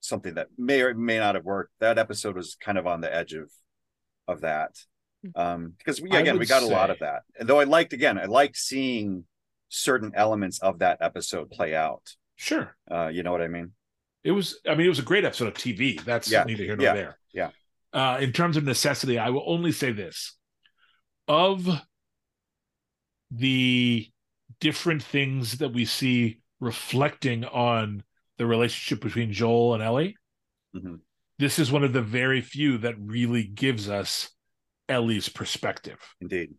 something 0.00 0.34
that 0.34 0.48
may 0.56 0.80
or 0.80 0.94
may 0.94 1.18
not 1.18 1.34
have 1.34 1.44
worked, 1.44 1.72
that 1.80 1.98
episode 1.98 2.36
was 2.36 2.56
kind 2.60 2.78
of 2.78 2.86
on 2.86 3.00
the 3.00 3.14
edge 3.14 3.34
of 3.34 3.50
of 4.26 4.40
that. 4.42 4.76
Um, 5.34 5.74
because 5.76 6.00
we 6.00 6.10
again 6.10 6.38
we 6.38 6.46
got 6.46 6.62
a 6.62 6.66
lot 6.66 6.90
of 6.90 7.00
that. 7.00 7.22
And 7.38 7.48
though 7.48 7.60
I 7.60 7.64
liked 7.64 7.92
again, 7.92 8.18
I 8.18 8.24
liked 8.24 8.56
seeing 8.56 9.24
certain 9.68 10.12
elements 10.14 10.58
of 10.60 10.78
that 10.78 10.98
episode 11.00 11.50
play 11.50 11.74
out. 11.74 12.14
Sure. 12.36 12.74
Uh, 12.90 13.08
you 13.08 13.22
know 13.22 13.32
what 13.32 13.42
I 13.42 13.48
mean? 13.48 13.72
It 14.24 14.32
was, 14.32 14.60
I 14.68 14.74
mean, 14.74 14.86
it 14.86 14.90
was 14.90 14.98
a 14.98 15.02
great 15.02 15.24
episode 15.24 15.48
of 15.48 15.54
TV. 15.54 16.02
That's 16.04 16.30
Yeah, 16.30 16.44
neither 16.44 16.64
here 16.64 16.76
nor 16.76 16.84
yeah, 16.84 16.94
there. 16.94 17.18
yeah. 17.32 17.50
Uh, 17.92 18.18
in 18.20 18.32
terms 18.32 18.56
of 18.56 18.64
necessity, 18.64 19.18
I 19.18 19.30
will 19.30 19.44
only 19.46 19.72
say 19.72 19.92
this 19.92 20.36
of 21.26 21.68
the 23.30 24.08
different 24.60 25.02
things 25.02 25.58
that 25.58 25.70
we 25.72 25.84
see 25.84 26.40
reflecting 26.60 27.44
on 27.44 28.02
the 28.36 28.46
relationship 28.46 29.02
between 29.02 29.32
Joel 29.32 29.74
and 29.74 29.82
Ellie, 29.82 30.16
Mhm. 30.74 31.00
this 31.38 31.58
is 31.58 31.70
one 31.72 31.84
of 31.84 31.92
the 31.92 32.02
very 32.02 32.40
few 32.40 32.78
that 32.78 32.96
really 32.98 33.44
gives 33.44 33.88
us 33.88 34.30
Ellie's 34.88 35.28
perspective. 35.28 35.98
Indeed. 36.20 36.54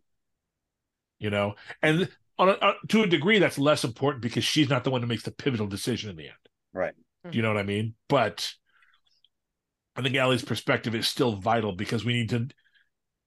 you 1.19 1.29
know 1.29 1.53
and 1.83 2.09
on 2.39 2.49
a, 2.49 2.53
uh, 2.53 2.73
to 2.87 3.03
a 3.03 3.07
degree 3.07 3.37
that's 3.37 3.59
less 3.59 3.83
important 3.83 4.23
because 4.23 4.43
she's 4.43 4.69
not 4.69 4.83
the 4.83 4.89
one 4.89 5.01
who 5.01 5.07
makes 5.07 5.21
the 5.21 5.29
pivotal 5.31 5.67
decision 5.67 6.09
in 6.09 6.15
the 6.15 6.27
end 6.29 6.49
Right. 6.73 6.95
Do 7.29 7.35
you 7.35 7.41
know 7.41 7.49
what 7.49 7.57
i 7.57 7.63
mean 7.63 7.93
but 8.09 8.51
i 9.95 10.01
think 10.01 10.15
Ellie's 10.15 10.43
perspective 10.43 10.95
is 10.95 11.07
still 11.07 11.35
vital 11.35 11.73
because 11.73 12.03
we 12.03 12.13
need 12.13 12.29
to 12.29 12.47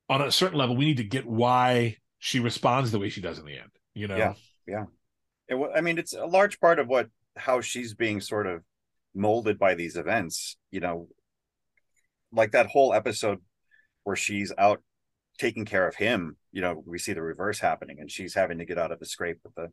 on 0.09 0.23
a 0.23 0.31
certain 0.31 0.59
level 0.59 0.77
we 0.77 0.87
need 0.87 0.97
to 0.97 1.05
get 1.05 1.27
why 1.27 1.97
she 2.19 2.41
responds 2.41 2.91
the 2.91 2.99
way 2.99 3.09
she 3.09 3.21
does 3.21 3.39
in 3.39 3.45
the 3.45 3.59
end 3.59 3.71
you 3.95 4.09
know 4.09 4.17
Yeah. 4.67 4.85
It, 5.49 5.57
I 5.75 5.81
mean, 5.81 5.99
it's 5.99 6.15
a 6.15 6.27
large 6.27 6.61
part 6.61 6.79
of 6.79 6.89
what 6.89 7.09
how 7.37 7.61
she's 7.61 7.95
being 7.95 8.21
sort 8.21 8.47
of 8.47 8.63
molded 9.15 9.59
by 9.59 9.75
these 9.75 9.97
events. 9.97 10.57
You 10.71 10.81
know, 10.81 11.09
like 12.33 12.53
that 12.53 12.67
whole 12.67 12.95
episode 12.95 13.41
where 14.05 14.17
she's 14.17 14.53
out 14.57 14.83
taking 15.39 15.65
care 15.65 15.87
of 15.87 15.97
him. 15.97 16.37
You 16.53 16.63
know, 16.63 16.83
we 16.87 16.99
see 16.99 17.13
the 17.13 17.23
reverse 17.23 17.59
happening, 17.59 17.99
and 18.01 18.11
she's 18.11 18.35
having 18.35 18.59
to 18.59 18.65
get 18.65 18.79
out 18.79 18.93
of 18.93 19.01
the 19.01 19.07
scrape 19.07 19.39
with 19.45 19.55
the 19.55 19.69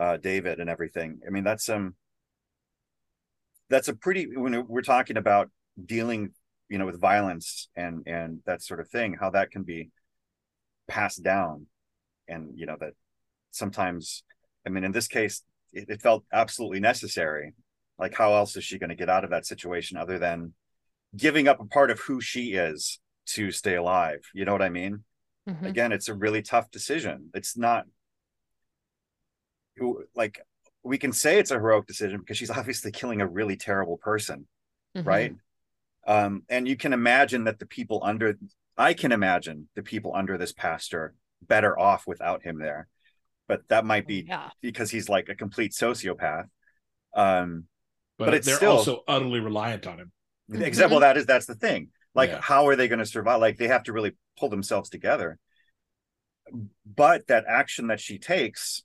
uh, 0.00 0.16
David 0.18 0.60
and 0.60 0.70
everything. 0.70 1.20
I 1.26 1.30
mean, 1.30 1.44
that's 1.44 1.68
um, 1.68 1.94
that's 3.70 3.88
a 3.88 3.94
pretty 3.94 4.36
when 4.36 4.66
we're 4.66 4.82
talking 4.82 5.16
about 5.16 5.50
dealing, 5.82 6.32
you 6.68 6.78
know, 6.78 6.86
with 6.86 7.00
violence 7.00 7.68
and 7.76 8.02
and 8.06 8.40
that 8.46 8.62
sort 8.62 8.80
of 8.80 8.88
thing, 8.88 9.16
how 9.18 9.30
that 9.30 9.50
can 9.50 9.62
be 9.62 9.90
passed 10.88 11.22
down, 11.22 11.66
and 12.28 12.58
you 12.58 12.66
know 12.66 12.76
that 12.80 12.92
sometimes 13.52 14.24
I 14.66 14.70
mean, 14.70 14.84
in 14.84 14.92
this 14.92 15.08
case, 15.08 15.42
it, 15.72 15.88
it 15.88 16.02
felt 16.02 16.24
absolutely 16.32 16.80
necessary. 16.80 17.54
Like, 17.98 18.14
how 18.14 18.34
else 18.34 18.56
is 18.56 18.64
she 18.64 18.78
going 18.78 18.90
to 18.90 18.96
get 18.96 19.10
out 19.10 19.24
of 19.24 19.30
that 19.30 19.46
situation 19.46 19.96
other 19.96 20.18
than 20.18 20.54
giving 21.16 21.48
up 21.48 21.60
a 21.60 21.64
part 21.66 21.90
of 21.90 22.00
who 22.00 22.20
she 22.20 22.52
is 22.52 22.98
to 23.26 23.50
stay 23.50 23.76
alive? 23.76 24.20
You 24.34 24.44
know 24.44 24.52
what 24.52 24.62
I 24.62 24.68
mean? 24.68 25.04
Mhm. 25.48 25.66
Again, 25.66 25.92
it's 25.92 26.08
a 26.08 26.14
really 26.14 26.42
tough 26.42 26.70
decision. 26.70 27.30
It's 27.34 27.56
not 27.56 27.86
like 30.14 30.40
we 30.82 30.98
can 30.98 31.12
say 31.12 31.38
it's 31.38 31.50
a 31.50 31.54
heroic 31.54 31.86
decision 31.86 32.20
because 32.20 32.36
she's 32.38 32.50
obviously 32.58 32.90
killing 32.90 33.20
a 33.20 33.26
really 33.26 33.56
terrible 33.56 33.96
person, 33.98 34.46
Mhm. 34.96 35.06
right? 35.06 35.34
Um, 36.06 36.42
and 36.48 36.66
you 36.66 36.76
can 36.76 36.92
imagine 36.92 37.44
that 37.44 37.58
the 37.58 37.66
people 37.66 38.00
under, 38.02 38.38
I 38.76 38.94
can 38.94 39.12
imagine 39.12 39.68
the 39.74 39.82
people 39.82 40.14
under 40.14 40.38
this 40.38 40.52
pastor 40.52 41.14
better 41.42 41.78
off 41.78 42.06
without 42.06 42.42
him 42.42 42.58
there. 42.58 42.88
But 43.48 43.68
that 43.68 43.84
might 43.84 44.06
be 44.06 44.24
Yeah. 44.28 44.50
because 44.60 44.90
he's 44.90 45.08
like 45.08 45.28
a 45.28 45.34
complete 45.34 45.72
sociopath. 45.72 46.46
Um, 47.14 47.66
but, 48.16 48.26
But 48.26 48.34
it's 48.34 48.46
they're 48.46 48.56
still- 48.56 48.72
also 48.72 49.02
utterly 49.08 49.40
reliant 49.40 49.86
on 49.86 49.98
him 49.98 50.12
the 50.48 50.66
example 50.66 50.98
that 51.00 51.16
is 51.16 51.26
that's 51.26 51.46
the 51.46 51.54
thing. 51.54 51.90
Like, 52.12 52.30
Yeah. 52.30 52.40
how 52.40 52.66
are 52.66 52.74
they 52.74 52.88
going 52.88 52.98
to 52.98 53.06
survive? 53.06 53.40
Like, 53.40 53.56
they 53.56 53.68
have 53.68 53.84
to 53.84 53.92
really 53.92 54.16
pull 54.36 54.48
themselves 54.48 54.90
together. 54.90 55.38
But 56.84 57.28
that 57.28 57.44
action 57.46 57.86
that 57.86 58.00
she 58.00 58.18
takes 58.18 58.82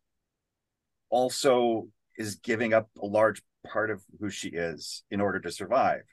also 1.16 1.88
is 2.18 2.36
giving 2.36 2.74
up 2.74 2.90
a 3.02 3.06
large 3.06 3.42
part 3.66 3.90
of 3.90 4.04
who 4.20 4.30
she 4.30 4.50
is 4.50 5.04
in 5.10 5.22
order 5.22 5.40
to 5.40 5.52
survive. 5.52 6.04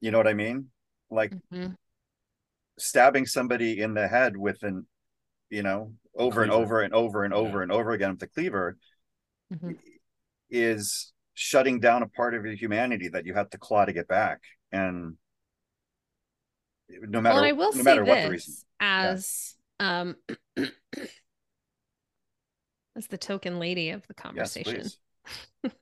You 0.00 0.10
know 0.10 0.18
what 0.18 0.26
I 0.26 0.34
mean? 0.34 0.70
Like 1.10 1.32
Mhm. 1.52 1.76
stabbing 2.78 3.26
somebody 3.26 3.80
in 3.80 3.94
the 3.94 4.08
head 4.08 4.36
with 4.36 4.62
an, 4.64 4.86
you 5.50 5.62
know, 5.62 5.92
over 6.16 6.42
and 6.42 6.50
over 6.50 6.80
and 6.82 6.92
over 6.92 7.24
and 7.24 7.32
Yeah. 7.32 7.40
over 7.40 7.62
and 7.62 7.70
over 7.70 7.92
again 7.92 8.10
with 8.10 8.20
the 8.20 8.26
cleaver 8.26 8.76
Mhm. 9.52 9.78
is 10.50 11.12
shutting 11.34 11.78
down 11.78 12.02
a 12.02 12.08
part 12.08 12.34
of 12.34 12.44
your 12.44 12.54
humanity 12.54 13.08
that 13.08 13.24
you 13.24 13.34
have 13.34 13.50
to 13.50 13.58
claw 13.58 13.84
to 13.84 13.92
get 13.92 14.08
back. 14.08 14.40
And 14.72 15.16
no 16.88 17.20
matter 17.20 17.36
well, 17.36 17.44
and 17.44 17.46
I 17.46 17.52
will 17.52 17.72
no 17.72 17.78
say 17.78 17.84
matter 17.84 18.04
this 18.04 18.08
what 18.08 18.22
the 18.22 18.30
reason. 18.30 18.54
as 18.80 19.54
um 19.78 20.16
as 22.96 23.06
the 23.06 23.18
token 23.18 23.58
lady 23.58 23.90
of 23.90 24.06
the 24.06 24.14
conversation. 24.14 24.82
please. 24.82 24.98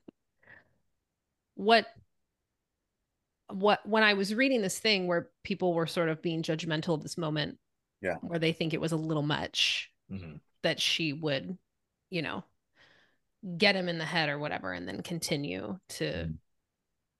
what 1.55 1.85
what 3.49 3.85
when 3.85 4.03
I 4.03 4.13
was 4.13 4.33
reading 4.33 4.61
this 4.61 4.79
thing 4.79 5.07
where 5.07 5.29
people 5.43 5.73
were 5.73 5.87
sort 5.87 6.09
of 6.09 6.21
being 6.21 6.41
judgmental 6.41 6.93
of 6.95 7.03
this 7.03 7.17
moment, 7.17 7.57
Yeah. 8.01 8.15
where 8.21 8.39
they 8.39 8.53
think 8.53 8.73
it 8.73 8.81
was 8.81 8.93
a 8.93 8.97
little 8.97 9.23
much 9.23 9.91
Mhm. 10.09 10.39
that 10.63 10.79
she 10.79 11.11
would, 11.13 11.57
you 12.09 12.21
know, 12.21 12.43
get 13.57 13.75
him 13.75 13.89
in 13.89 13.97
the 13.97 14.05
head 14.05 14.29
or 14.29 14.39
whatever, 14.39 14.71
and 14.71 14.87
then 14.87 15.01
continue 15.01 15.77
to 15.89 16.03
Mm-hmm. 16.05 16.31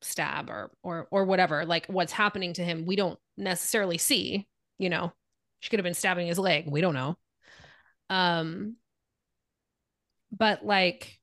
stab 0.01 0.49
or 0.49 0.71
or 0.81 1.07
or 1.11 1.25
whatever. 1.25 1.65
Like 1.65 1.87
what's 1.87 2.13
happening 2.13 2.53
to 2.53 2.63
him, 2.63 2.85
we 2.85 2.95
don't 2.95 3.19
necessarily 3.37 3.97
see. 3.97 4.47
You 4.79 4.89
know, 4.89 5.11
she 5.59 5.69
could 5.69 5.79
have 5.79 5.83
been 5.83 5.93
stabbing 5.93 6.27
his 6.27 6.39
leg. 6.39 6.65
We 6.67 6.81
don't 6.81 6.93
know. 6.95 7.17
Um, 8.09 8.77
but 10.31 10.65
like 10.65 11.19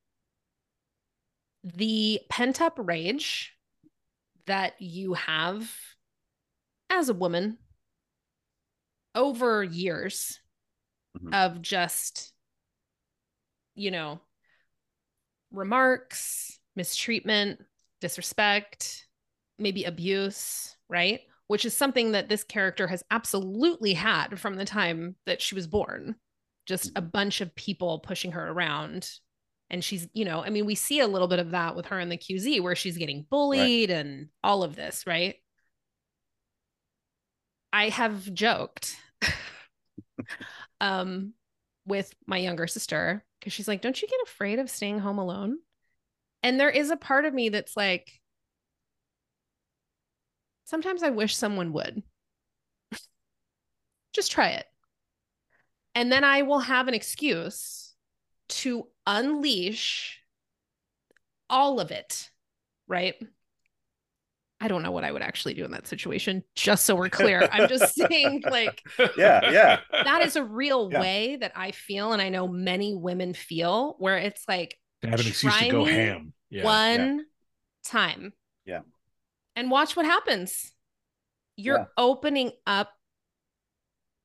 the 1.65 2.21
pent 2.29 2.61
up 2.61 2.75
rage 2.79 3.55
that 4.47 4.81
you 4.81 5.15
have 5.15 5.71
as 6.91 7.09
a 7.09 7.15
woman 7.15 7.59
over 9.15 9.63
years 9.63 10.41
Mhm. 11.17 11.35
of 11.35 11.63
just, 11.63 12.33
you 13.75 13.91
know, 13.91 14.21
remarks, 15.51 16.59
mistreatment, 16.77 17.61
disrespect, 18.01 19.07
maybe 19.59 19.85
abuse, 19.85 20.77
right? 20.89 21.21
Which 21.47 21.65
is 21.65 21.77
something 21.77 22.13
that 22.13 22.29
this 22.29 22.45
character 22.45 22.87
has 22.87 23.03
absolutely 23.11 23.95
had 23.95 24.39
from 24.39 24.57
the 24.57 24.65
time 24.65 25.17
that 25.27 25.41
she 25.43 25.55
was 25.55 25.67
born. 25.67 26.17
Just 26.69 26.93
a 26.95 27.03
bunch 27.03 27.41
of 27.41 27.55
people 27.57 27.99
pushing 27.99 28.33
her 28.33 28.49
around. 28.49 29.11
And 29.71 29.83
she's, 29.83 30.07
you 30.12 30.25
know, 30.25 30.45
I 30.45 30.51
mean, 30.51 30.66
we 30.66 30.75
see 30.75 31.01
a 31.01 31.09
little 31.09 31.29
bit 31.29 31.41
of 31.41 31.51
that 31.51 31.75
with 31.75 31.87
her 31.87 31.99
in 31.99 32.11
the 32.11 32.16
QZ 32.19 32.62
where 32.62 32.77
she's 32.77 32.99
getting 32.99 33.27
bullied 33.29 33.91
and 33.91 34.29
all 34.45 34.62
of 34.62 34.77
this, 34.77 35.07
right? 35.07 35.37
I 37.73 37.89
have 37.89 38.33
joked 38.33 38.97
um 40.81 41.33
with 41.87 42.14
my 42.27 42.39
younger 42.39 42.66
sister 42.66 43.25
because 43.41 43.53
she's 43.53 43.69
like, 43.69 43.81
Don't 43.81 44.01
you 44.01 44.09
get 44.09 44.21
afraid 44.25 44.59
of 44.59 44.71
staying 44.71 45.01
home 45.01 45.19
alone? 45.19 45.59
And 46.43 46.61
there 46.61 46.71
is 46.71 46.91
a 46.91 46.97
part 46.97 47.25
of 47.25 47.35
me 47.35 47.49
that's 47.49 47.77
like, 47.77 48.21
sometimes 50.64 51.03
I 51.03 51.11
wish 51.11 51.37
someone 51.37 51.73
would. 51.73 52.03
Just 54.12 54.31
try 54.31 54.51
it. 54.51 54.66
And 55.99 56.13
then 56.13 56.23
I 56.23 56.43
will 56.43 56.61
have 56.61 56.87
an 56.87 56.95
excuse 56.95 57.93
to 58.51 58.87
unleash 59.05 60.21
all 61.51 61.81
of 61.81 61.91
it, 61.91 62.31
right? 62.87 63.17
I 64.61 64.69
don't 64.69 64.85
know 64.85 64.93
what 64.93 65.03
I 65.03 65.11
would 65.11 65.23
actually 65.23 65.55
do 65.55 65.65
in 65.65 65.73
that 65.73 65.89
situation, 65.89 66.45
just 66.55 66.85
so 66.85 66.95
we're 66.95 67.09
clear. 67.09 67.49
I'm 67.51 67.69
just 67.69 67.95
saying, 68.11 68.45
like, 68.49 68.81
Yeah, 69.17 69.51
yeah. 69.51 69.81
that 69.91 70.23
is 70.23 70.37
a 70.37 70.45
real 70.45 70.89
Yeah. 70.93 71.01
way 71.01 71.37
that 71.41 71.51
I 71.57 71.73
feel, 71.73 72.13
and 72.13 72.23
I 72.23 72.29
know 72.29 72.47
many 72.47 72.95
women 72.95 73.35
feel, 73.35 73.97
where 73.99 74.19
it's 74.19 74.45
like 74.47 74.79
to 75.03 75.09
have 75.09 75.19
an 75.19 75.27
excuse 75.27 75.57
to 75.57 75.69
go 75.69 75.85
ham 75.85 76.33
yeah 76.49 76.63
one 76.63 77.27
time. 77.85 78.33
Yeah. 78.65 78.83
And 79.57 79.69
watch 79.69 79.97
what 79.97 80.07
happens. 80.07 80.71
You're 81.57 81.79
Yeah. 81.79 81.85
opening 81.97 82.53
up 82.69 82.93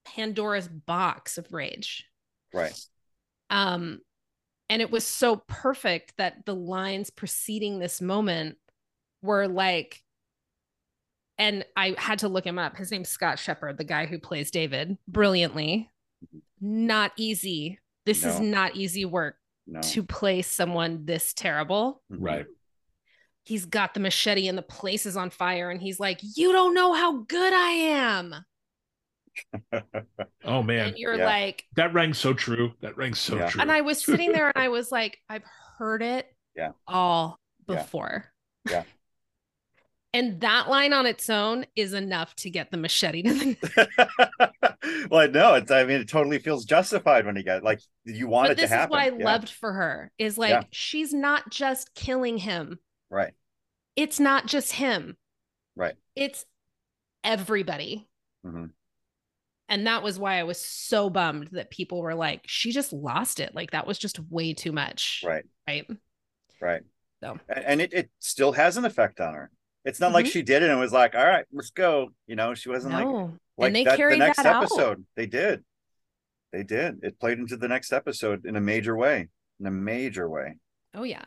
Pandora's 0.05 0.67
box 0.67 1.37
of 1.37 1.51
rage. 1.51 2.05
Right. 2.53 2.79
Um, 3.49 4.01
and 4.69 4.81
it 4.81 4.91
was 4.91 5.05
so 5.05 5.37
perfect 5.47 6.13
that 6.17 6.45
the 6.45 6.55
lines 6.55 7.09
preceding 7.09 7.79
this 7.79 8.01
moment 8.01 8.57
were 9.21 9.47
like, 9.47 10.03
and 11.37 11.65
I 11.75 11.95
had 11.97 12.19
to 12.19 12.27
look 12.27 12.45
him 12.45 12.59
up. 12.59 12.77
His 12.77 12.91
name's 12.91 13.09
Scott 13.09 13.39
Shepherd, 13.39 13.77
the 13.77 13.83
guy 13.83 14.05
who 14.05 14.19
plays 14.19 14.51
David 14.51 14.97
brilliantly. 15.07 15.89
Not 16.61 17.11
easy. 17.17 17.79
This 18.05 18.23
is 18.23 18.39
not 18.39 18.75
easy 18.75 19.05
work 19.05 19.37
No. 19.65 19.81
to 19.81 20.03
play 20.03 20.41
someone 20.41 21.05
this 21.05 21.33
terrible. 21.33 22.01
Mhm. 22.11 22.17
Right. 22.19 22.45
He's 23.45 23.65
got 23.65 23.93
the 23.93 23.99
machete 23.99 24.47
and 24.47 24.57
the 24.57 24.61
place 24.61 25.05
is 25.05 25.17
on 25.17 25.29
fire, 25.29 25.69
and 25.69 25.81
he's 25.81 25.99
like, 25.99 26.19
You 26.21 26.51
don't 26.53 26.73
know 26.73 26.93
how 26.93 27.23
good 27.23 27.51
I 27.53 27.69
am. 27.71 28.45
Oh 30.45 30.61
man, 30.61 30.89
and 30.89 30.97
you're 30.97 31.15
yeah. 31.15 31.25
like, 31.25 31.63
that 31.75 31.93
rang 31.93 32.13
so 32.13 32.33
true. 32.33 32.73
That 32.81 32.97
rang 32.97 33.13
so 33.13 33.37
Yeah. 33.37 33.49
true. 33.49 33.61
and 33.61 33.71
I 33.71 33.81
was 33.81 34.03
sitting 34.05 34.31
there 34.31 34.47
and 34.47 34.57
I 34.57 34.67
was 34.69 34.91
like, 34.91 35.17
I've 35.29 35.43
heard 35.77 36.01
it 36.01 36.27
Yeah. 36.55 36.71
all 36.87 37.39
before. 37.67 38.25
Yeah. 38.69 38.83
And 40.15 40.41
that 40.41 40.69
line 40.69 40.93
on 40.93 41.07
its 41.07 41.27
own 41.27 41.65
is 41.75 41.93
enough 41.93 42.35
to 42.35 42.51
get 42.51 42.69
the 42.69 42.77
machete 42.77 43.23
to 43.23 43.33
the 43.33 45.07
well, 45.09 45.27
no, 45.29 45.55
it's. 45.55 45.71
I 45.71 45.83
mean, 45.85 46.01
it 46.01 46.07
totally 46.07 46.37
feels 46.37 46.65
justified 46.65 47.25
when 47.25 47.35
he 47.35 47.41
got 47.41 47.63
like 47.63 47.79
you 48.05 48.27
want 48.27 48.49
But 48.49 48.51
it 48.51 48.57
this 48.57 48.69
to 48.69 48.75
is 48.75 48.79
happen. 48.79 48.91
what 48.91 48.99
I 48.99 49.17
Yeah, 49.17 49.25
loved 49.25 49.49
for 49.49 49.73
her 49.73 50.11
is 50.19 50.37
like 50.37 50.51
Yeah. 50.51 50.63
she's 50.71 51.13
not 51.13 51.49
just 51.49 51.95
killing 51.95 52.37
him. 52.37 52.77
Right. 53.09 53.33
It's 53.95 54.19
not 54.19 54.45
just 54.45 54.73
him. 54.73 55.17
Right. 55.75 55.95
It's 56.15 56.45
everybody. 57.23 58.07
Mhm. 58.45 58.71
And 59.69 59.87
that 59.87 60.03
was 60.03 60.19
why 60.19 60.39
I 60.39 60.43
was 60.43 60.59
so 60.59 61.09
bummed 61.09 61.49
that 61.53 61.71
people 61.71 62.01
were 62.01 62.15
like, 62.15 62.41
she 62.45 62.71
just 62.71 62.93
lost 62.93 63.39
it. 63.39 63.55
Like 63.55 63.71
that 63.71 63.87
was 63.87 63.97
just 63.97 64.19
way 64.29 64.53
too 64.53 64.71
much. 64.71 65.23
Right. 65.25 65.45
Right. 65.67 65.85
Right. 66.61 66.81
So. 67.21 67.39
And 67.49 67.81
it, 67.81 67.93
it 67.93 68.09
still 68.19 68.51
has 68.51 68.77
an 68.77 68.85
effect 68.85 69.19
on 69.21 69.33
her. 69.33 69.49
It's 69.85 69.99
not 69.99 70.11
like 70.13 70.25
Mhm. 70.25 70.31
she 70.31 70.41
did 70.43 70.63
it 70.63 70.69
and 70.69 70.79
was 70.79 70.93
like, 70.93 71.13
"All 71.15 71.25
right, 71.25 71.45
let's 71.51 71.71
go." 71.71 72.09
You 72.27 72.35
know, 72.37 72.53
she 72.53 72.69
wasn't 72.69 72.93
like 72.93 73.05
No. 73.05 73.37
like 73.57 73.67
and 73.67 73.75
they 73.75 73.83
that. 73.83 73.97
The 73.97 74.15
next 74.17 74.37
that 74.37 74.45
out. 74.45 74.63
episode, 74.63 75.05
they 75.15 75.25
did. 75.25 75.63
They 76.53 76.63
did. 76.63 76.99
It 77.03 77.19
played 77.19 77.39
into 77.39 77.57
the 77.57 77.67
next 77.67 77.91
episode 77.91 78.45
in 78.45 78.55
a 78.55 78.61
major 78.61 78.95
way. 78.95 79.27
In 79.59 79.65
a 79.65 79.71
major 79.71 80.29
way. 80.29 80.55
Oh 80.93 81.03
yeah. 81.03 81.25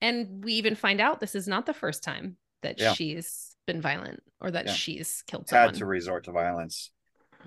And 0.00 0.44
we 0.44 0.54
even 0.54 0.74
find 0.74 1.00
out 1.00 1.20
this 1.20 1.34
is 1.34 1.48
not 1.48 1.66
the 1.66 1.74
first 1.74 2.02
time 2.02 2.36
that 2.62 2.78
Yeah. 2.78 2.92
she's 2.92 3.56
been 3.68 3.80
violent 3.82 4.22
or 4.40 4.50
that 4.50 4.66
Yeah. 4.66 4.72
she's 4.72 5.22
killed 5.26 5.48
someone. 5.48 5.68
Had 5.70 5.78
to 5.78 5.86
resort 5.86 6.24
to 6.24 6.32
violence. 6.32 6.90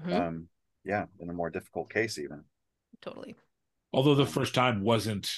Mhm, 0.06 0.14
Um, 0.14 0.50
yeah, 0.86 1.06
in 1.20 1.30
a 1.30 1.34
more 1.34 1.50
difficult 1.50 1.90
case, 1.92 2.18
even. 2.18 2.46
totally. 3.02 3.36
Although 3.92 4.16
the 4.16 4.26
first 4.26 4.54
time 4.56 4.84
wasn't, 4.84 5.30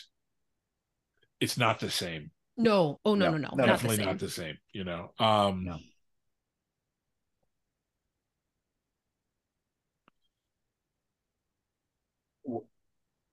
it's 1.39 1.57
not 1.57 1.79
the 1.79 1.89
same. 1.89 2.31
No. 2.57 2.99
Oh 3.05 3.15
no, 3.15 3.31
No, 3.31 3.37
no, 3.37 3.37
no. 3.37 3.49
no, 3.55 3.65
not 3.65 3.67
the 3.67 3.73
Definitely 3.73 3.97
same. 3.97 4.05
not 4.05 4.19
the 4.19 4.29
same. 4.29 4.57
You 4.73 4.83
know. 4.83 5.11
Um, 5.19 5.65
No. 5.65 5.79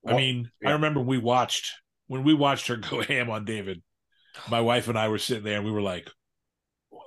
I 0.06 0.12
Well, 0.12 0.18
mean, 0.18 0.50
I 0.64 0.68
yeah. 0.68 0.72
remember 0.72 1.00
we 1.00 1.18
watched 1.18 1.72
when 2.06 2.24
we 2.24 2.34
watched 2.34 2.68
her 2.68 2.76
go 2.90 3.02
ham 3.02 3.30
on 3.30 3.44
David. 3.44 3.82
My 4.48 4.60
wife 4.60 4.88
and 4.88 4.98
I 4.98 5.08
were 5.08 5.18
sitting 5.18 5.44
there 5.44 5.56
and 5.56 5.64
we 5.66 5.72
were 5.72 5.82
like, 5.82 6.08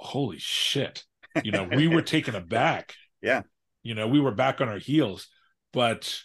"Holy 0.03 0.37
shit!" 0.39 1.05
You 1.43 1.51
know, 1.51 1.63
we 1.63 1.87
were 1.87 2.01
taken 2.15 2.35
aback. 2.35 2.93
Yeah. 3.21 3.41
You 3.81 3.95
know, 3.95 4.07
we 4.07 4.19
were 4.19 4.31
back 4.31 4.61
on 4.61 4.69
our 4.69 4.77
heels, 4.79 5.27
but 5.71 6.21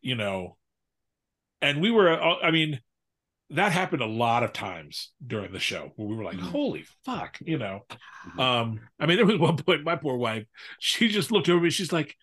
you 0.00 0.14
know, 0.14 0.56
and 1.62 1.80
we 1.80 1.90
were. 1.90 2.10
uh, 2.10 2.36
I 2.42 2.50
mean, 2.50 2.80
that 3.50 3.72
happened 3.72 4.02
a 4.02 4.06
lot 4.06 4.42
of 4.42 4.52
times 4.52 5.10
during 5.26 5.52
the 5.52 5.58
show 5.58 5.92
where 5.96 6.08
we 6.08 6.14
were 6.16 6.24
like, 6.24 6.38
Mhm. 6.38 6.50
"Holy 6.50 6.84
fuck!" 7.04 7.38
You 7.40 7.58
know. 7.58 7.86
Mhm. 8.26 8.40
Um, 8.40 8.80
I 8.98 9.06
mean, 9.06 9.16
there 9.16 9.26
was 9.26 9.38
one 9.38 9.56
point, 9.56 9.82
my 9.84 9.96
poor 9.96 10.16
wife, 10.16 10.46
she 10.78 11.08
just 11.08 11.32
looked 11.32 11.48
over 11.48 11.60
me. 11.60 11.70
She's 11.70 11.92
like, 11.92 12.16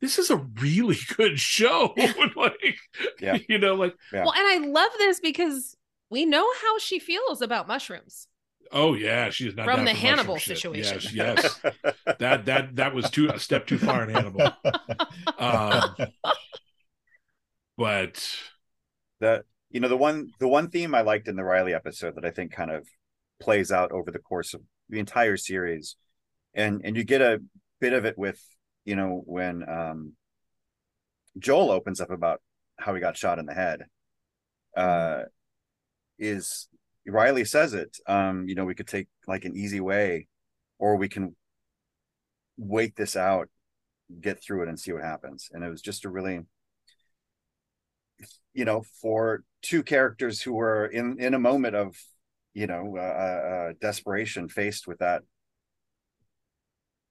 "This 0.00 0.18
is 0.18 0.30
a 0.30 0.36
really 0.36 0.98
good 1.16 1.38
show." 1.40 1.94
like, 2.36 2.78
Yeah. 3.20 3.38
you 3.48 3.58
know, 3.58 3.74
like, 3.74 3.94
Yeah. 4.12 4.24
Well, 4.24 4.34
and 4.34 4.46
I 4.64 4.66
love 4.66 4.90
this 4.98 5.20
because 5.20 5.76
we 6.10 6.24
know 6.26 6.46
how 6.62 6.78
she 6.78 6.98
feels 6.98 7.40
about 7.42 7.66
mushrooms. 7.66 8.28
Oh 8.72 8.94
yeah, 8.94 9.30
she 9.30 9.48
is 9.48 9.54
not 9.54 9.66
From 9.66 9.84
the 9.84 9.94
Hannibal 9.94 10.38
situation. 10.38 11.00
Yes, 11.12 11.60
yes, 11.62 11.82
that 12.18 12.46
that 12.46 12.76
that 12.76 12.94
was 12.94 13.10
too 13.10 13.28
a 13.28 13.38
step 13.38 13.66
too 13.66 13.78
far 13.78 14.04
in 14.04 14.10
Hannibal. 14.10 14.50
Um, 15.38 15.96
but 17.76 18.24
that 19.20 19.44
you 19.70 19.80
know 19.80 19.88
the 19.88 19.96
one 19.96 20.30
the 20.38 20.48
one 20.48 20.70
theme 20.70 20.94
I 20.94 21.02
liked 21.02 21.28
in 21.28 21.36
the 21.36 21.44
Riley 21.44 21.74
episode 21.74 22.16
that 22.16 22.24
I 22.24 22.30
think 22.30 22.52
kind 22.52 22.70
of 22.70 22.86
plays 23.40 23.72
out 23.72 23.92
over 23.92 24.10
the 24.10 24.18
course 24.18 24.54
of 24.54 24.60
the 24.88 24.98
entire 24.98 25.36
series, 25.36 25.96
and 26.54 26.80
and 26.84 26.96
you 26.96 27.04
get 27.04 27.20
a 27.20 27.40
bit 27.80 27.92
of 27.92 28.04
it 28.04 28.16
with 28.16 28.40
you 28.84 28.96
know 28.96 29.22
when 29.26 29.68
um, 29.68 30.12
Joel 31.38 31.70
opens 31.70 32.00
up 32.00 32.10
about 32.10 32.40
how 32.78 32.94
he 32.94 33.00
got 33.00 33.16
shot 33.16 33.38
in 33.38 33.46
the 33.46 33.54
head, 33.54 33.82
uh, 34.76 35.22
is 36.18 36.68
Riley 37.06 37.44
says 37.44 37.74
it. 37.74 37.96
Um, 38.06 38.48
you 38.48 38.54
know, 38.54 38.64
we 38.64 38.74
could 38.74 38.88
take 38.88 39.08
like 39.26 39.44
an 39.44 39.56
easy 39.56 39.80
way, 39.80 40.28
or 40.78 40.96
we 40.96 41.08
can 41.08 41.36
wait 42.56 42.96
this 42.96 43.16
out, 43.16 43.48
get 44.20 44.42
through 44.42 44.62
it, 44.62 44.68
and 44.68 44.78
see 44.78 44.92
what 44.92 45.02
happens. 45.02 45.48
And 45.52 45.62
it 45.62 45.70
was 45.70 45.82
just 45.82 46.04
a 46.04 46.10
really 46.10 46.40
you 48.54 48.64
know 48.64 48.82
for 49.02 49.42
two 49.60 49.82
characters 49.82 50.40
who 50.40 50.54
were 50.54 50.86
in 50.86 51.20
in 51.20 51.34
a 51.34 51.38
moment 51.38 51.74
of 51.74 51.96
you 52.54 52.66
know 52.66 52.94
uh, 52.96 53.00
uh, 53.00 53.72
desperation 53.80 54.48
faced 54.48 54.86
with 54.86 54.98
that 55.00 55.22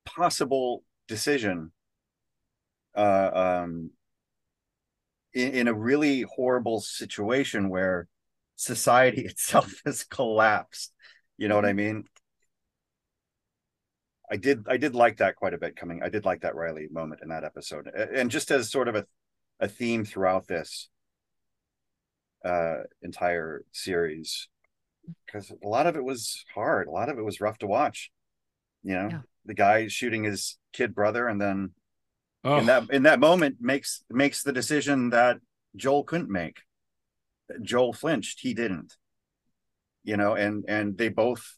possible 0.06 0.84
decision 1.08 1.72
uh 2.96 3.30
um 3.34 3.92
in, 5.34 5.52
in 5.52 5.68
a 5.68 5.74
really 5.74 6.22
horrible 6.22 6.80
situation 6.80 7.70
where 7.70 8.08
society 8.56 9.22
itself 9.26 9.82
has 9.86 10.04
collapsed. 10.04 10.94
You 11.38 11.48
know 11.48 11.56
what 11.56 11.66
i 11.66 11.74
mean? 11.74 12.06
I 14.32 14.38
did 14.38 14.66
i 14.68 14.78
did 14.78 14.96
like 14.96 15.18
that 15.18 15.36
quite 15.36 15.54
a 15.54 15.58
bit 15.58 15.76
coming 15.76 16.02
i 16.02 16.10
did 16.10 16.26
like 16.26 16.42
that 16.42 16.56
riley 16.56 16.88
moment 16.92 17.22
in 17.22 17.30
that 17.30 17.44
episode. 17.44 17.88
And 17.88 18.32
just 18.32 18.52
as 18.52 18.72
sort 18.72 18.88
of 18.88 18.96
a 18.96 19.06
a 19.60 19.68
theme 19.68 20.06
throughout 20.06 20.48
this 20.48 20.90
uh 22.44 22.84
entire 23.02 23.64
series 23.72 24.50
because 25.26 25.52
a 25.64 25.68
lot 25.68 25.88
of 25.88 25.96
it 25.96 26.04
was 26.04 26.44
hard 26.54 26.88
a 26.88 26.92
lot 26.92 27.10
of 27.10 27.18
it 27.18 27.22
was 27.22 27.40
rough 27.40 27.58
to 27.60 27.68
watch 27.68 28.12
you 28.84 28.94
know? 28.94 29.08
Yeah. 29.10 29.22
the 29.46 29.54
guy 29.54 29.88
shooting 29.88 30.24
his 30.24 30.58
kid 30.74 30.94
brother 30.96 31.28
and 31.28 31.40
then 31.40 31.72
oh, 32.44 32.58
in 32.58 32.66
that 32.66 32.90
in 32.90 33.04
that 33.04 33.20
moment 33.20 33.58
makes 33.60 34.04
makes 34.10 34.44
the 34.44 34.52
decision 34.52 35.12
that 35.12 35.38
joel 35.76 36.04
couldn't 36.04 36.30
make 36.30 36.62
joel 37.62 37.94
flinched 37.94 38.40
he 38.42 38.54
didn't 38.54 38.96
you 40.04 40.18
know 40.18 40.34
and 40.36 40.66
and 40.68 40.98
they 40.98 41.10
both 41.10 41.58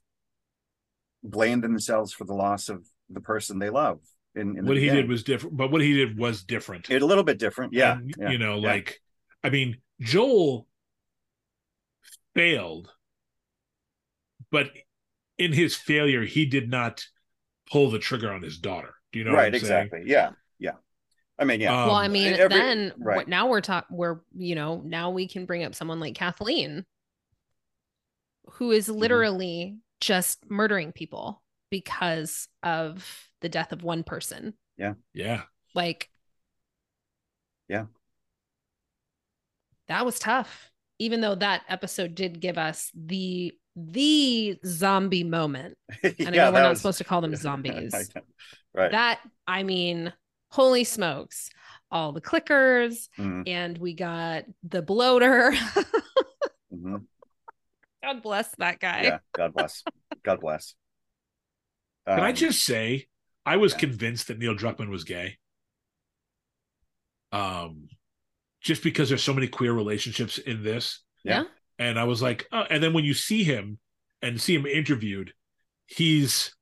blamed 1.24 1.64
themselves 1.64 2.14
for 2.14 2.26
the 2.26 2.34
loss 2.34 2.70
of 2.70 2.86
the 3.10 3.22
person 3.22 3.60
they 3.60 3.70
love 3.70 4.00
in, 4.36 4.58
in 4.58 4.66
the 4.66 4.70
what 4.70 4.78
he 4.78 4.90
did 4.90 5.08
was 5.08 5.24
different, 5.24 5.56
but 5.56 5.72
what 5.72 5.82
he 5.82 5.94
did 5.94 6.18
was 6.18 6.44
different. 6.44 6.90
it 6.90 7.02
a 7.02 7.06
little 7.06 7.24
bit 7.24 7.40
different 7.40 7.74
yeah, 7.74 7.94
And, 7.94 8.14
yeah 8.18 8.30
you 8.30 8.38
know, 8.38 8.58
yeah. 8.58 8.68
like, 8.68 9.02
I 9.44 9.50
mean, 9.50 9.78
Joel 10.02 10.68
failed, 12.34 12.90
but 14.52 14.72
in 15.38 15.54
his 15.54 15.76
failure, 15.76 16.24
he 16.24 16.46
did 16.46 16.70
not 16.70 17.06
pull 17.72 17.90
the 17.90 18.00
trigger 18.00 18.32
on 18.32 18.42
his 18.42 18.58
daughter. 18.58 18.96
Do 19.12 19.20
you 19.20 19.26
know? 19.26 19.32
what 19.32 19.38
right 19.38 19.54
I'm 19.54 19.60
saying? 19.60 19.86
exactly 19.86 20.12
yeah 20.12 20.32
yeah 20.32 20.32
i 21.40 21.44
mean 21.46 21.60
yeah 21.62 21.82
Um, 21.84 21.88
well, 21.88 21.96
I 21.98 22.08
mean, 22.08 22.34
every- 22.34 22.58
then 22.58 22.94
right. 22.98 23.18
what 23.18 23.28
now 23.28 23.48
we're 23.48 23.62
talking 23.62 23.96
we're, 23.98 24.20
you 24.38 24.56
know, 24.56 24.82
now 24.86 25.10
we 25.12 25.28
can 25.28 25.46
bring 25.46 25.64
up 25.64 25.76
someone 25.76 26.00
like 26.00 26.16
Kathleen, 26.16 26.86
who 28.54 28.72
is 28.72 28.88
Mm-hmm. 28.88 29.00
literally 29.00 29.78
just 30.02 30.50
murdering 30.50 30.92
people 30.92 31.42
because 31.72 32.48
of 32.64 33.30
the 33.42 33.50
death 33.50 33.72
of 33.74 33.84
one 33.84 34.04
person. 34.04 34.54
yeah. 34.78 34.94
Yeah. 35.14 35.42
Like, 35.74 36.10
Yeah. 37.68 37.86
That 39.88 40.06
was 40.06 40.20
tough. 40.20 40.72
Even 41.00 41.22
though 41.22 41.36
that 41.36 41.64
episode 41.68 42.16
did 42.16 42.40
give 42.40 42.58
us 42.58 42.92
the 42.96 43.54
the 43.76 44.58
zombie 44.66 45.26
moment. 45.26 45.78
And 46.02 46.16
I 46.28 46.30
know 46.30 46.52
we're 46.52 46.62
not 46.62 46.70
was- 46.70 46.80
supposed 46.80 46.98
to 47.00 47.04
call 47.04 47.20
them 47.22 47.36
zombies. 47.48 47.94
right 48.74 48.92
that 48.92 49.20
I 49.48 49.64
mean, 49.64 50.14
holy 50.56 50.84
smokes. 50.86 51.50
All 51.92 52.12
the 52.12 52.22
clickers, 52.22 53.08
Mhm, 53.18 53.48
and 53.48 53.78
we 53.78 53.94
got 53.94 54.46
the 54.64 54.82
bloater. 54.82 55.52
mhm. 56.74 57.06
God 58.04 58.22
bless 58.24 58.50
that 58.58 58.80
guy. 58.80 59.02
yeah 59.04 59.20
god 59.34 59.54
bless 59.54 59.84
god 60.24 60.40
bless 60.42 60.76
Can 62.08 62.20
I 62.20 62.30
Um, 62.30 62.36
just 62.36 62.64
say, 62.64 63.08
I 63.46 63.58
was 63.58 63.74
yeah. 63.74 63.80
convinced 63.80 64.28
that 64.28 64.38
Neil 64.40 64.56
Druckmann 64.56 64.90
was 64.90 65.04
gay. 65.04 65.38
Um, 67.32 67.88
just 68.62 68.84
because 68.84 69.10
there's 69.10 69.24
so 69.24 69.34
many 69.34 69.48
queer 69.48 69.74
relationships 69.74 70.38
in 70.38 70.64
this. 70.64 71.02
Yeah. 71.24 71.44
And 71.80 72.00
I 72.00 72.04
was 72.06 72.22
like, 72.22 72.48
oh, 72.52 72.64
and 72.70 72.82
then 72.84 72.94
when 72.94 73.04
you 73.06 73.14
see 73.14 73.44
him 73.44 73.80
and 74.22 74.40
see 74.40 74.56
him 74.56 74.66
interviewed, 74.66 75.34
he's 75.88 76.56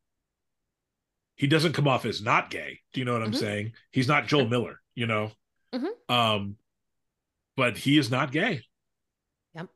he 1.36 1.48
doesn't 1.48 1.74
come 1.74 1.88
off 1.88 2.06
as 2.06 2.22
not 2.22 2.50
gay. 2.50 2.80
Do 2.94 3.00
you 3.00 3.06
know 3.06 3.14
what 3.14 3.24
I'm 3.24 3.32
Mhm. 3.32 3.40
saying? 3.40 3.74
He's 3.92 4.08
not 4.08 4.28
Joel 4.28 4.48
Miller, 4.48 4.82
you 4.96 5.08
know. 5.08 5.32
Mhm. 5.74 5.90
Um, 6.10 6.58
but 7.56 7.78
he 7.78 7.98
is 7.98 8.12
not 8.12 8.32
gay. 8.32 8.62
Yep. 9.56 9.70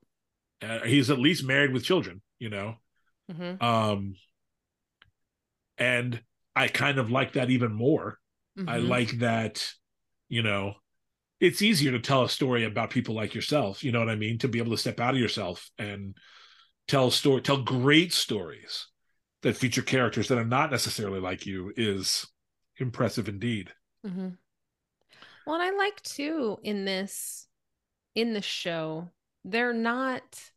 Uh, 0.61 0.79
he's 0.81 1.09
at 1.09 1.19
least 1.19 1.43
married 1.43 1.71
with 1.73 1.83
children, 1.83 2.21
you 2.39 2.49
know. 2.49 2.77
Mhm. 3.31 3.61
Um, 3.61 4.15
and 5.77 6.23
I 6.55 6.67
kind 6.67 6.97
of 6.97 7.11
like 7.11 7.33
that 7.33 7.49
even 7.49 7.73
more. 7.73 8.19
I 8.57 8.79
Mhm. 8.79 8.87
like 8.87 9.19
that, 9.19 9.73
you 10.29 10.41
know, 10.41 10.75
it's 11.39 11.61
easier 11.61 11.91
to 11.91 11.99
tell 11.99 12.23
a 12.23 12.29
story 12.29 12.63
about 12.63 12.89
people 12.89 13.13
like 13.13 13.35
yourself, 13.35 13.83
you 13.83 13.91
know 13.91 13.99
what 13.99 14.09
I 14.09 14.15
mean? 14.15 14.39
To 14.39 14.47
be 14.47 14.57
able 14.57 14.71
to 14.71 14.77
step 14.77 14.99
out 14.99 15.13
of 15.13 15.19
yourself 15.19 15.69
and 15.77 16.17
tell 16.87 17.11
story 17.11 17.41
tell 17.41 17.61
great 17.61 18.13
stories 18.13 18.87
that 19.41 19.57
feature 19.57 19.81
characters 19.81 20.27
that 20.27 20.37
are 20.37 20.45
not 20.45 20.71
necessarily 20.71 21.19
like 21.19 21.45
you 21.45 21.73
is 21.77 22.27
impressive 22.77 23.27
indeed. 23.29 23.71
hmm 24.03 24.29
Well, 25.45 25.59
and 25.59 25.63
I 25.63 25.75
like 25.77 26.01
too 26.01 26.59
in 26.63 26.85
this 26.85 27.47
in 28.15 28.33
the 28.33 28.41
show, 28.41 29.09
they're 29.45 29.73
not 29.73 30.51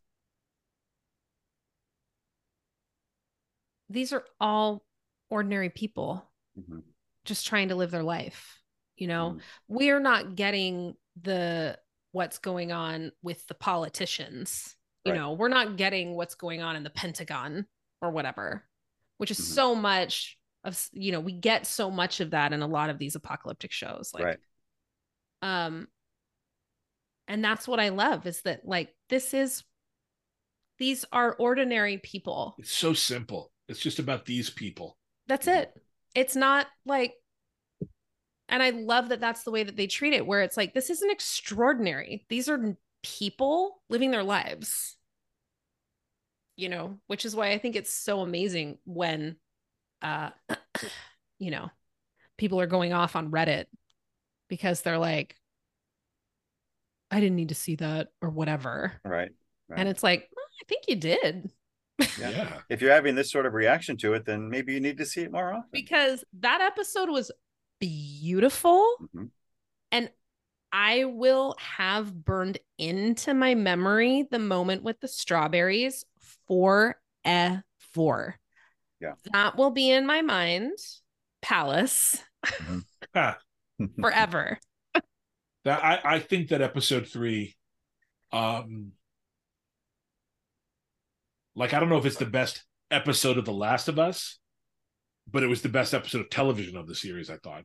these 3.88 4.12
are 4.12 4.24
all 4.40 4.84
ordinary 5.30 5.70
people 5.70 6.30
Mhm. 6.56 6.82
just 7.24 7.46
trying 7.46 7.68
to 7.68 7.74
live 7.74 7.90
their 7.90 8.02
life. 8.02 8.60
You 8.96 9.06
know, 9.08 9.36
Mhm. 9.36 9.40
we're 9.68 10.00
not 10.00 10.36
getting 10.36 10.96
the 11.20 11.78
what's 12.12 12.38
going 12.38 12.72
on 12.72 13.12
with 13.22 13.46
the 13.46 13.54
politicians. 13.54 14.76
You 15.04 15.12
Right. 15.12 15.20
know, 15.20 15.32
we're 15.32 15.48
not 15.48 15.76
getting 15.76 16.14
what's 16.14 16.34
going 16.34 16.60
on 16.62 16.76
in 16.76 16.82
the 16.82 16.90
Pentagon 16.90 17.66
or 18.02 18.10
whatever, 18.10 18.68
which 19.20 19.30
is 19.30 19.38
Mhm. 19.38 19.54
so 19.54 19.74
much 19.74 20.38
of 20.64 20.88
you 20.92 21.12
know, 21.12 21.20
we 21.20 21.32
get 21.32 21.66
so 21.66 21.90
much 21.90 22.20
of 22.20 22.30
that 22.30 22.52
in 22.54 22.62
a 22.62 22.66
lot 22.66 22.88
of 22.90 22.98
these 22.98 23.14
apocalyptic 23.14 23.70
shows. 23.70 24.12
Like 24.14 24.24
right. 24.24 24.38
um 25.42 25.88
and 27.28 27.44
that's 27.44 27.68
what 27.68 27.78
I 27.80 27.90
love 27.90 28.26
is 28.26 28.42
that 28.42 28.66
like 28.66 28.94
this 29.10 29.34
is 29.34 29.62
these 30.78 31.04
are 31.12 31.34
ordinary 31.34 31.98
people. 31.98 32.56
It's 32.58 32.72
so 32.72 32.94
simple. 32.94 33.52
It's 33.68 33.80
just 33.80 33.98
about 33.98 34.24
these 34.24 34.48
people. 34.48 34.96
That's 35.26 35.46
Mhm. 35.46 35.62
it. 35.62 35.82
It's 36.14 36.34
not 36.34 36.66
like, 36.86 37.14
and 38.48 38.62
I 38.62 38.70
love 38.70 39.10
that 39.10 39.20
that's 39.20 39.44
the 39.44 39.50
way 39.50 39.62
that 39.62 39.76
they 39.76 39.86
treat 39.86 40.14
it, 40.14 40.26
where 40.26 40.40
it's 40.42 40.56
like, 40.56 40.72
this 40.72 40.88
isn't 40.88 41.10
extraordinary. 41.10 42.24
These 42.30 42.48
are 42.48 42.76
people 43.02 43.82
living 43.90 44.10
their 44.10 44.24
lives, 44.24 44.96
you 46.60 46.68
know, 46.68 46.98
which 47.06 47.24
is 47.24 47.34
why 47.34 47.50
I 47.52 47.58
think 47.58 47.74
it's 47.76 47.92
so 47.92 48.20
amazing 48.20 48.78
when, 48.84 49.36
uh, 50.02 50.30
you 51.38 51.50
know, 51.50 51.70
people 52.36 52.60
are 52.60 52.66
going 52.66 52.92
off 52.92 53.16
on 53.16 53.30
Reddit 53.30 53.66
because 54.48 54.82
they're 54.82 54.98
like, 54.98 55.36
I 57.10 57.20
didn't 57.20 57.36
need 57.36 57.48
to 57.48 57.54
see 57.54 57.76
that 57.76 58.08
or 58.22 58.30
whatever. 58.30 58.92
Right. 59.04 59.30
Right. 59.68 59.78
And 59.78 59.88
it's 59.88 60.02
like, 60.02 60.28
"Well, 60.34 60.44
I 60.60 60.64
think 60.68 60.84
you 60.88 60.96
did. 60.96 61.50
Yeah. 62.18 62.30
Yeah. 62.30 62.58
if 62.68 62.80
you're 62.80 62.92
having 62.92 63.14
this 63.14 63.30
sort 63.30 63.46
of 63.46 63.52
reaction 63.54 63.96
to 63.98 64.14
it, 64.14 64.24
then 64.24 64.48
maybe 64.48 64.72
you 64.72 64.80
need 64.80 64.98
to 64.98 65.06
see 65.06 65.22
it 65.22 65.32
more 65.32 65.52
often. 65.52 65.68
because 65.72 66.24
that 66.40 66.60
episode 66.60 67.08
was 67.10 67.30
beautiful 67.80 68.84
Mhm. 69.14 69.30
and 69.92 70.10
I 70.72 71.04
will 71.04 71.56
have 71.58 72.14
burned 72.24 72.58
into 72.78 73.34
my 73.34 73.54
memory 73.54 74.26
the 74.30 74.38
moment 74.38 74.82
with 74.82 75.00
the 75.00 75.08
strawberries 75.08 76.04
forever. 76.50 78.36
Yeah. 79.00 79.14
That 79.32 79.56
will 79.56 79.70
be 79.70 79.90
in 79.90 80.06
my 80.06 80.22
mind, 80.22 80.72
Palace, 81.42 82.22
Ah, 83.14 83.38
forever. 84.00 84.58
that 85.64 85.84
I, 85.84 86.00
I 86.16 86.18
think 86.18 86.48
that 86.48 86.60
episode 86.60 87.06
three, 87.08 87.56
um, 88.32 88.92
like 91.54 91.72
I 91.72 91.80
don't 91.80 91.88
know 91.88 91.98
if 91.98 92.04
it's 92.06 92.16
the 92.16 92.26
best 92.26 92.62
episode 92.90 93.38
of 93.38 93.44
The 93.44 93.52
Last 93.52 93.88
of 93.88 93.98
Us, 93.98 94.38
but 95.30 95.42
it 95.42 95.46
was 95.48 95.62
the 95.62 95.68
best 95.68 95.94
episode 95.94 96.20
of 96.20 96.30
television 96.30 96.76
of 96.76 96.86
the 96.86 96.94
series. 96.94 97.30
I 97.30 97.36
thought, 97.38 97.64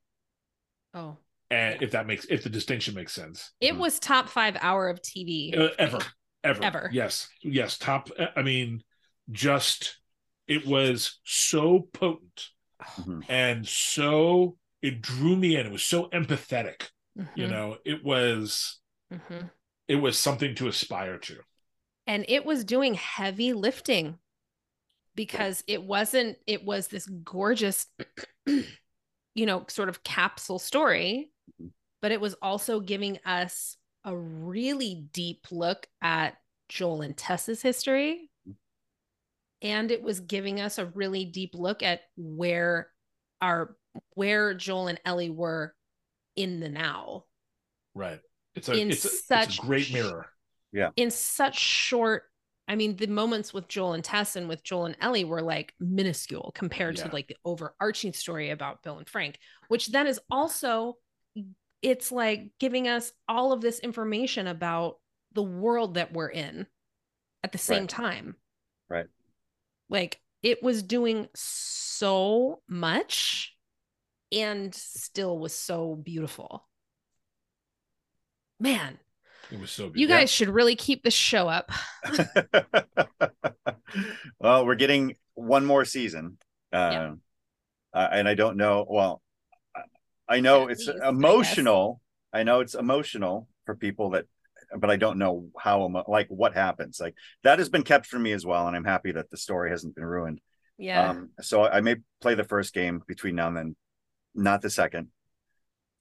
Oh, 0.94 1.18
and 1.52 1.82
if 1.84 1.92
that 1.92 2.08
makes 2.08 2.26
if 2.26 2.44
the 2.44 2.50
distinction 2.50 2.96
makes 2.96 3.14
sense, 3.14 3.52
it 3.60 3.76
was 3.76 4.00
top 4.00 4.30
five 4.30 4.56
hour 4.62 4.88
of 4.88 5.02
TV. 5.02 5.58
Uh, 5.58 5.70
ever, 5.78 6.00
ever, 6.46 6.76
Ever. 6.76 6.88
yes, 6.88 7.30
yes, 7.44 7.78
top. 7.78 8.10
I 8.36 8.42
mean, 8.44 8.84
just 9.32 10.00
it 10.48 10.66
was 10.66 11.20
so 11.26 11.90
potent 11.94 12.50
Mhm. 12.98 13.26
and 13.30 13.68
so 13.68 14.58
it 14.82 15.02
drew 15.02 15.36
me 15.36 15.58
in. 15.58 15.66
It 15.68 15.72
was 15.72 15.86
so 15.86 16.10
empathetic. 16.10 16.90
You 17.36 17.48
Mhm, 17.48 17.50
know, 17.50 17.78
it 17.86 18.04
was 18.04 18.80
mhm. 19.12 19.50
it 19.88 19.96
was 19.96 20.18
something 20.20 20.54
to 20.56 20.68
aspire 20.68 21.18
to. 21.18 21.40
and 22.08 22.26
it 22.28 22.46
was 22.46 22.64
doing 22.64 22.94
heavy 22.94 23.54
lifting 23.54 24.18
because 25.16 25.64
it 25.68 25.84
wasn't 25.84 26.38
it 26.48 26.66
was 26.66 26.88
this 26.90 27.08
gorgeous 27.08 27.88
you 28.48 29.46
know 29.46 29.66
sort 29.68 29.90
of 29.90 30.04
capsule 30.04 30.60
story 30.60 31.30
Mhm. 31.60 31.70
but 32.02 32.12
it 32.12 32.22
was 32.22 32.36
also 32.42 32.80
giving 32.80 33.20
us 33.26 33.78
a 34.06 34.16
really 34.16 35.08
deep 35.12 35.48
look 35.52 35.88
at 36.02 36.38
Joel 36.70 37.02
and 37.02 37.18
Tess's 37.18 37.62
history 37.62 38.30
and 39.62 39.92
it 39.92 40.02
was 40.02 40.20
giving 40.20 40.60
us 40.62 40.78
a 40.78 40.86
really 40.86 41.26
deep 41.26 41.52
look 41.54 41.82
at 41.84 42.02
where 42.18 42.90
our 43.42 43.76
where 44.14 44.54
Joel 44.54 44.88
and 44.88 45.00
Ellie 45.06 45.30
were 45.30 45.74
in 46.36 46.60
the 46.60 46.70
now 46.70 47.26
Right. 47.94 48.20
It's 48.56 48.68
a 48.70 48.74
In 48.74 48.92
it's 48.92 49.06
a, 49.06 49.08
it's 49.08 49.26
such 49.26 49.60
a 49.60 49.62
great 49.62 49.92
mirror. 49.94 50.28
Yeah. 50.72 50.90
In 50.96 51.10
such 51.12 51.58
short 51.58 52.24
I 52.68 52.76
mean 52.76 52.96
the 52.96 53.08
moments 53.08 53.54
with 53.54 53.68
Joel 53.68 53.94
and 53.94 54.04
Tess 54.04 54.36
and 54.36 54.50
with 54.50 54.64
Joel 54.64 54.88
and 54.88 54.98
Ellie 55.00 55.24
were 55.24 55.42
like 55.42 55.74
minuscule 55.80 56.52
compared 56.56 56.98
Yeah. 56.98 57.08
to 57.08 57.14
like 57.14 57.28
the 57.28 57.38
overarching 57.46 58.14
story 58.14 58.50
about 58.50 58.84
Bill 58.84 58.98
and 58.98 59.08
Frank 59.10 59.38
which 59.70 59.88
then 59.88 60.08
is 60.08 60.20
also 60.30 60.98
it's 61.82 62.12
like 62.12 62.52
giving 62.60 62.88
us 62.88 63.12
all 63.28 63.54
of 63.54 63.62
this 63.62 63.80
information 63.80 64.48
about 64.48 64.98
the 65.34 65.44
world 65.44 65.96
that 65.96 66.14
we're 66.14 66.30
in 66.30 66.66
at 67.44 67.52
the 67.52 67.58
same 67.58 67.84
Right. 67.84 67.90
time 67.90 68.36
Right. 68.90 69.08
like 69.90 70.20
it 70.42 70.64
was 70.64 70.84
doing 70.84 71.28
so 71.36 72.62
much 72.68 73.56
and 74.32 74.74
still 74.74 75.38
was 75.38 75.54
so 75.54 75.96
beautiful 75.96 76.68
man 78.60 78.98
It 79.52 79.60
was 79.60 79.72
so 79.72 79.86
you 79.86 79.92
beautiful. 79.94 80.08
guys 80.08 80.32
should 80.32 80.50
really 80.50 80.76
keep 80.76 81.04
this 81.04 81.14
show 81.14 81.48
up 81.48 81.72
well, 84.40 84.66
we're 84.66 84.76
getting 84.76 85.16
one 85.34 85.66
more 85.66 85.86
season. 85.86 86.38
Uh, 86.72 86.90
Yeah. 86.92 87.14
uh, 87.94 88.08
and 88.12 88.28
I 88.28 88.36
don't 88.36 88.58
know. 88.58 88.86
Well, 88.88 89.22
I- 90.28 90.38
I 90.38 90.40
know 90.40 90.66
At 90.66 90.72
it's 90.72 90.88
emotional. 90.88 92.02
I, 92.34 92.44
know 92.44 92.60
it's 92.60 92.76
emotional 92.76 93.48
for 93.66 93.76
people 93.76 94.12
that, 94.12 94.26
but 94.78 94.90
I 94.90 94.96
don't 94.98 95.18
know 95.18 95.48
how, 95.58 96.04
like 96.08 96.28
what 96.30 96.54
happens. 96.54 97.00
Like 97.00 97.16
that 97.44 97.60
has 97.60 97.70
been 97.70 97.84
kept 97.84 98.06
from 98.08 98.24
me 98.24 98.32
as 98.34 98.46
well. 98.46 98.68
And 98.68 98.76
I'm 98.76 98.84
happy 98.86 99.12
that 99.14 99.30
the 99.30 99.38
story 99.38 99.70
hasn't 99.70 99.96
been 99.96 100.06
ruined. 100.06 100.42
yeah 100.78 101.10
Um, 101.12 101.30
so 101.42 101.64
I 101.64 101.82
may 101.82 101.96
play 102.22 102.36
the 102.36 102.44
first 102.44 102.74
game 102.74 103.02
between 103.08 103.36
now 103.36 103.48
and 103.48 103.58
then, 103.58 103.76
not 104.34 104.62
the 104.62 104.70
second. 104.70 105.10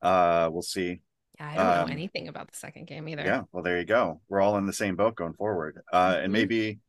Uh, 0.02 0.48
we'll 0.52 0.62
see. 0.62 1.00
Yeah, 1.38 1.48
I 1.50 1.54
don't 1.56 1.66
Um, 1.66 1.86
know 1.88 1.92
anything 1.92 2.28
about 2.28 2.50
the 2.50 2.56
second 2.56 2.86
game 2.86 3.08
either. 3.08 3.22
Yeah, 3.24 3.42
well, 3.52 3.62
there 3.62 3.78
you 3.78 3.84
go. 3.84 4.20
We're 4.28 4.40
all 4.40 4.56
in 4.58 4.66
the 4.66 4.72
same 4.72 4.96
boat 4.96 5.14
going 5.16 5.34
forward. 5.34 5.80
Uh, 5.92 6.16
and 6.22 6.30
Mhm. 6.30 6.32
maybe, 6.32 6.80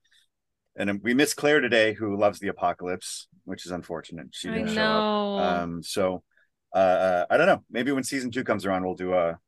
and 0.76 1.02
we 1.02 1.14
miss 1.14 1.34
Claire 1.34 1.62
today, 1.62 1.94
who 1.94 2.18
loves 2.18 2.40
the 2.40 2.50
apocalypse, 2.50 3.28
which 3.46 3.66
is 3.66 3.72
unfortunate. 3.72 4.28
She 4.32 4.50
didn't 4.50 4.68
show 4.70 4.74
know. 4.76 5.38
up. 5.38 5.62
Um, 5.64 5.84
so 5.84 6.24
uh, 6.76 6.78
uh, 6.78 7.26
I 7.30 7.38
don't 7.38 7.48
know. 7.48 7.64
Maybe 7.72 7.92
when 7.92 8.04
season 8.04 8.30
two 8.32 8.44
comes 8.44 8.66
around, 8.66 8.86
we'll 8.86 8.96
do 8.96 9.14
a 9.14 9.40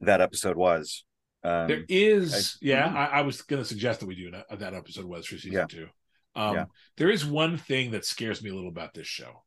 that 0.00 0.20
episode 0.20 0.56
was. 0.56 1.04
Um, 1.44 1.68
There 1.68 1.84
is, 1.88 2.56
I- 2.62 2.66
yeah. 2.66 2.88
Mhm. 2.88 2.94
I, 2.96 3.06
I 3.06 3.20
was 3.22 3.42
going 3.42 3.62
to 3.62 3.68
suggest 3.68 4.00
that 4.00 4.06
we 4.06 4.14
do 4.16 4.30
that, 4.32 4.58
that 4.58 4.74
episode 4.74 5.04
was 5.04 5.26
for 5.26 5.36
season 5.36 5.52
Yeah. 5.52 5.66
two. 5.66 5.88
Um, 6.34 6.54
Yeah. 6.56 6.64
There 6.96 7.10
is 7.10 7.24
one 7.24 7.56
thing 7.56 7.92
that 7.92 8.04
scares 8.04 8.42
me 8.42 8.50
a 8.50 8.54
little 8.54 8.70
about 8.70 8.94
this 8.94 9.06
show. 9.06 9.44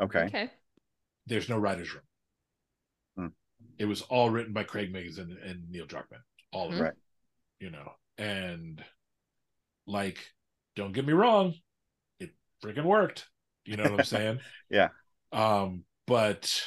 okay. 0.00 0.24
okay. 0.24 0.50
There's 1.26 1.48
no 1.48 1.58
writers' 1.58 1.92
room. 1.94 2.02
Hmm. 3.16 3.26
It 3.78 3.84
was 3.86 4.02
all 4.02 4.30
written 4.30 4.52
by 4.52 4.64
Craig 4.64 4.92
Mazin 4.92 5.30
and, 5.30 5.50
and 5.50 5.70
Neil 5.70 5.86
Druckmann. 5.86 6.22
All 6.52 6.68
of 6.68 6.74
it, 6.74 6.82
Right. 6.82 6.94
you 7.60 7.70
know. 7.70 7.92
And 8.18 8.82
like, 9.86 10.18
don't 10.76 10.92
get 10.92 11.06
me 11.06 11.12
wrong, 11.12 11.54
it 12.18 12.30
freaking 12.62 12.84
worked. 12.84 13.28
You 13.64 13.76
know 13.76 13.84
what 13.84 14.00
I'm 14.00 14.04
saying? 14.04 14.40
Yeah. 14.70 14.88
Um, 15.32 15.84
but 16.10 16.64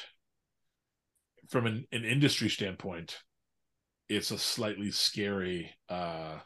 from 1.50 1.66
an, 1.66 1.86
an 1.92 2.06
industry 2.06 2.50
standpoint, 2.50 3.18
it's 4.08 4.32
a 4.32 4.38
slightly 4.38 4.90
scary 4.90 5.70
uh 5.90 6.38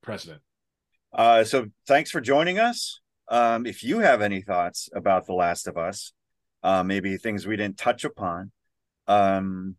precedent. 0.00 0.42
Uh, 1.12 1.42
so 1.42 1.66
thanks 1.88 2.12
for 2.12 2.20
joining 2.20 2.60
us. 2.60 3.00
Um, 3.28 3.66
if 3.66 3.82
you 3.82 3.98
have 3.98 4.22
any 4.22 4.42
thoughts 4.42 4.88
about 4.94 5.26
The 5.26 5.32
Last 5.32 5.66
of 5.66 5.76
Us, 5.76 6.12
uh, 6.62 6.84
maybe 6.84 7.16
things 7.16 7.48
we 7.48 7.56
didn't 7.56 7.78
touch 7.78 8.04
upon, 8.04 8.52
um, 9.08 9.74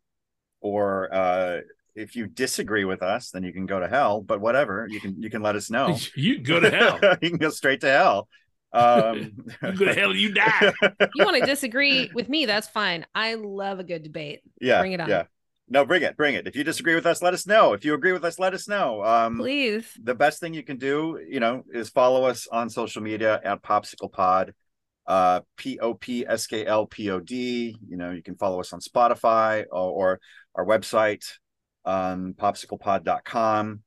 or 0.60 1.14
uh, 1.14 1.60
if 1.96 2.18
you 2.18 2.28
disagree 2.28 2.84
with 2.84 3.02
us, 3.02 3.30
then 3.30 3.44
you 3.44 3.54
can 3.54 3.66
go 3.66 3.80
to 3.80 3.88
hell. 3.88 4.20
But 4.20 4.42
whatever, 4.42 4.88
you 4.90 5.00
can 5.00 5.22
you 5.22 5.30
can 5.30 5.42
let 5.42 5.56
us 5.56 5.70
know. 5.70 5.98
you 6.18 6.36
can 6.36 6.44
go 6.44 6.60
to 6.60 6.70
hell. 6.70 7.00
you 7.22 7.30
can 7.30 7.40
go 7.40 7.50
straight 7.50 7.80
to 7.82 7.90
hell. 7.90 8.28
Um, 8.74 9.18
you 9.63 9.74
go 9.74 9.86
to 9.86 9.93
hell, 9.93 10.15
you 10.15 10.34
die. 10.34 10.74
You 11.15 11.26
want 11.26 11.38
to 11.38 11.45
disagree 11.45 12.11
with 12.13 12.30
me? 12.30 12.45
That's 12.45 12.68
fine. 12.68 13.05
I 13.15 13.36
love 13.36 13.80
a 13.80 13.84
good 13.84 14.03
debate. 14.03 14.41
yeah, 14.61 14.80
Bring 14.80 14.93
it 14.93 15.01
on. 15.01 15.09
Yeah, 15.09 15.24
no, 15.70 15.86
bring 15.86 16.03
it, 16.03 16.15
bring 16.15 16.36
it. 16.36 16.47
If 16.47 16.55
you 16.55 16.63
disagree 16.63 16.95
with 16.95 17.05
us, 17.05 17.22
let 17.22 17.34
us 17.34 17.45
know. 17.45 17.74
If 17.74 17.84
you 17.84 17.93
agree 17.93 18.13
with 18.13 18.24
us, 18.24 18.39
let 18.39 18.53
us 18.53 18.68
know. 18.68 19.03
Um, 19.03 19.38
Please. 19.38 19.86
the 20.01 20.15
best 20.15 20.39
thing 20.39 20.53
you 20.53 20.63
can 20.63 20.78
do, 20.78 21.20
you 21.28 21.39
know, 21.39 21.63
is 21.74 21.89
follow 21.89 22.26
us 22.26 22.47
on 22.51 22.70
social 22.70 23.01
media 23.01 23.41
at 23.43 23.63
POPSKL 23.63 24.11
Pod, 24.11 24.53
uh, 25.07 25.41
P 25.57 25.80
O 25.80 25.93
P 25.93 26.26
S 26.26 26.47
K 26.47 26.65
L 26.65 26.86
P 26.86 27.09
O 27.09 27.20
D. 27.20 27.78
You 27.88 27.97
know, 27.97 28.11
you 28.11 28.24
can 28.24 28.36
follow 28.36 28.59
us 28.59 28.72
on 28.74 28.80
Spotify 28.80 29.65
or, 29.72 29.91
or 29.91 30.20
our 30.55 30.65
website, 30.65 31.26
um, 31.86 32.34
popsklpod.com, 32.38 33.82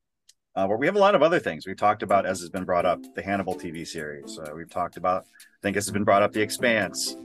uh, 0.56 0.66
where 0.66 0.76
we 0.76 0.86
have 0.86 0.96
a 0.96 0.98
lot 0.98 1.14
of 1.14 1.22
other 1.22 1.38
things. 1.38 1.66
We've 1.66 1.76
talked 1.76 2.02
about, 2.02 2.26
as 2.26 2.40
has 2.40 2.50
been 2.50 2.64
brought 2.64 2.86
up, 2.86 3.00
the 3.14 3.22
Hannibal 3.22 3.54
TV 3.54 3.86
series. 3.86 4.38
Uh, 4.38 4.50
we've 4.54 4.70
talked 4.70 4.96
about, 4.96 5.26
I 5.38 5.60
think, 5.62 5.74
this 5.74 5.86
has 5.86 5.92
been 5.92 6.04
brought 6.04 6.22
up, 6.22 6.32
The 6.32 6.40
Expanse. 6.40 7.16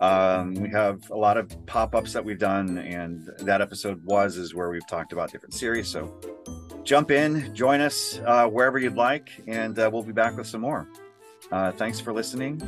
Um, 0.00 0.54
we 0.54 0.68
have 0.70 1.08
a 1.10 1.16
lot 1.16 1.36
of 1.36 1.54
pop 1.66 1.94
ups 1.94 2.12
that 2.12 2.24
we've 2.24 2.38
done, 2.38 2.78
and 2.78 3.30
that 3.40 3.60
episode 3.60 4.04
was 4.04 4.36
is 4.36 4.52
where 4.54 4.68
we've 4.70 4.86
talked 4.86 5.12
about 5.12 5.30
different 5.30 5.54
series. 5.54 5.86
So 5.88 6.12
jump 6.82 7.12
in, 7.12 7.54
join 7.54 7.80
us 7.80 8.20
uh, 8.26 8.48
wherever 8.48 8.78
you'd 8.78 8.96
like, 8.96 9.30
and 9.46 9.78
uh, 9.78 9.88
we'll 9.92 10.02
be 10.02 10.12
back 10.12 10.36
with 10.36 10.48
some 10.48 10.62
more. 10.62 10.88
Uh, 11.52 11.70
thanks 11.70 12.00
for 12.00 12.12
listening. 12.12 12.60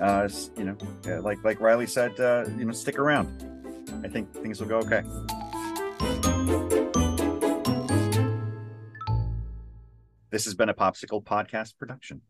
Uh, 0.00 0.26
you 0.56 0.64
know, 0.64 1.20
like 1.20 1.44
like 1.44 1.60
Riley 1.60 1.86
said, 1.86 2.12
you 2.56 2.64
know, 2.64 2.72
stick 2.72 2.98
around. 2.98 3.28
I 4.02 4.08
think 4.08 4.32
things 4.32 4.58
will 4.58 4.68
go 4.68 4.78
okay. 4.78 5.02
This 10.30 10.44
has 10.44 10.54
been 10.54 10.68
a 10.68 10.74
POPSKL 10.74 11.24
Podcast 11.24 11.76
production. 11.76 12.22